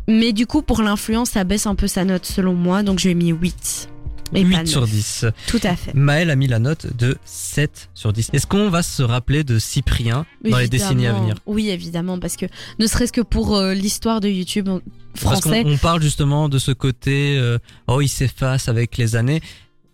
Mais 0.10 0.34
du 0.34 0.48
coup, 0.48 0.64
pour 0.64 0.82
l'influence, 0.82 1.30
ça 1.30 1.46
baisse 1.46 1.66
un 1.66 1.76
peu 1.76 1.88
sa 1.88 2.04
note 2.04 2.26
selon 2.26 2.56
moi, 2.56 2.84
donc 2.84 3.00
je 3.00 3.06
lui 3.06 3.12
ai 3.12 3.16
mis 3.16 3.30
8. 3.30 3.90
Et 4.34 4.42
8 4.42 4.56
pas 4.56 4.66
sur 4.66 4.82
9. 4.82 4.90
10. 4.90 5.26
Tout 5.48 5.60
à 5.64 5.76
fait. 5.76 5.94
Maël 5.94 6.30
a 6.30 6.36
mis 6.36 6.48
la 6.48 6.60
note 6.60 6.96
de 6.98 7.18
7 7.26 7.90
sur 7.94 8.14
10. 8.14 8.30
Est-ce 8.34 8.48
qu'on 8.48 8.70
va 8.70 8.84
se 8.84 9.02
rappeler 9.04 9.44
de 9.44 9.60
Cyprien 9.60 10.26
dans 10.50 10.58
les 10.58 10.68
décennies 10.68 11.08
à 11.08 11.14
venir? 11.14 11.36
Oui, 11.46 11.70
évidemment, 11.70 12.20
parce 12.20 12.36
que 12.36 12.46
ne 12.80 12.88
serait-ce 12.88 13.14
que 13.14 13.22
pour 13.22 13.56
euh, 13.56 13.74
l'histoire 13.74 14.20
de 14.20 14.30
YouTube 14.30 14.70
Parce 15.14 15.42
français, 15.42 15.64
on 15.66 15.78
parle 15.78 16.02
justement 16.02 16.50
de 16.50 16.60
ce 16.60 16.72
côté, 16.72 17.38
euh, 17.38 17.58
oh, 17.88 18.02
il 18.02 18.10
s'efface 18.10 18.68
avec 18.68 18.98
les 18.98 19.16
années. 19.16 19.42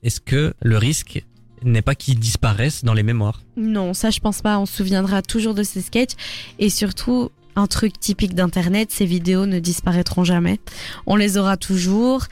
Est-ce 0.03 0.19
que 0.19 0.53
le 0.61 0.77
risque 0.77 1.23
n'est 1.63 1.81
pas 1.81 1.95
qu'il 1.95 2.19
disparaisse 2.19 2.83
dans 2.83 2.93
les 2.93 3.03
mémoires? 3.03 3.41
Non, 3.57 3.93
ça 3.93 4.09
je 4.09 4.19
pense 4.19 4.41
pas. 4.41 4.59
On 4.59 4.65
se 4.65 4.75
souviendra 4.77 5.21
toujours 5.21 5.53
de 5.53 5.63
ces 5.63 5.81
sketchs 5.81 6.13
et 6.59 6.69
surtout 6.69 7.31
un 7.55 7.67
truc 7.67 7.99
typique 7.99 8.35
d'internet, 8.35 8.91
ces 8.91 9.05
vidéos 9.05 9.45
ne 9.45 9.59
disparaîtront 9.59 10.23
jamais. 10.23 10.59
On 11.05 11.15
les 11.15 11.37
aura 11.37 11.57
toujours. 11.57 12.25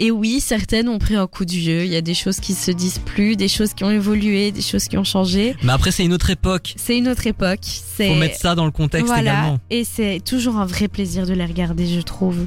Et 0.00 0.12
oui, 0.12 0.40
certaines 0.40 0.88
ont 0.88 0.98
pris 0.98 1.16
un 1.16 1.26
coup 1.26 1.44
de 1.44 1.50
vieux. 1.50 1.84
Il 1.84 1.90
y 1.90 1.96
a 1.96 2.00
des 2.00 2.14
choses 2.14 2.38
qui 2.38 2.54
se 2.54 2.70
disent 2.70 3.00
plus, 3.00 3.34
des 3.34 3.48
choses 3.48 3.74
qui 3.74 3.82
ont 3.82 3.90
évolué, 3.90 4.52
des 4.52 4.62
choses 4.62 4.86
qui 4.86 4.96
ont 4.96 5.02
changé. 5.02 5.56
Mais 5.64 5.72
après, 5.72 5.90
c'est 5.90 6.04
une 6.04 6.12
autre 6.12 6.30
époque. 6.30 6.74
C'est 6.76 6.96
une 6.96 7.08
autre 7.08 7.26
époque. 7.26 7.60
C'est 7.62 8.08
Faut 8.08 8.14
mettre 8.14 8.36
ça 8.36 8.54
dans 8.54 8.64
le 8.64 8.70
contexte 8.70 9.08
voilà. 9.08 9.32
également. 9.32 9.58
Et 9.70 9.82
c'est 9.82 10.20
toujours 10.24 10.56
un 10.56 10.66
vrai 10.66 10.86
plaisir 10.86 11.26
de 11.26 11.32
les 11.32 11.44
regarder, 11.44 11.86
je 11.88 12.00
trouve. 12.00 12.46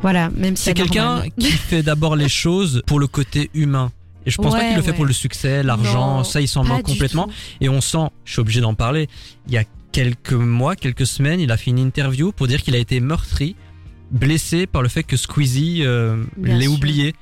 Voilà, 0.00 0.30
même 0.30 0.56
si 0.56 0.64
C'est 0.64 0.74
quelqu'un 0.74 1.24
qui 1.38 1.52
fait 1.52 1.82
d'abord 1.82 2.16
les 2.16 2.30
choses 2.30 2.82
pour 2.86 2.98
le 2.98 3.06
côté 3.06 3.50
humain. 3.52 3.92
Et 4.24 4.30
je 4.30 4.38
pense 4.38 4.54
pas 4.54 4.64
qu'il 4.64 4.76
le 4.76 4.82
fait 4.82 4.90
ouais. 4.90 4.96
pour 4.96 5.04
le 5.04 5.12
succès, 5.12 5.62
l'argent, 5.62 6.24
ça 6.24 6.40
il 6.40 6.48
s'en 6.48 6.64
manque 6.64 6.84
complètement. 6.84 7.26
tout. 7.26 7.32
Et 7.60 7.68
on 7.68 7.80
sent, 7.80 8.08
je 8.24 8.32
suis 8.32 8.40
obligé 8.40 8.60
d'en 8.60 8.74
parler, 8.74 9.08
il 9.48 9.52
y 9.52 9.58
a 9.58 9.64
quelques 9.90 10.32
mois, 10.32 10.74
quelques 10.76 11.06
semaines, 11.06 11.40
il 11.40 11.50
a 11.50 11.56
fait 11.56 11.70
une 11.70 11.78
interview 11.78 12.32
pour 12.32 12.46
dire 12.46 12.62
qu'il 12.62 12.74
a 12.74 12.78
été 12.78 13.00
meurtri, 13.00 13.56
blessé 14.12 14.66
par 14.66 14.82
le 14.82 14.88
fait 14.88 15.02
que 15.02 15.16
Squeezie 15.16 15.82
euh, 15.84 16.22
l'ait 16.42 16.68
oublié. 16.68 17.14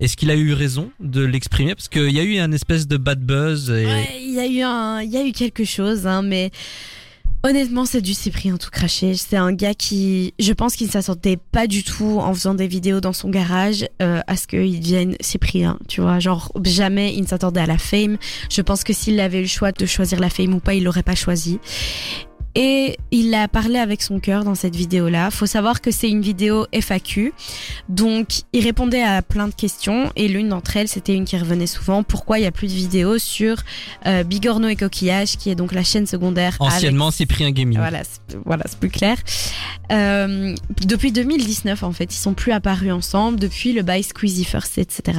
Est-ce 0.00 0.16
qu'il 0.16 0.30
a 0.30 0.34
eu 0.34 0.52
raison 0.52 0.90
de 1.00 1.24
l'exprimer? 1.24 1.74
Parce 1.74 1.88
qu'il 1.88 2.10
y 2.10 2.18
a 2.18 2.24
eu 2.24 2.38
un 2.38 2.52
espèce 2.52 2.88
de 2.88 2.96
bad 2.96 3.20
buzz 3.20 3.70
et 3.70 3.86
Ouais, 3.86 4.08
il 4.20 4.34
y 4.34 4.40
a 4.40 4.46
eu 4.46 4.60
un, 4.60 5.02
il 5.02 5.10
y 5.10 5.16
a 5.16 5.24
eu 5.24 5.32
quelque 5.32 5.64
chose, 5.64 6.06
hein, 6.06 6.22
mais 6.22 6.50
honnêtement, 7.44 7.84
c'est 7.84 8.00
du 8.00 8.12
Cyprien 8.12 8.56
tout 8.56 8.70
craché. 8.70 9.14
C'est 9.14 9.36
un 9.36 9.52
gars 9.52 9.74
qui, 9.74 10.34
je 10.40 10.52
pense 10.52 10.74
qu'il 10.74 10.88
ne 10.88 10.92
s'attendait 10.92 11.38
pas 11.52 11.68
du 11.68 11.84
tout 11.84 12.18
en 12.18 12.34
faisant 12.34 12.54
des 12.54 12.66
vidéos 12.66 13.00
dans 13.00 13.12
son 13.12 13.30
garage 13.30 13.86
euh, 14.02 14.20
à 14.26 14.36
ce 14.36 14.48
qu'il 14.48 14.80
devienne 14.80 15.14
Cyprien. 15.20 15.78
Tu 15.86 16.00
vois, 16.00 16.18
genre 16.18 16.50
jamais 16.64 17.14
il 17.14 17.22
ne 17.22 17.26
s'attendait 17.26 17.60
à 17.60 17.66
la 17.66 17.78
fame. 17.78 18.16
Je 18.50 18.62
pense 18.62 18.82
que 18.82 18.92
s'il 18.92 19.20
avait 19.20 19.38
eu 19.38 19.42
le 19.42 19.46
choix 19.46 19.70
de 19.70 19.86
choisir 19.86 20.18
la 20.18 20.30
fame 20.30 20.54
ou 20.54 20.60
pas, 20.60 20.74
il 20.74 20.82
l'aurait 20.84 21.02
pas 21.04 21.14
choisi. 21.14 21.60
Et 22.54 22.96
il 23.10 23.34
a 23.34 23.48
parlé 23.48 23.78
avec 23.78 24.00
son 24.00 24.20
cœur 24.20 24.44
dans 24.44 24.54
cette 24.54 24.76
vidéo-là. 24.76 25.30
Faut 25.30 25.46
savoir 25.46 25.80
que 25.80 25.90
c'est 25.90 26.08
une 26.08 26.20
vidéo 26.20 26.66
FAQ. 26.72 27.32
Donc, 27.88 28.28
il 28.52 28.62
répondait 28.62 29.02
à 29.02 29.22
plein 29.22 29.48
de 29.48 29.54
questions 29.54 30.10
et 30.14 30.28
l'une 30.28 30.48
d'entre 30.50 30.76
elles, 30.76 30.88
c'était 30.88 31.14
une 31.14 31.24
qui 31.24 31.36
revenait 31.36 31.66
souvent. 31.66 32.02
Pourquoi 32.02 32.38
il 32.38 32.42
y 32.42 32.46
a 32.46 32.52
plus 32.52 32.68
de 32.68 32.72
vidéos 32.72 33.18
sur 33.18 33.56
euh, 34.06 34.22
Bigorneau 34.22 34.68
et 34.68 34.76
Coquillage, 34.76 35.36
qui 35.36 35.50
est 35.50 35.56
donc 35.56 35.72
la 35.72 35.82
chaîne 35.82 36.06
secondaire 36.06 36.56
avec 36.60 36.74
anciennement 36.74 37.10
Cyprien 37.10 37.50
Gaming. 37.50 37.78
voilà, 37.78 38.02
c'est, 38.04 38.36
voilà, 38.44 38.64
c'est 38.68 38.78
plus 38.78 38.90
clair. 38.90 39.16
Euh, 39.90 40.54
depuis 40.82 41.12
2019, 41.12 41.82
en 41.82 41.92
fait, 41.92 42.14
ils 42.14 42.18
sont 42.18 42.34
plus 42.34 42.52
apparus 42.52 42.92
ensemble 42.92 43.38
depuis 43.40 43.72
le 43.72 43.82
By 43.82 44.02
Squeezie 44.02 44.44
First, 44.44 44.78
etc. 44.78 45.18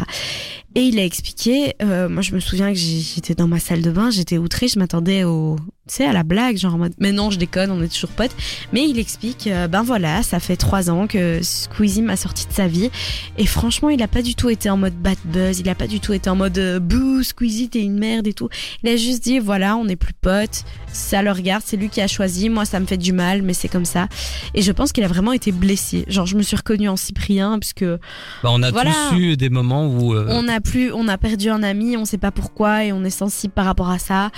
Et 0.78 0.82
il 0.82 0.99
a 0.99 1.05
expliqué, 1.05 1.73
euh, 1.82 2.09
moi 2.09 2.21
je 2.21 2.36
me 2.36 2.41
souviens 2.41 2.73
que 2.73 2.78
j'étais 2.78 3.34
dans 3.34 3.47
ma 3.47 3.59
salle 3.59 3.82
de 3.82 3.91
bain, 3.91 4.11
j'étais 4.11 4.38
outrée, 4.38 4.67
je 4.67 4.78
m'attendais 4.78 5.23
au, 5.23 5.55
tu 5.88 6.03
à 6.03 6.11
la 6.11 6.23
blague, 6.23 6.57
genre 6.57 6.76
en 6.76 6.80
mode, 6.80 6.93
mais 6.99 7.13
non, 7.13 7.30
je 7.30 7.38
déconne, 7.38 7.71
on 7.71 7.82
est 7.82 7.88
toujours 7.88 8.09
potes. 8.09 8.36
Mais 8.73 8.89
il 8.89 8.99
explique, 8.99 9.47
euh, 9.47 9.69
ben 9.69 9.84
voilà, 9.84 10.21
ça 10.21 10.41
fait 10.41 10.57
trois 10.57 10.89
ans 10.89 11.07
que 11.07 11.41
Squeezie 11.41 12.01
m'a 12.01 12.17
sorti 12.17 12.45
de 12.47 12.51
sa 12.51 12.67
vie. 12.67 12.89
Et 13.38 13.45
franchement, 13.45 13.89
il 13.89 14.01
a 14.01 14.09
pas 14.09 14.21
du 14.21 14.36
tout 14.36 14.49
été 14.49 14.69
en 14.69 14.76
mode 14.76 14.95
bad 14.95 15.17
buzz, 15.26 15.59
il 15.59 15.69
a 15.69 15.76
pas 15.76 15.88
du 15.88 16.01
tout 16.01 16.11
été 16.11 16.30
en 16.30 16.36
mode, 16.36 16.57
euh, 16.57 16.80
bouh, 16.80 17.23
Squeezie, 17.23 17.69
t'es 17.69 17.82
une 17.82 17.97
merde 17.97 18.28
et 18.28 18.34
tout. 18.34 18.49
Il 18.84 18.89
a 18.89 18.97
juste 18.97 19.23
dit, 19.23 19.39
voilà, 19.39 19.78
on 19.78 19.88
est 19.88 19.95
plus 19.95 20.13
potes, 20.13 20.65
ça 20.96 21.22
le 21.22 21.32
regarde, 21.32 21.62
c'est 21.66 21.78
lui 21.78 21.89
qui 21.89 22.02
a 22.02 22.08
choisi, 22.08 22.50
moi 22.50 22.66
ça 22.66 22.80
me 22.80 22.86
fait 22.86 22.98
du 22.98 23.12
mal, 23.12 23.41
mais 23.41 23.54
c'est 23.54 23.68
comme 23.68 23.86
ça. 23.86 24.08
Et 24.54 24.62
je 24.62 24.72
pense 24.72 24.91
qu'il 24.91 25.04
a 25.04 25.08
vraiment 25.08 25.34
été 25.34 25.52
blessé. 25.52 26.06
Genre, 26.08 26.26
je 26.26 26.36
me 26.38 26.41
suis 26.41 26.56
reconnue 26.56 26.88
en 26.89 26.96
Cyprien, 26.96 27.60
parce 27.60 27.74
que 27.74 28.00
Bah, 28.43 28.50
on 28.54 28.64
a 28.64 28.72
Voilà. 28.72 28.91
tous 29.10 29.16
eu 29.18 29.38
des 29.38 29.50
moments 29.50 29.88
où 29.88 30.14
euh, 30.14 30.26
on 30.30 30.48
a 30.48 30.62
plus, 30.62 30.91
on 30.93 31.08
a 31.08 31.18
perdu 31.18 31.50
un 31.50 31.64
ami, 31.64 31.98
on 31.98 32.06
sait 32.06 32.18
pas 32.18 32.32
pourquoi 32.32 32.86
et 32.86 32.91
on 32.93 33.04
est 33.04 33.10
sensible 33.10 33.54
par 33.54 33.66
rapport 33.66 33.89
à 33.89 34.00
ça. 34.00 34.32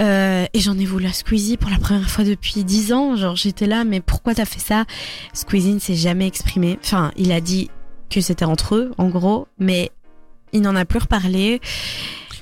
Euh, 0.00 0.44
et 0.52 0.60
j'en 0.60 0.78
ai 0.78 0.84
voulu 0.84 1.06
à 1.06 1.12
Squeezie 1.12 1.56
pour 1.56 1.70
la 1.70 1.78
première 1.78 2.08
fois 2.10 2.24
depuis 2.24 2.64
dix 2.64 2.92
ans. 2.92 3.16
Genre 3.16 3.34
j'étais 3.36 3.66
là, 3.66 3.84
mais 3.84 4.00
pourquoi 4.00 4.34
t'as 4.34 4.44
fait 4.44 4.60
ça? 4.60 4.84
Squeezie 5.32 5.72
ne 5.74 5.78
s'est 5.78 5.94
jamais 5.96 6.26
exprimé. 6.26 6.78
Enfin, 6.84 7.10
il 7.16 7.32
a 7.32 7.40
dit 7.40 7.70
que 8.10 8.20
c'était 8.20 8.44
entre 8.44 8.74
eux, 8.74 8.92
en 8.98 9.08
gros, 9.08 9.48
mais 9.58 9.90
il 10.52 10.60
n'en 10.62 10.76
a 10.76 10.84
plus 10.84 10.98
reparlé. 11.00 11.60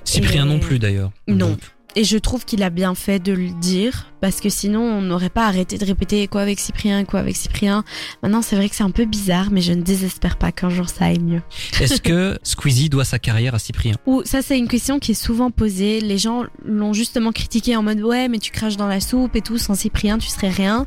Cyprien 0.04 0.44
Et- 0.46 0.48
non 0.48 0.58
plus 0.58 0.78
d'ailleurs. 0.78 1.10
Non. 1.28 1.56
Et 1.98 2.04
je 2.04 2.18
trouve 2.18 2.44
qu'il 2.44 2.62
a 2.62 2.68
bien 2.68 2.94
fait 2.94 3.18
de 3.18 3.32
le 3.32 3.48
dire 3.58 4.12
parce 4.20 4.42
que 4.42 4.50
sinon 4.50 4.82
on 4.82 5.00
n'aurait 5.00 5.30
pas 5.30 5.46
arrêté 5.46 5.78
de 5.78 5.84
répéter 5.86 6.28
quoi 6.28 6.42
avec 6.42 6.60
Cyprien, 6.60 7.06
quoi 7.06 7.20
avec 7.20 7.34
Cyprien? 7.34 7.84
Maintenant 8.22 8.42
c'est 8.42 8.54
vrai 8.54 8.68
que 8.68 8.76
c'est 8.76 8.82
un 8.82 8.90
peu 8.90 9.06
bizarre, 9.06 9.50
mais 9.50 9.62
je 9.62 9.72
ne 9.72 9.80
désespère 9.80 10.36
pas 10.36 10.52
qu'un 10.52 10.68
jour 10.68 10.90
ça 10.90 11.06
aille 11.06 11.20
mieux. 11.20 11.40
Est-ce 11.80 12.02
que 12.02 12.38
Squeezie 12.42 12.90
doit 12.90 13.06
sa 13.06 13.18
carrière 13.18 13.54
à 13.54 13.58
Cyprien? 13.58 13.94
Ou 14.04 14.22
ça 14.26 14.42
c'est 14.42 14.58
une 14.58 14.68
question 14.68 14.98
qui 14.98 15.12
est 15.12 15.14
souvent 15.14 15.50
posée. 15.50 16.02
Les 16.02 16.18
gens 16.18 16.44
l'ont 16.66 16.92
justement 16.92 17.32
critiqué 17.32 17.74
en 17.76 17.82
mode 17.82 18.02
ouais 18.02 18.28
mais 18.28 18.40
tu 18.40 18.52
craches 18.52 18.76
dans 18.76 18.88
la 18.88 19.00
soupe 19.00 19.34
et 19.34 19.40
tout 19.40 19.56
sans 19.56 19.74
Cyprien 19.74 20.18
tu 20.18 20.28
serais 20.28 20.50
rien. 20.50 20.86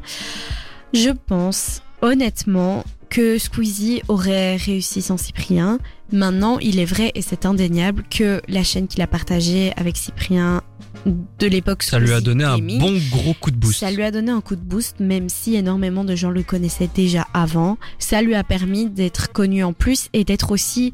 Je 0.94 1.10
pense 1.10 1.82
honnêtement 2.04 2.84
que 3.10 3.40
Squeezie 3.40 4.04
aurait 4.10 4.58
réussi 4.58 5.02
sans 5.02 5.18
Cyprien. 5.18 5.80
Maintenant 6.12 6.60
il 6.60 6.78
est 6.78 6.86
vrai 6.86 7.12
et 7.16 7.24
c'est 7.24 7.48
indéniable 7.48 8.04
que 8.12 8.44
la 8.48 8.64
chaîne 8.64 8.88
qu'il 8.88 9.02
a 9.02 9.08
partagée 9.08 9.74
avec 9.76 9.98
Cyprien 9.98 10.62
de 11.06 11.48
l'époque 11.48 11.84
Ça 11.84 12.00
lui 12.00 12.12
a 12.12 12.22
donné 12.22 12.44
un 12.44 12.58
bon 12.58 12.98
gros 13.12 13.34
coup 13.34 13.52
de 13.52 13.56
boost. 13.56 13.80
ça 13.80 13.92
lui 13.92 14.04
a 14.04 14.12
donné 14.12 14.32
un 14.32 14.42
coup 14.42 14.56
de 14.56 14.62
boost, 14.62 15.00
même 15.00 15.30
si 15.30 15.56
énormément 15.56 16.04
de 16.04 16.16
gens 16.16 16.30
le 16.30 16.44
connaissaient 16.44 16.90
déjà 16.94 17.28
avant. 17.34 17.78
Ça 17.98 18.22
lui 18.22 18.36
a 18.36 18.44
permis 18.44 18.90
d'être 18.90 19.32
connu 19.32 19.64
en 19.64 19.74
plus 19.74 20.10
et 20.14 20.24
d'être 20.24 20.52
aussi, 20.52 20.94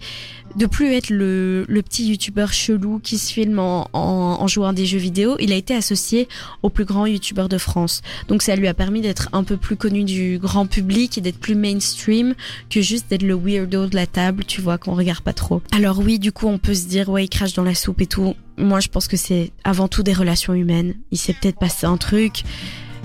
de 0.55 0.65
plus 0.65 0.93
être 0.93 1.09
le, 1.09 1.65
le 1.67 1.81
petit 1.81 2.07
youtubeur 2.07 2.53
chelou 2.53 2.99
qui 2.99 3.17
se 3.17 3.31
filme 3.31 3.59
en, 3.59 3.89
en, 3.93 4.37
en 4.39 4.47
jouant 4.47 4.73
des 4.73 4.85
jeux 4.85 4.97
vidéo. 4.97 5.35
Il 5.39 5.51
a 5.51 5.55
été 5.55 5.75
associé 5.75 6.27
au 6.63 6.69
plus 6.69 6.85
grand 6.85 7.05
youtubeur 7.05 7.49
de 7.49 7.57
France. 7.57 8.01
Donc 8.27 8.41
ça 8.41 8.55
lui 8.55 8.67
a 8.67 8.73
permis 8.73 9.01
d'être 9.01 9.29
un 9.33 9.43
peu 9.43 9.57
plus 9.57 9.75
connu 9.75 10.03
du 10.03 10.39
grand 10.39 10.65
public 10.65 11.17
et 11.17 11.21
d'être 11.21 11.39
plus 11.39 11.55
mainstream 11.55 12.35
que 12.69 12.81
juste 12.81 13.09
d'être 13.09 13.23
le 13.23 13.35
weirdo 13.35 13.87
de 13.87 13.95
la 13.95 14.07
table, 14.07 14.45
tu 14.45 14.61
vois, 14.61 14.77
qu'on 14.77 14.95
regarde 14.95 15.21
pas 15.21 15.33
trop. 15.33 15.61
Alors 15.71 15.99
oui, 15.99 16.19
du 16.19 16.31
coup, 16.31 16.47
on 16.47 16.57
peut 16.57 16.73
se 16.73 16.87
dire, 16.87 17.09
ouais, 17.09 17.25
il 17.25 17.29
crache 17.29 17.53
dans 17.53 17.63
la 17.63 17.75
soupe 17.75 18.01
et 18.01 18.07
tout. 18.07 18.35
Moi, 18.57 18.79
je 18.79 18.87
pense 18.87 19.07
que 19.07 19.17
c'est 19.17 19.51
avant 19.63 19.87
tout 19.87 20.03
des 20.03 20.13
relations 20.13 20.53
humaines. 20.53 20.95
Il 21.11 21.17
s'est 21.17 21.33
peut-être 21.33 21.59
passé 21.59 21.85
un 21.85 21.97
truc. 21.97 22.43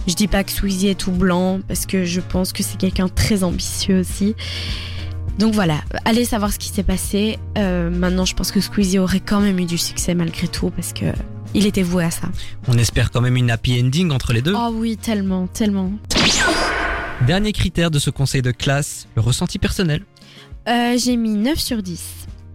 Je 0.07 0.15
dis 0.15 0.29
pas 0.29 0.45
que 0.45 0.51
Squeezie 0.51 0.89
est 0.89 0.99
tout 0.99 1.11
blanc 1.11 1.61
parce 1.67 1.85
que 1.85 2.05
je 2.05 2.21
pense 2.21 2.53
que 2.53 2.63
c'est 2.63 2.79
quelqu'un 2.79 3.09
très 3.09 3.43
ambitieux 3.45 4.01
aussi. 4.01 4.35
Donc 5.39 5.55
voilà, 5.55 5.81
allez 6.05 6.24
savoir 6.24 6.53
ce 6.53 6.59
qui 6.59 6.68
s'est 6.68 6.83
passé. 6.83 7.39
Euh, 7.57 7.89
maintenant, 7.91 8.24
je 8.26 8.35
pense 8.35 8.53
que 8.53 8.61
Squeezie 8.61 8.99
aurait 8.99 9.20
quand 9.20 9.41
même 9.41 9.59
eu 9.59 9.64
du 9.64 9.78
succès 9.78 10.14
malgré 10.14 10.49
tout 10.49 10.70
parce 10.70 10.93
que 10.93 11.07
il 11.55 11.66
était 11.66 11.83
voué 11.83 12.05
à 12.05 12.11
ça. 12.11 12.28
On 12.68 12.74
espère 12.78 13.11
quand 13.11 13.20
même 13.20 13.37
une 13.37 13.51
happy 13.51 13.81
ending 13.83 14.11
entre 14.12 14.33
les 14.33 14.43
deux. 14.43 14.55
Oh 14.57 14.70
oui, 14.74 14.97
tellement, 14.97 15.47
tellement. 15.47 15.93
Dernier 17.26 17.53
critère 17.53 17.91
de 17.91 17.99
ce 17.99 18.11
conseil 18.11 18.43
de 18.43 18.51
classe, 18.51 19.07
le 19.16 19.22
ressenti 19.22 19.59
personnel. 19.59 20.05
Euh, 20.68 20.97
J'ai 20.99 21.16
mis 21.16 21.35
9 21.35 21.59
sur 21.59 21.83
10. 21.83 22.03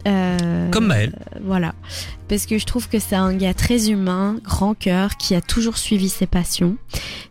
Euh, 0.07 0.69
Comme 0.69 0.87
Maël. 0.87 1.17
Voilà. 1.43 1.73
Parce 2.29 2.45
que 2.45 2.57
je 2.57 2.65
trouve 2.65 2.87
que 2.87 2.99
c'est 2.99 3.15
un 3.15 3.33
gars 3.33 3.53
très 3.53 3.89
humain, 3.89 4.37
grand 4.43 4.73
cœur, 4.75 5.17
qui 5.17 5.35
a 5.35 5.41
toujours 5.41 5.77
suivi 5.77 6.09
ses 6.09 6.27
passions. 6.27 6.77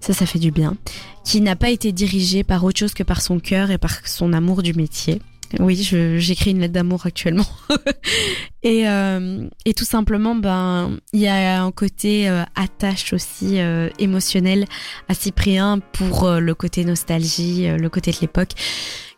Ça, 0.01 0.13
ça 0.13 0.27
fait 0.27 0.39
du 0.41 0.51
bien. 0.51 0.77
Qui 1.25 1.41
n'a 1.41 1.57
pas 1.57 1.71
été 1.71 1.93
dirigé 1.93 2.43
par 2.45 2.65
autre 2.65 2.79
chose 2.79 2.95
que 2.95 3.03
par 3.05 3.23
son 3.23 3.39
cœur 3.39 3.71
et 3.71 3.79
par 3.79 4.07
son 4.07 4.33
amour 4.33 4.63
du 4.63 4.75
métier. 4.75 5.23
Oui, 5.61 5.77
j'écris 6.19 6.51
une 6.53 6.61
lettre 6.61 6.73
d'amour 6.73 7.07
actuellement. 7.07 7.47
et, 8.63 8.89
euh, 8.89 9.47
et 9.65 9.75
tout 9.75 9.85
simplement, 9.85 10.35
ben, 10.35 10.99
il 11.13 11.21
y 11.21 11.29
a 11.29 11.63
un 11.63 11.71
côté 11.71 12.29
euh, 12.29 12.43
attache 12.55 13.13
aussi 13.13 13.61
euh, 13.61 13.89
émotionnel 13.99 14.67
à 15.09 15.15
Cyprien 15.15 15.81
pour 15.93 16.25
euh, 16.25 16.41
le 16.41 16.55
côté 16.55 16.85
nostalgie, 16.85 17.69
euh, 17.69 17.77
le 17.77 17.89
côté 17.89 18.11
de 18.11 18.19
l'époque 18.21 18.53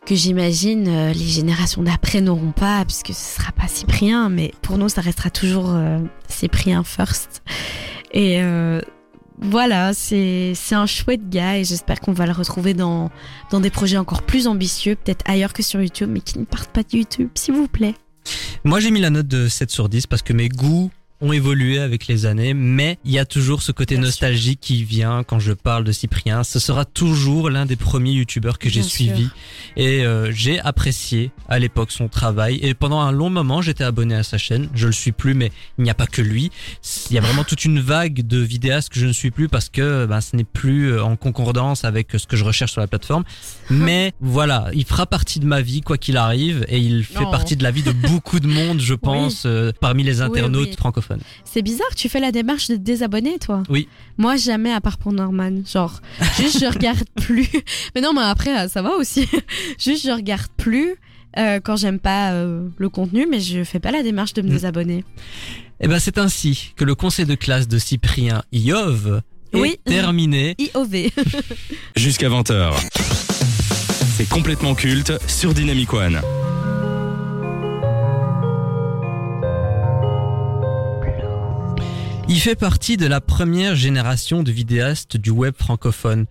que 0.05 0.15
j'imagine 0.15 0.87
euh, 0.87 1.13
les 1.13 1.25
générations 1.25 1.83
d'après 1.83 2.21
n'auront 2.21 2.51
pas, 2.51 2.85
puisque 2.85 3.07
ce 3.07 3.39
sera 3.39 3.51
pas 3.51 3.67
Cyprien, 3.67 4.29
mais 4.29 4.53
pour 4.61 4.77
nous, 4.77 4.89
ça 4.89 5.01
restera 5.01 5.29
toujours 5.29 5.75
Cyprien 6.27 6.83
first. 6.83 7.43
Voilà, 9.39 9.93
c'est 9.93 10.55
un 10.71 10.85
chouette 10.85 11.29
gars 11.29 11.57
et 11.57 11.63
j'espère 11.63 11.99
qu'on 11.99 12.13
va 12.13 12.25
le 12.25 12.31
retrouver 12.31 12.73
dans, 12.73 13.11
dans 13.51 13.59
des 13.59 13.69
projets 13.69 13.97
encore 13.97 14.23
plus 14.23 14.47
ambitieux, 14.47 14.95
peut-être 14.95 15.23
ailleurs 15.29 15.53
que 15.53 15.61
sur 15.61 15.81
YouTube, 15.81 16.09
mais 16.11 16.21
qui 16.21 16.39
ne 16.39 16.45
partent 16.45 16.71
pas 16.71 16.83
de 16.83 16.97
YouTube, 16.97 17.29
s'il 17.35 17.53
vous 17.53 17.67
plaît. 17.67 17.95
Moi 18.63 18.79
j'ai 18.79 18.91
mis 18.91 18.99
la 18.99 19.09
note 19.09 19.27
de 19.27 19.47
7 19.47 19.69
sur 19.69 19.89
10 19.89 20.07
parce 20.07 20.21
que 20.21 20.33
mes 20.33 20.49
goûts 20.49 20.91
ont 21.21 21.33
évolué 21.33 21.79
avec 21.79 22.07
les 22.07 22.25
années, 22.25 22.53
mais 22.53 22.99
il 23.03 23.11
y 23.11 23.19
a 23.19 23.25
toujours 23.25 23.61
ce 23.61 23.71
côté 23.71 23.95
Bien 23.95 24.05
nostalgique 24.05 24.59
qui 24.61 24.83
vient 24.83 25.23
quand 25.23 25.39
je 25.39 25.53
parle 25.53 25.83
de 25.83 25.91
Cyprien. 25.91 26.43
Ce 26.43 26.59
sera 26.59 26.85
toujours 26.85 27.49
l'un 27.49 27.65
des 27.65 27.75
premiers 27.75 28.11
youtubeurs 28.11 28.59
que 28.59 28.69
j'ai 28.69 28.83
suivi 28.83 29.29
et 29.75 30.05
euh, 30.05 30.31
j'ai 30.31 30.59
apprécié 30.59 31.31
à 31.47 31.57
l'époque 31.59 31.91
son 31.91 32.07
travail 32.07 32.59
et 32.61 32.73
pendant 32.73 32.99
un 32.99 33.11
long 33.11 33.29
moment 33.29 33.61
j'étais 33.61 33.83
abonné 33.83 34.15
à 34.15 34.23
sa 34.23 34.37
chaîne. 34.37 34.69
Je 34.75 34.87
le 34.87 34.93
suis 34.93 35.11
plus, 35.11 35.33
mais 35.33 35.51
il 35.77 35.83
n'y 35.83 35.89
a 35.89 35.95
pas 35.95 36.07
que 36.07 36.21
lui. 36.21 36.51
Il 37.09 37.15
y 37.15 37.17
a 37.17 37.21
vraiment 37.21 37.43
toute 37.43 37.65
une 37.65 37.79
vague 37.79 38.27
de 38.27 38.39
vidéastes 38.39 38.89
que 38.89 38.99
je 38.99 39.07
ne 39.07 39.13
suis 39.13 39.31
plus 39.31 39.47
parce 39.47 39.69
que 39.69 40.05
ben, 40.05 40.21
ce 40.21 40.35
n'est 40.35 40.43
plus 40.43 40.91
euh, 40.91 41.03
en 41.03 41.15
concordance 41.15 41.83
avec 41.83 42.11
ce 42.17 42.27
que 42.27 42.35
je 42.35 42.43
recherche 42.43 42.73
sur 42.73 42.81
la 42.81 42.87
plateforme. 42.87 43.23
Mais 43.69 44.13
voilà, 44.19 44.69
il 44.73 44.85
fera 44.85 45.05
partie 45.05 45.39
de 45.39 45.45
ma 45.45 45.61
vie 45.61 45.81
quoi 45.81 45.97
qu'il 45.97 46.17
arrive 46.17 46.65
et 46.67 46.77
il 46.77 47.03
fait 47.03 47.25
partie 47.31 47.55
de 47.55 47.63
la 47.63 47.71
vie 47.71 47.83
de 47.83 47.91
beaucoup 47.91 48.39
de 48.39 48.47
monde, 48.47 48.79
je 48.79 48.93
pense, 48.93 49.43
euh, 49.45 49.71
parmi 49.79 50.03
les 50.03 50.21
internautes 50.21 50.69
oui. 50.69 50.75
francophones. 50.77 51.06
C'est 51.45 51.61
bizarre, 51.61 51.93
tu 51.95 52.09
fais 52.09 52.19
la 52.19 52.31
démarche 52.31 52.67
de 52.67 52.75
te 52.75 52.81
désabonner, 52.81 53.39
toi 53.39 53.63
Oui. 53.69 53.87
Moi, 54.17 54.35
jamais, 54.37 54.71
à 54.73 54.81
part 54.81 54.97
pour 54.97 55.11
Norman. 55.13 55.51
Genre, 55.71 56.01
juste 56.39 56.59
je 56.59 56.65
regarde 56.65 57.03
plus. 57.21 57.49
Mais 57.95 58.01
non, 58.01 58.13
mais 58.13 58.21
après, 58.21 58.67
ça 58.69 58.81
va 58.81 58.91
aussi. 58.95 59.27
juste 59.79 60.05
je 60.05 60.11
regarde 60.11 60.47
plus 60.57 60.95
euh, 61.37 61.59
quand 61.63 61.75
j'aime 61.75 61.99
pas 61.99 62.31
euh, 62.31 62.67
le 62.77 62.89
contenu, 62.89 63.27
mais 63.29 63.39
je 63.39 63.63
fais 63.63 63.79
pas 63.79 63.91
la 63.91 64.01
démarche 64.03 64.33
de 64.33 64.41
me 64.41 64.47
Mm. 64.47 64.51
désabonner. 64.51 65.03
Et 65.79 65.87
ben 65.87 65.99
c'est 65.99 66.17
ainsi 66.17 66.73
que 66.75 66.83
le 66.83 66.95
conseil 66.95 67.25
de 67.25 67.35
classe 67.35 67.67
de 67.67 67.77
Cyprien 67.77 68.41
Iov 68.51 69.21
est 69.53 69.59
Oui. 69.59 69.79
terminé. 69.85 70.55
IOV. 70.59 71.11
Jusqu'à 71.95 72.29
20h. 72.29 72.73
C'est 74.17 74.27
complètement 74.27 74.73
culte 74.73 75.13
sur 75.27 75.53
Dynamic 75.53 75.93
One. 75.93 76.21
Il 82.29 82.41
fait 82.41 82.55
partie 82.55 82.97
de 82.97 83.05
la 83.05 83.21
première 83.21 83.75
génération 83.75 84.43
de 84.43 84.51
vidéastes 84.51 85.15
du 85.15 85.29
web 85.29 85.53
francophone. 85.57 86.25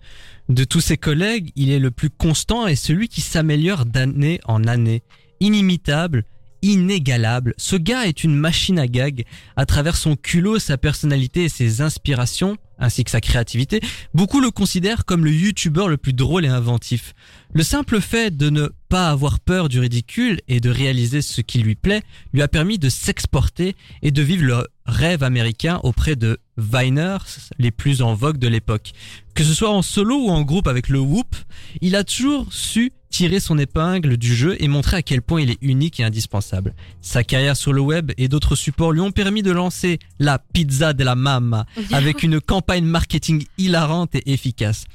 De 0.47 0.63
tous 0.63 0.79
ses 0.79 0.95
collègues, 0.95 1.51
il 1.55 1.71
est 1.71 1.79
le 1.79 1.89
plus 1.89 2.11
constant 2.11 2.67
et 2.67 2.75
celui 2.75 3.07
qui 3.07 3.21
s'améliore 3.21 3.85
d'année 3.85 4.39
en 4.45 4.65
année. 4.65 5.01
Inimitable, 5.39 6.23
inégalable, 6.61 7.55
ce 7.57 7.75
gars 7.75 8.05
est 8.05 8.23
une 8.23 8.35
machine 8.35 8.77
à 8.77 8.87
gag. 8.87 9.25
À 9.55 9.65
travers 9.65 9.95
son 9.95 10.15
culot, 10.15 10.59
sa 10.59 10.77
personnalité 10.77 11.45
et 11.45 11.49
ses 11.49 11.81
inspirations, 11.81 12.57
ainsi 12.77 13.03
que 13.03 13.09
sa 13.09 13.21
créativité, 13.21 13.81
beaucoup 14.13 14.39
le 14.39 14.51
considèrent 14.51 15.03
comme 15.03 15.25
le 15.25 15.31
youtubeur 15.31 15.89
le 15.89 15.97
plus 15.97 16.13
drôle 16.13 16.45
et 16.45 16.49
inventif. 16.49 17.15
Le 17.53 17.63
simple 17.63 18.01
fait 18.01 18.35
de 18.35 18.51
ne 18.51 18.69
pas 18.87 19.09
avoir 19.09 19.39
peur 19.39 19.67
du 19.67 19.79
ridicule 19.79 20.41
et 20.47 20.59
de 20.59 20.69
réaliser 20.69 21.23
ce 21.23 21.41
qui 21.41 21.57
lui 21.57 21.75
plaît 21.75 22.03
lui 22.33 22.43
a 22.43 22.47
permis 22.47 22.77
de 22.77 22.89
s'exporter 22.89 23.75
et 24.03 24.11
de 24.11 24.21
vivre 24.21 24.45
le 24.45 24.67
rêve 24.87 25.23
américain 25.23 25.79
auprès 25.83 26.15
de 26.15 26.39
Viners 26.57 27.17
les 27.59 27.71
plus 27.71 28.01
en 28.01 28.15
vogue 28.15 28.37
de 28.37 28.47
l'époque. 28.47 28.93
Que 29.35 29.43
ce 29.43 29.53
soit 29.53 29.69
en 29.69 29.81
solo 29.81 30.15
ou 30.15 30.29
en 30.29 30.41
groupe 30.41 30.67
avec 30.67 30.89
le 30.89 30.99
Whoop, 30.99 31.35
il 31.81 31.95
a 31.95 32.03
toujours 32.03 32.51
su 32.51 32.91
tirer 33.09 33.39
son 33.39 33.57
épingle 33.57 34.17
du 34.17 34.35
jeu 34.35 34.55
et 34.59 34.67
montrer 34.67 34.97
à 34.97 35.01
quel 35.01 35.21
point 35.21 35.41
il 35.41 35.51
est 35.51 35.57
unique 35.61 35.99
et 35.99 36.03
indispensable. 36.03 36.73
Sa 37.01 37.23
carrière 37.23 37.55
sur 37.55 37.73
le 37.73 37.81
web 37.81 38.11
et 38.17 38.27
d'autres 38.27 38.55
supports 38.55 38.91
lui 38.91 39.01
ont 39.01 39.11
permis 39.11 39.43
de 39.43 39.51
lancer 39.51 39.99
la 40.19 40.39
pizza 40.39 40.93
de 40.93 41.03
la 41.03 41.15
mama 41.15 41.65
avec 41.91 42.23
une 42.23 42.41
campagne 42.41 42.85
marketing 42.85 43.45
hilarante 43.57 44.15
et 44.15 44.33
efficace. 44.33 44.85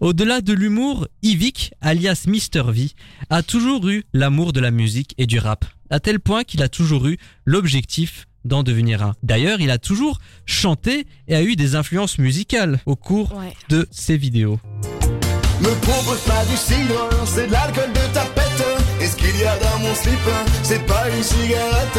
Au-delà 0.00 0.40
de 0.40 0.52
l'humour, 0.52 1.06
Yvick, 1.22 1.72
alias 1.80 2.24
Mr 2.26 2.70
V, 2.72 2.88
a 3.28 3.42
toujours 3.42 3.88
eu 3.88 4.04
l'amour 4.12 4.52
de 4.52 4.60
la 4.60 4.70
musique 4.70 5.14
et 5.18 5.26
du 5.26 5.38
rap. 5.38 5.64
à 5.90 6.00
tel 6.00 6.20
point 6.20 6.44
qu'il 6.44 6.62
a 6.62 6.68
toujours 6.68 7.06
eu 7.08 7.18
l'objectif 7.44 8.26
d'en 8.44 8.62
devenir 8.62 9.02
un. 9.02 9.14
D'ailleurs, 9.22 9.60
il 9.60 9.70
a 9.70 9.78
toujours 9.78 10.18
chanté 10.46 11.06
et 11.28 11.34
a 11.34 11.42
eu 11.42 11.56
des 11.56 11.74
influences 11.74 12.18
musicales 12.18 12.80
au 12.86 12.96
cours 12.96 13.34
Ouais. 13.36 13.52
de 13.68 13.86
ses 13.90 14.16
vidéos. 14.16 14.58
Me 15.60 15.74
propose 15.82 16.20
pas 16.20 16.42
du 16.46 16.56
cidre, 16.56 17.08
c'est 17.26 17.46
de 17.46 17.52
l'alcool 17.52 17.92
de 17.92 18.14
tapette. 18.14 18.46
Et 19.02 19.06
ce 19.06 19.16
qu'il 19.16 19.36
y 19.38 19.44
a 19.44 19.56
dans 19.58 19.78
mon 19.80 19.94
slip, 19.94 20.18
c'est 20.62 20.84
pas 20.86 21.04
une 21.14 21.22
cigarette. 21.22 21.98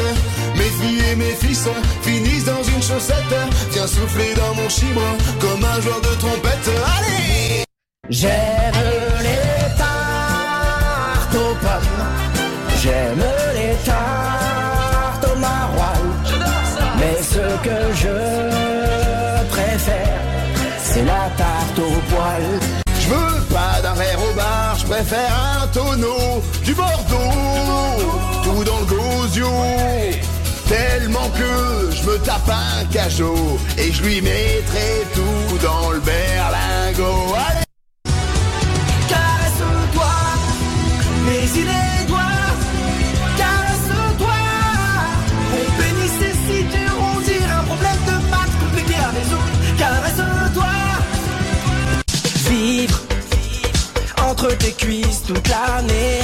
Mes 0.56 0.64
filles 0.64 1.02
et 1.12 1.16
mes 1.16 1.32
fils 1.36 1.68
finissent 2.02 2.46
dans 2.46 2.64
une 2.64 2.82
chaussette. 2.82 3.36
Viens 3.72 3.88
souffler 3.88 4.34
dans 4.36 4.56
mon 4.56 4.68
chibre 4.70 5.02
comme 5.40 5.64
un 5.64 5.80
joueur 5.82 6.02
de 6.02 6.16
trompette. 6.20 6.70
Allez! 6.98 7.64
J'aime 8.10 8.74
les 9.22 9.78
tartes 9.78 11.36
aux 11.36 11.56
pommes, 11.56 12.06
j'aime 12.84 13.24
je 25.02 25.08
préfère 25.08 25.62
un 25.64 25.68
tonneau, 25.68 26.44
du 26.64 26.74
Bordeaux, 26.74 28.04
tout 28.44 28.64
dans 28.64 28.80
le 28.80 28.86
gosio. 28.86 29.48
Tellement 30.68 31.30
que 31.30 31.96
je 31.96 32.04
me 32.04 32.18
tape 32.20 32.50
un 32.50 32.86
cachot 32.86 33.58
et 33.78 33.92
je 33.92 34.04
lui 34.04 34.22
mettrai 34.22 35.06
tout 35.14 35.58
dans 35.58 35.90
le 35.92 36.00
berlingot. 36.00 37.71
Tes 54.58 54.72
cuisses 54.72 55.24
toute 55.28 55.48
l'année. 55.48 56.20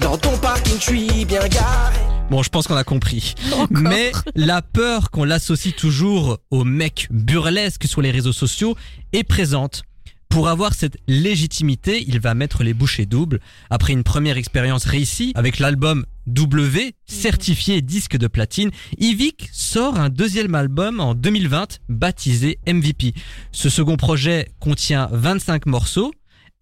Dans 0.00 0.16
ton 0.16 0.36
parking, 0.38 0.76
je 0.78 0.82
suis 0.82 1.24
bien 1.24 1.46
garé. 1.48 1.96
Bon, 2.30 2.42
je 2.42 2.48
pense 2.48 2.66
qu'on 2.66 2.76
a 2.76 2.84
compris. 2.84 3.34
Mais 3.70 4.12
la 4.34 4.62
peur 4.62 5.10
qu'on 5.10 5.24
l'associe 5.24 5.74
toujours 5.74 6.38
aux 6.50 6.64
mecs 6.64 7.08
burlesques 7.10 7.86
sur 7.86 8.02
les 8.02 8.10
réseaux 8.10 8.32
sociaux 8.32 8.76
est 9.12 9.24
présente. 9.24 9.82
Pour 10.28 10.48
avoir 10.48 10.74
cette 10.74 10.96
légitimité, 11.06 12.02
il 12.08 12.18
va 12.18 12.34
mettre 12.34 12.64
les 12.64 12.74
bouchées 12.74 13.06
doubles. 13.06 13.38
Après 13.70 13.92
une 13.92 14.02
première 14.02 14.36
expérience 14.36 14.84
réussie 14.84 15.32
avec 15.36 15.60
l'album 15.60 16.06
W, 16.26 16.94
certifié 17.06 17.82
disque 17.82 18.16
de 18.16 18.26
platine, 18.26 18.70
Yvick 18.98 19.48
sort 19.52 19.96
un 19.96 20.08
deuxième 20.08 20.56
album 20.56 20.98
en 20.98 21.14
2020 21.14 21.78
baptisé 21.88 22.58
MVP. 22.66 23.14
Ce 23.52 23.68
second 23.68 23.96
projet 23.96 24.48
contient 24.58 25.08
25 25.12 25.66
morceaux. 25.66 26.12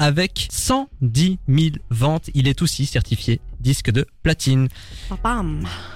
Avec 0.03 0.49
110 0.51 1.39
000 1.49 1.69
ventes, 1.91 2.29
il 2.35 2.49
est 2.49 2.61
aussi 2.61 2.87
certifié 2.87 3.41
disque 3.61 3.93
de 3.93 4.05
platine. 4.25 4.67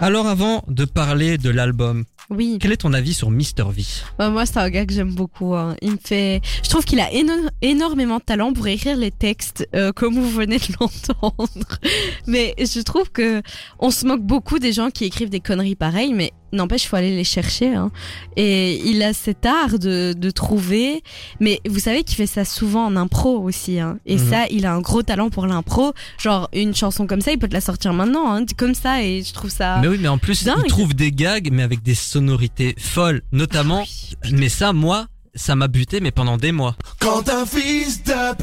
Alors 0.00 0.28
avant 0.28 0.62
de 0.68 0.84
parler 0.84 1.38
de 1.38 1.50
l'album, 1.50 2.04
Oui. 2.30 2.58
quel 2.60 2.70
est 2.70 2.76
ton 2.76 2.92
avis 2.92 3.14
sur 3.14 3.32
Mister 3.32 3.64
V? 3.68 3.82
Bah, 4.16 4.30
moi, 4.30 4.46
c'est 4.46 4.58
un 4.58 4.70
gars 4.70 4.86
que 4.86 4.92
j'aime 4.94 5.12
beaucoup. 5.12 5.56
hein. 5.56 5.74
Il 5.82 5.90
me 5.92 5.96
fait. 6.00 6.40
Je 6.62 6.68
trouve 6.70 6.84
qu'il 6.84 7.00
a 7.00 7.10
éno- 7.10 7.48
énormément 7.62 8.18
de 8.18 8.22
talent 8.22 8.52
pour 8.52 8.68
écrire 8.68 8.96
les 8.96 9.10
textes, 9.10 9.68
euh, 9.74 9.90
comme 9.90 10.14
vous 10.14 10.30
venez 10.30 10.58
de 10.58 10.66
l'entendre. 10.80 11.80
Mais 12.28 12.54
je 12.58 12.80
trouve 12.82 13.10
que 13.10 13.42
on 13.80 13.90
se 13.90 14.06
moque 14.06 14.22
beaucoup 14.22 14.60
des 14.60 14.72
gens 14.72 14.90
qui 14.90 15.04
écrivent 15.04 15.30
des 15.30 15.40
conneries 15.40 15.74
pareilles, 15.74 16.14
mais 16.14 16.30
n'empêche, 16.56 16.86
faut 16.88 16.96
aller 16.96 17.14
les 17.14 17.24
chercher. 17.24 17.74
Hein. 17.74 17.90
Et 18.36 18.76
il 18.88 19.02
a 19.02 19.12
cet 19.12 19.46
art 19.46 19.78
de, 19.78 20.12
de 20.16 20.30
trouver. 20.30 21.02
Mais 21.40 21.60
vous 21.68 21.78
savez 21.78 22.02
qu'il 22.02 22.16
fait 22.16 22.26
ça 22.26 22.44
souvent 22.44 22.86
en 22.86 22.96
impro 22.96 23.38
aussi. 23.38 23.78
Hein. 23.78 23.98
Et 24.06 24.16
Mhm. 24.16 24.30
ça, 24.30 24.44
il 24.50 24.66
a 24.66 24.72
un 24.74 24.80
gros 24.80 25.02
talent 25.02 25.30
pour 25.30 25.46
l'impro. 25.46 25.92
Genre 26.18 26.48
une 26.52 26.74
chanson 26.74 27.06
comme 27.06 27.20
ça, 27.20 27.30
il 27.32 27.38
peut 27.38 27.48
te 27.48 27.54
la 27.54 27.60
sortir 27.60 27.92
maintenant, 27.92 28.32
hein, 28.34 28.44
comme 28.56 28.74
ça. 28.74 29.02
Et 29.02 29.22
je 29.22 29.32
trouve 29.32 29.50
ça. 29.50 29.78
Mais 29.80 29.88
oui, 29.88 29.98
mais 30.00 30.08
en 30.08 30.18
plus, 30.18 30.44
dingue. 30.44 30.56
il 30.64 30.68
trouve 30.68 30.94
des 30.94 31.12
gags, 31.12 31.50
mais 31.52 31.62
avec 31.62 31.82
des 31.82 31.94
sonorités 31.94 32.74
folles, 32.78 33.22
notamment. 33.32 33.84
mais 34.32 34.48
ça, 34.48 34.72
moi, 34.72 35.06
ça 35.34 35.54
m'a 35.54 35.68
buté, 35.68 36.00
mais 36.00 36.10
pendant 36.10 36.36
des 36.38 36.52
mois. 36.52 36.76
Quand 36.98 37.28
un 37.28 37.44
fils 37.44 38.02
d'up, 38.02 38.42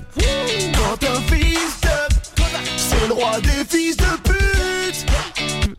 quand 0.74 1.04
un 1.08 1.22
fils 1.22 1.82
d'up, 1.82 2.44
c'est 2.78 3.08
le 3.08 3.14
roi 3.14 3.40
des 3.42 3.66
fils 3.68 3.98
de 3.98 4.04
pute. 4.24 4.53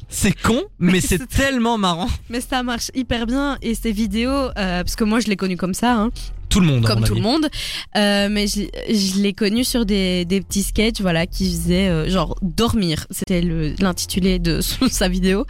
C'est 0.09 0.33
con, 0.33 0.63
mais 0.79 1.01
c'est 1.03 1.27
tellement 1.27 1.79
marrant. 1.79 2.09
Mais 2.29 2.41
ça 2.41 2.63
marche 2.63 2.91
hyper 2.95 3.27
bien 3.27 3.59
et 3.63 3.75
ces 3.75 3.93
vidéos, 3.93 4.31
euh, 4.31 4.51
parce 4.83 4.97
que 4.97 5.05
moi 5.05 5.21
je 5.21 5.27
l'ai 5.29 5.37
connu 5.37 5.57
comme 5.57 5.75
ça, 5.75 5.95
hein, 5.95 6.11
Tout 6.55 6.61
le 6.61 6.67
monde, 6.67 6.85
comme 6.87 7.01
tout 7.05 7.13
avis. 7.13 7.21
le 7.21 7.21
monde, 7.23 7.49
euh, 7.97 8.29
mais 8.31 8.47
je, 8.47 8.61
je 8.89 9.21
l'ai 9.21 9.33
connu 9.33 9.65
sur 9.65 9.85
des, 9.85 10.25
des 10.25 10.41
petits 10.41 10.63
sketchs, 10.63 11.01
voilà, 11.01 11.27
qui 11.27 11.51
faisaient 11.51 11.89
euh, 11.89 12.09
genre 12.09 12.37
dormir, 12.43 13.07
c'était 13.11 13.43
l'intitulé 13.43 14.39
de 14.39 14.61
son- 14.63 14.89
sa 14.89 15.09
vidéo, 15.09 15.45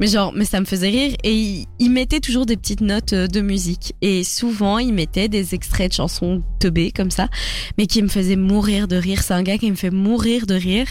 mais 0.00 0.06
genre, 0.08 0.32
mais 0.34 0.44
ça 0.44 0.60
me 0.60 0.64
faisait 0.66 0.88
rire. 0.90 1.14
Et 1.24 1.32
il, 1.32 1.66
il 1.78 1.90
mettait 1.90 2.20
toujours 2.20 2.44
des 2.46 2.56
petites 2.56 2.80
notes 2.80 3.12
euh, 3.12 3.26
de 3.26 3.40
musique. 3.40 3.94
Et 4.02 4.24
souvent 4.24 4.78
il 4.78 4.92
mettait 4.92 5.28
des 5.28 5.54
extraits 5.54 5.90
de 5.90 5.94
chansons 5.96 6.42
teubées 6.60 6.90
comme 6.90 7.10
ça, 7.10 7.28
mais 7.78 7.86
qui 7.86 8.02
me 8.02 8.08
faisaient 8.08 8.36
mourir 8.36 8.88
de 8.88 8.96
rire. 8.96 9.22
C'est 9.22 9.34
un 9.34 9.42
gars 9.42 9.58
qui 9.58 9.70
me 9.70 9.76
fait 9.76 9.90
mourir 9.90 10.46
de 10.46 10.54
rire. 10.54 10.86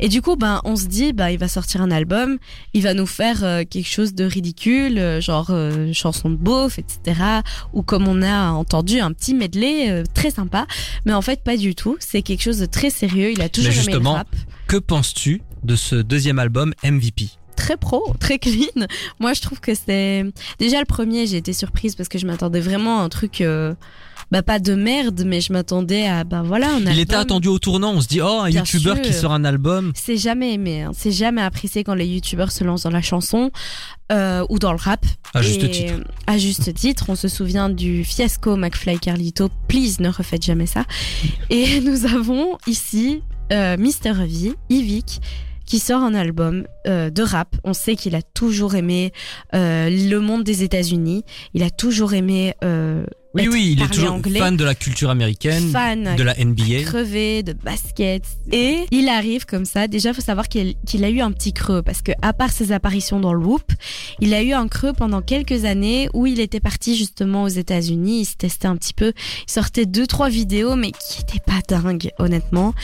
Et 0.00 0.08
du 0.08 0.22
coup, 0.22 0.36
ben, 0.36 0.60
on 0.64 0.76
se 0.76 0.86
dit, 0.86 1.12
bah, 1.12 1.32
il 1.32 1.38
va 1.38 1.48
sortir 1.48 1.82
un 1.82 1.90
album, 1.90 2.38
il 2.74 2.82
va 2.82 2.94
nous 2.94 3.06
faire 3.06 3.42
euh, 3.42 3.64
quelque 3.68 3.88
chose 3.88 4.14
de 4.14 4.24
ridicule, 4.24 4.98
euh, 4.98 5.20
genre 5.20 5.48
euh, 5.50 5.92
chanson 5.92 6.30
de 6.30 6.36
beauf, 6.36 6.78
etc. 6.78 7.20
Ou 7.72 7.82
comme 7.82 8.06
on 8.06 8.22
a 8.22 8.50
entendu, 8.52 9.00
un 9.08 9.12
petit 9.12 9.34
medley 9.34 9.90
euh, 9.90 10.04
très 10.14 10.30
sympa. 10.30 10.66
Mais 11.04 11.12
en 11.12 11.22
fait, 11.22 11.42
pas 11.42 11.56
du 11.56 11.74
tout. 11.74 11.96
C'est 11.98 12.22
quelque 12.22 12.42
chose 12.42 12.58
de 12.58 12.66
très 12.66 12.90
sérieux. 12.90 13.32
Il 13.32 13.40
a 13.42 13.48
toujours 13.48 13.70
Mais 13.70 13.76
le 13.76 13.82
justement, 13.82 14.12
rap. 14.14 14.28
Que 14.66 14.76
penses-tu 14.76 15.42
de 15.64 15.76
ce 15.76 15.96
deuxième 15.96 16.38
album 16.38 16.72
MVP 16.84 17.28
Très 17.56 17.76
pro, 17.76 18.14
très 18.20 18.38
clean. 18.38 18.86
Moi, 19.18 19.32
je 19.32 19.40
trouve 19.40 19.58
que 19.60 19.72
c'est 19.74 20.24
déjà 20.60 20.78
le 20.78 20.84
premier. 20.84 21.26
J'ai 21.26 21.38
été 21.38 21.52
surprise 21.52 21.96
parce 21.96 22.08
que 22.08 22.18
je 22.18 22.26
m'attendais 22.26 22.60
vraiment 22.60 23.00
à 23.00 23.02
un 23.02 23.08
truc. 23.08 23.40
euh, 23.40 23.74
Bah 24.30 24.42
pas 24.42 24.58
de 24.58 24.74
merde, 24.74 25.22
mais 25.24 25.40
je 25.40 25.52
m'attendais 25.52 26.06
à 26.06 26.24
bah 26.24 26.42
voilà 26.44 26.74
un 26.74 26.80
Il 26.80 26.98
était 26.98 27.14
attendu 27.14 27.48
au 27.48 27.58
tournant, 27.58 27.92
on 27.92 28.00
se 28.00 28.08
dit, 28.08 28.20
oh, 28.20 28.40
un 28.42 28.48
Bien 28.48 28.60
youtubeur 28.60 28.96
sûr. 28.96 29.04
qui 29.04 29.12
sort 29.14 29.32
un 29.32 29.44
album. 29.44 29.92
C'est 29.94 30.18
jamais 30.18 30.52
aimé, 30.52 30.82
hein. 30.82 30.90
c'est 30.94 31.12
jamais 31.12 31.40
apprécié 31.40 31.82
quand 31.82 31.94
les 31.94 32.06
youtubeurs 32.06 32.52
se 32.52 32.62
lancent 32.62 32.82
dans 32.82 32.90
la 32.90 33.00
chanson 33.00 33.50
euh, 34.12 34.44
ou 34.50 34.58
dans 34.58 34.72
le 34.72 34.78
rap. 34.78 35.04
À 35.32 35.40
juste 35.40 35.62
Et, 35.64 35.70
titre. 35.70 35.94
À 36.26 36.36
juste 36.36 36.74
titre, 36.74 37.06
on 37.08 37.16
se 37.16 37.28
souvient 37.28 37.70
du 37.70 38.04
fiasco 38.04 38.56
McFly 38.56 38.98
Carlito. 38.98 39.48
Please, 39.66 39.96
ne 40.00 40.10
refaites 40.10 40.44
jamais 40.44 40.66
ça. 40.66 40.84
Et 41.48 41.80
nous 41.84 42.04
avons 42.04 42.58
ici 42.66 43.22
euh, 43.52 43.78
Mister 43.78 44.12
V, 44.12 44.54
Yvick, 44.68 45.20
qui 45.64 45.78
sort 45.78 46.02
un 46.02 46.14
album 46.14 46.66
euh, 46.86 47.10
de 47.10 47.22
rap. 47.22 47.56
On 47.64 47.74
sait 47.74 47.94
qu'il 47.96 48.14
a 48.14 48.22
toujours 48.22 48.74
aimé 48.74 49.12
euh, 49.54 49.90
le 49.90 50.18
monde 50.18 50.42
des 50.44 50.62
États-Unis. 50.62 51.24
Il 51.54 51.62
a 51.62 51.70
toujours 51.70 52.14
aimé. 52.14 52.54
Euh, 52.64 53.04
Oui, 53.34 53.46
oui, 53.46 53.74
il 53.76 53.82
est 53.82 53.88
toujours 53.88 54.12
anglais. 54.14 54.38
fan 54.40 54.56
de 54.56 54.64
la 54.64 54.74
culture 54.74 55.10
américaine, 55.10 55.70
fan 55.70 56.16
de 56.16 56.22
la 56.22 56.34
NBA. 56.42 56.82
crevé 56.84 57.42
de 57.42 57.52
basket 57.52 58.24
et 58.52 58.86
il 58.90 59.08
arrive 59.08 59.44
comme 59.44 59.66
ça 59.66 59.86
déjà 59.86 60.14
faut 60.14 60.22
savoir 60.22 60.48
qu'il 60.48 60.74
a 61.04 61.10
eu 61.10 61.20
un 61.20 61.30
petit 61.32 61.52
creux 61.52 61.82
parce 61.82 62.00
que 62.00 62.12
à 62.22 62.32
part 62.32 62.50
ses 62.50 62.72
apparitions 62.72 63.20
dans 63.20 63.34
le 63.34 63.44
Whoop 63.44 63.70
il 64.20 64.32
a 64.32 64.42
eu 64.42 64.52
un 64.54 64.66
creux 64.66 64.94
pendant 64.94 65.20
quelques 65.20 65.66
années 65.66 66.08
où 66.14 66.26
il 66.26 66.40
était 66.40 66.58
parti 66.60 66.96
justement 66.96 67.42
aux 67.42 67.48
États-Unis 67.48 68.22
il 68.22 68.24
se 68.24 68.34
testait 68.36 68.66
un 68.66 68.76
petit 68.76 68.94
peu 68.94 69.12
il 69.46 69.52
sortait 69.52 69.84
deux 69.86 70.06
trois 70.06 70.30
vidéos 70.30 70.74
mais 70.74 70.92
qui 70.92 71.20
étaient 71.20 71.44
pas 71.44 71.60
dingues 71.68 72.10
honnêtement 72.18 72.74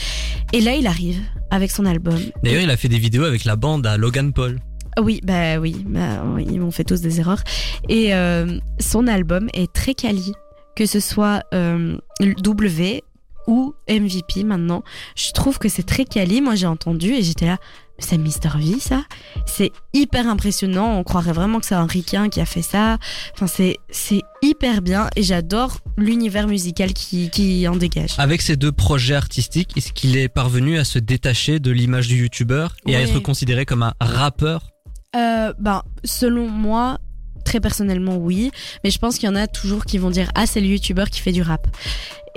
et 0.53 0.61
là 0.61 0.75
il 0.75 0.85
arrive 0.85 1.19
avec 1.49 1.71
son 1.71 1.85
album 1.85 2.19
D'ailleurs, 2.43 2.61
il 2.61 2.69
a 2.69 2.77
fait 2.77 2.87
des 2.89 2.99
vidéos 2.99 3.23
avec 3.23 3.45
la 3.45 3.55
bande 3.55 3.85
à 3.87 3.97
Logan 3.97 4.31
Paul. 4.33 4.59
Oui, 5.01 5.21
bah 5.23 5.57
oui, 5.59 5.85
bah 5.87 6.23
oui, 6.25 6.45
ils 6.49 6.59
m'ont 6.59 6.71
fait 6.71 6.83
tous 6.83 7.01
des 7.01 7.19
erreurs. 7.19 7.43
Et 7.89 8.13
euh, 8.13 8.59
son 8.79 9.07
album 9.07 9.49
est 9.53 9.71
très 9.71 9.93
quali, 9.93 10.33
que 10.75 10.85
ce 10.85 10.99
soit 10.99 11.43
euh, 11.53 11.97
W 12.19 13.03
ou 13.47 13.75
MVP 13.89 14.43
maintenant. 14.43 14.83
Je 15.15 15.31
trouve 15.31 15.59
que 15.59 15.69
c'est 15.69 15.83
très 15.83 16.05
quali. 16.05 16.41
Moi, 16.41 16.55
j'ai 16.55 16.67
entendu 16.67 17.13
et 17.13 17.21
j'étais 17.21 17.45
là, 17.45 17.57
c'est 17.99 18.17
Mister 18.17 18.49
V, 18.57 18.79
ça? 18.79 19.03
C'est 19.45 19.71
hyper 19.93 20.27
impressionnant. 20.27 20.97
On 20.97 21.03
croirait 21.03 21.31
vraiment 21.31 21.59
que 21.59 21.65
c'est 21.65 21.75
un 21.75 21.85
ricain 21.85 22.29
qui 22.29 22.41
a 22.41 22.45
fait 22.45 22.61
ça. 22.61 22.97
Enfin, 23.33 23.47
c'est 23.47 23.77
c'est 23.89 24.21
hyper 24.41 24.81
bien 24.81 25.09
et 25.15 25.23
j'adore 25.23 25.79
l'univers 25.97 26.47
musical 26.47 26.93
qui, 26.93 27.29
qui 27.29 27.67
en 27.67 27.75
dégage. 27.75 28.15
Avec 28.17 28.41
ses 28.41 28.57
deux 28.57 28.71
projets 28.71 29.15
artistiques, 29.15 29.71
est-ce 29.77 29.93
qu'il 29.93 30.17
est 30.17 30.27
parvenu 30.27 30.77
à 30.77 30.83
se 30.83 30.99
détacher 30.99 31.59
de 31.59 31.71
l'image 31.71 32.07
du 32.07 32.17
youtubeur 32.17 32.75
et 32.85 32.95
à 32.95 33.01
être 33.01 33.19
considéré 33.19 33.65
comme 33.65 33.83
un 33.83 33.93
rappeur? 34.01 34.74
Euh, 35.15 35.53
ben, 35.59 35.81
selon 36.03 36.49
moi, 36.49 36.99
très 37.45 37.59
personnellement, 37.59 38.17
oui. 38.17 38.51
Mais 38.83 38.89
je 38.89 38.99
pense 38.99 39.17
qu'il 39.17 39.29
y 39.29 39.31
en 39.31 39.35
a 39.35 39.47
toujours 39.47 39.85
qui 39.85 39.97
vont 39.97 40.09
dire 40.09 40.29
ah 40.35 40.45
c'est 40.45 40.59
le 40.59 40.67
youtubeur 40.67 41.09
qui 41.09 41.21
fait 41.21 41.31
du 41.31 41.41
rap. 41.41 41.67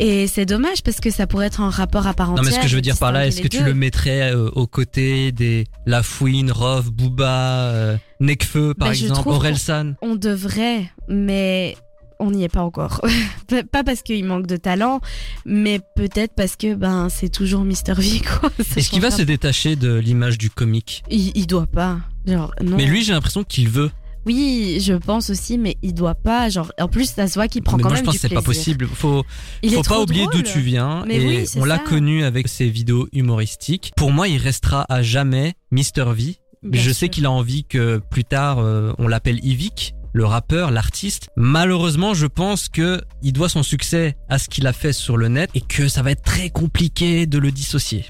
Et 0.00 0.28
c'est 0.28 0.46
dommage 0.46 0.84
parce 0.84 1.00
que 1.00 1.10
ça 1.10 1.26
pourrait 1.26 1.46
être 1.46 1.60
un 1.60 1.70
rapport 1.70 2.06
à 2.06 2.14
part 2.14 2.32
Non 2.32 2.42
mais 2.42 2.52
ce 2.52 2.60
que 2.60 2.68
je 2.68 2.76
veux 2.76 2.80
dire 2.80 2.96
par 2.96 3.10
là, 3.10 3.26
est-ce 3.26 3.40
que 3.40 3.48
tu 3.48 3.64
le 3.64 3.74
mettrais 3.74 4.32
euh, 4.32 4.48
aux 4.50 4.68
côtés 4.68 5.32
des 5.32 5.64
Lafouine, 5.86 6.52
Rov, 6.52 6.92
Booba, 6.92 7.72
euh, 7.72 7.96
Nekfeu 8.20 8.74
par 8.74 8.94
je 8.94 9.06
exemple, 9.06 9.28
Orelsan 9.28 9.94
On 10.00 10.14
devrait, 10.14 10.88
mais 11.08 11.76
on 12.20 12.30
n'y 12.30 12.44
est 12.44 12.48
pas 12.48 12.62
encore. 12.62 13.00
pas 13.72 13.82
parce 13.82 14.02
qu'il 14.02 14.24
manque 14.24 14.46
de 14.46 14.56
talent, 14.56 15.00
mais 15.44 15.80
peut-être 15.96 16.34
parce 16.36 16.54
que 16.54 16.74
ben 16.74 17.08
c'est 17.08 17.28
toujours 17.28 17.64
Mister 17.64 17.94
V 17.96 18.20
Est-ce 18.76 18.90
qu'il 18.90 19.00
va 19.00 19.10
se 19.10 19.22
détacher 19.22 19.74
de 19.74 19.94
l'image 19.94 20.38
du 20.38 20.50
comique? 20.50 21.02
Il, 21.10 21.32
il 21.34 21.46
doit 21.46 21.66
pas. 21.66 21.98
Genre 22.28 22.54
non. 22.62 22.76
Mais 22.76 22.84
lui, 22.86 23.02
j'ai 23.02 23.12
l'impression 23.12 23.42
qu'il 23.44 23.68
veut. 23.68 23.90
Oui, 24.26 24.78
je 24.82 24.92
pense 24.92 25.30
aussi, 25.30 25.56
mais 25.56 25.76
il 25.82 25.94
doit 25.94 26.14
pas. 26.14 26.50
Genre, 26.50 26.70
en 26.78 26.88
plus, 26.88 27.10
ça 27.10 27.26
se 27.28 27.34
voit 27.34 27.48
qu'il 27.48 27.62
prend 27.62 27.76
mais 27.78 27.82
quand 27.82 27.88
moi, 27.88 27.96
même 27.96 28.04
je 28.04 28.10
pense 28.10 28.14
du 28.14 28.18
que 28.20 28.28
c'est 28.28 28.34
pas 28.34 28.42
plaisir. 28.42 28.76
possible. 28.76 28.86
Faut, 28.92 29.24
Il 29.62 29.72
faut 29.72 29.82
pas 29.82 30.00
oublier 30.00 30.26
d'où 30.30 30.42
tu 30.42 30.60
viens. 30.60 31.04
Mais 31.06 31.16
et 31.16 31.26
oui, 31.26 31.44
on 31.56 31.64
l'a 31.64 31.78
connu 31.78 32.24
avec 32.24 32.48
ses 32.48 32.68
vidéos 32.68 33.08
humoristiques. 33.12 33.92
Pour 33.96 34.12
moi, 34.12 34.28
il 34.28 34.36
restera 34.38 34.84
à 34.90 35.02
jamais 35.02 35.54
Mister 35.70 36.04
V. 36.14 36.36
Bien 36.62 36.80
je 36.82 36.90
sûr. 36.90 36.96
sais 36.98 37.08
qu'il 37.08 37.24
a 37.24 37.30
envie 37.30 37.64
que 37.64 38.02
plus 38.10 38.24
tard, 38.24 38.58
euh, 38.58 38.92
on 38.98 39.06
l'appelle 39.08 39.38
Yvick, 39.44 39.94
le 40.12 40.26
rappeur, 40.26 40.72
l'artiste. 40.72 41.28
Malheureusement, 41.36 42.12
je 42.12 42.26
pense 42.26 42.68
que 42.68 43.00
il 43.22 43.32
doit 43.32 43.48
son 43.48 43.62
succès 43.62 44.16
à 44.28 44.38
ce 44.38 44.48
qu'il 44.48 44.66
a 44.66 44.72
fait 44.72 44.92
sur 44.92 45.16
le 45.16 45.28
net 45.28 45.48
et 45.54 45.60
que 45.60 45.88
ça 45.88 46.02
va 46.02 46.10
être 46.10 46.22
très 46.22 46.50
compliqué 46.50 47.26
de 47.26 47.38
le 47.38 47.50
dissocier. 47.52 48.04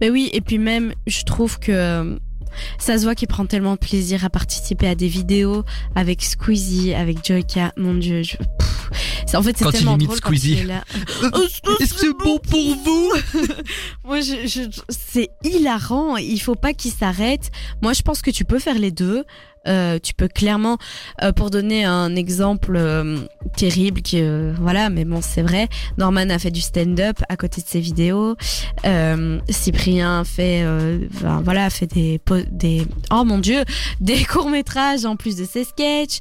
Mais 0.00 0.10
oui, 0.10 0.30
et 0.32 0.40
puis 0.40 0.58
même, 0.58 0.92
je 1.06 1.22
trouve 1.24 1.58
que 1.58 1.72
euh, 1.72 2.18
ça 2.78 2.98
se 2.98 3.04
voit 3.04 3.14
qu'il 3.14 3.28
prend 3.28 3.46
tellement 3.46 3.74
de 3.74 3.78
plaisir 3.78 4.24
à 4.24 4.30
participer 4.30 4.88
à 4.88 4.94
des 4.94 5.08
vidéos 5.08 5.64
avec 5.94 6.22
Squeezie, 6.22 6.94
avec 6.94 7.24
Joyka. 7.26 7.72
Mon 7.76 7.94
dieu, 7.94 8.22
je... 8.22 8.36
en 9.36 9.42
fait, 9.42 9.56
c'est 9.56 9.70
tellement 9.70 9.96
drôle 9.96 10.16
Squeezie. 10.16 10.56
quand 10.56 10.62
il 10.62 10.64
est 10.64 10.72
là. 10.74 10.84
Est-ce 11.80 11.94
que 11.94 12.00
c'est 12.00 12.24
bon 12.24 12.38
pour 12.38 12.76
vous? 12.84 13.12
Moi, 14.04 14.20
je, 14.20 14.46
je- 14.46 14.80
c'est 14.88 15.30
hilarant. 15.44 16.16
Il 16.16 16.40
faut 16.40 16.54
pas 16.54 16.72
qu'il 16.72 16.92
s'arrête. 16.92 17.50
Moi, 17.82 17.92
je 17.92 18.02
pense 18.02 18.22
que 18.22 18.30
tu 18.30 18.44
peux 18.44 18.58
faire 18.58 18.78
les 18.78 18.90
deux. 18.90 19.24
Euh, 19.66 19.98
tu 20.02 20.14
peux 20.14 20.28
clairement, 20.28 20.78
euh, 21.22 21.32
pour 21.32 21.50
donner 21.50 21.84
un 21.84 22.14
exemple 22.16 22.74
euh, 22.76 23.18
terrible, 23.56 24.02
qui 24.02 24.22
voilà, 24.58 24.90
mais 24.90 25.04
bon, 25.04 25.20
c'est 25.22 25.42
vrai. 25.42 25.68
Norman 25.96 26.28
a 26.30 26.38
fait 26.38 26.50
du 26.50 26.60
stand-up 26.60 27.18
à 27.28 27.36
côté 27.36 27.60
de 27.60 27.66
ses 27.66 27.80
vidéos. 27.80 28.36
Cyprien 29.48 30.24
fait, 30.24 30.62
a 30.62 31.70
fait 31.70 31.86
des, 31.86 32.20
des, 32.50 32.86
oh 33.10 33.24
mon 33.24 33.38
dieu, 33.38 33.64
des 34.00 34.24
courts 34.24 34.50
métrages 34.50 35.04
en 35.04 35.16
plus 35.16 35.36
de 35.36 35.44
ses 35.44 35.64
sketchs. 35.64 36.18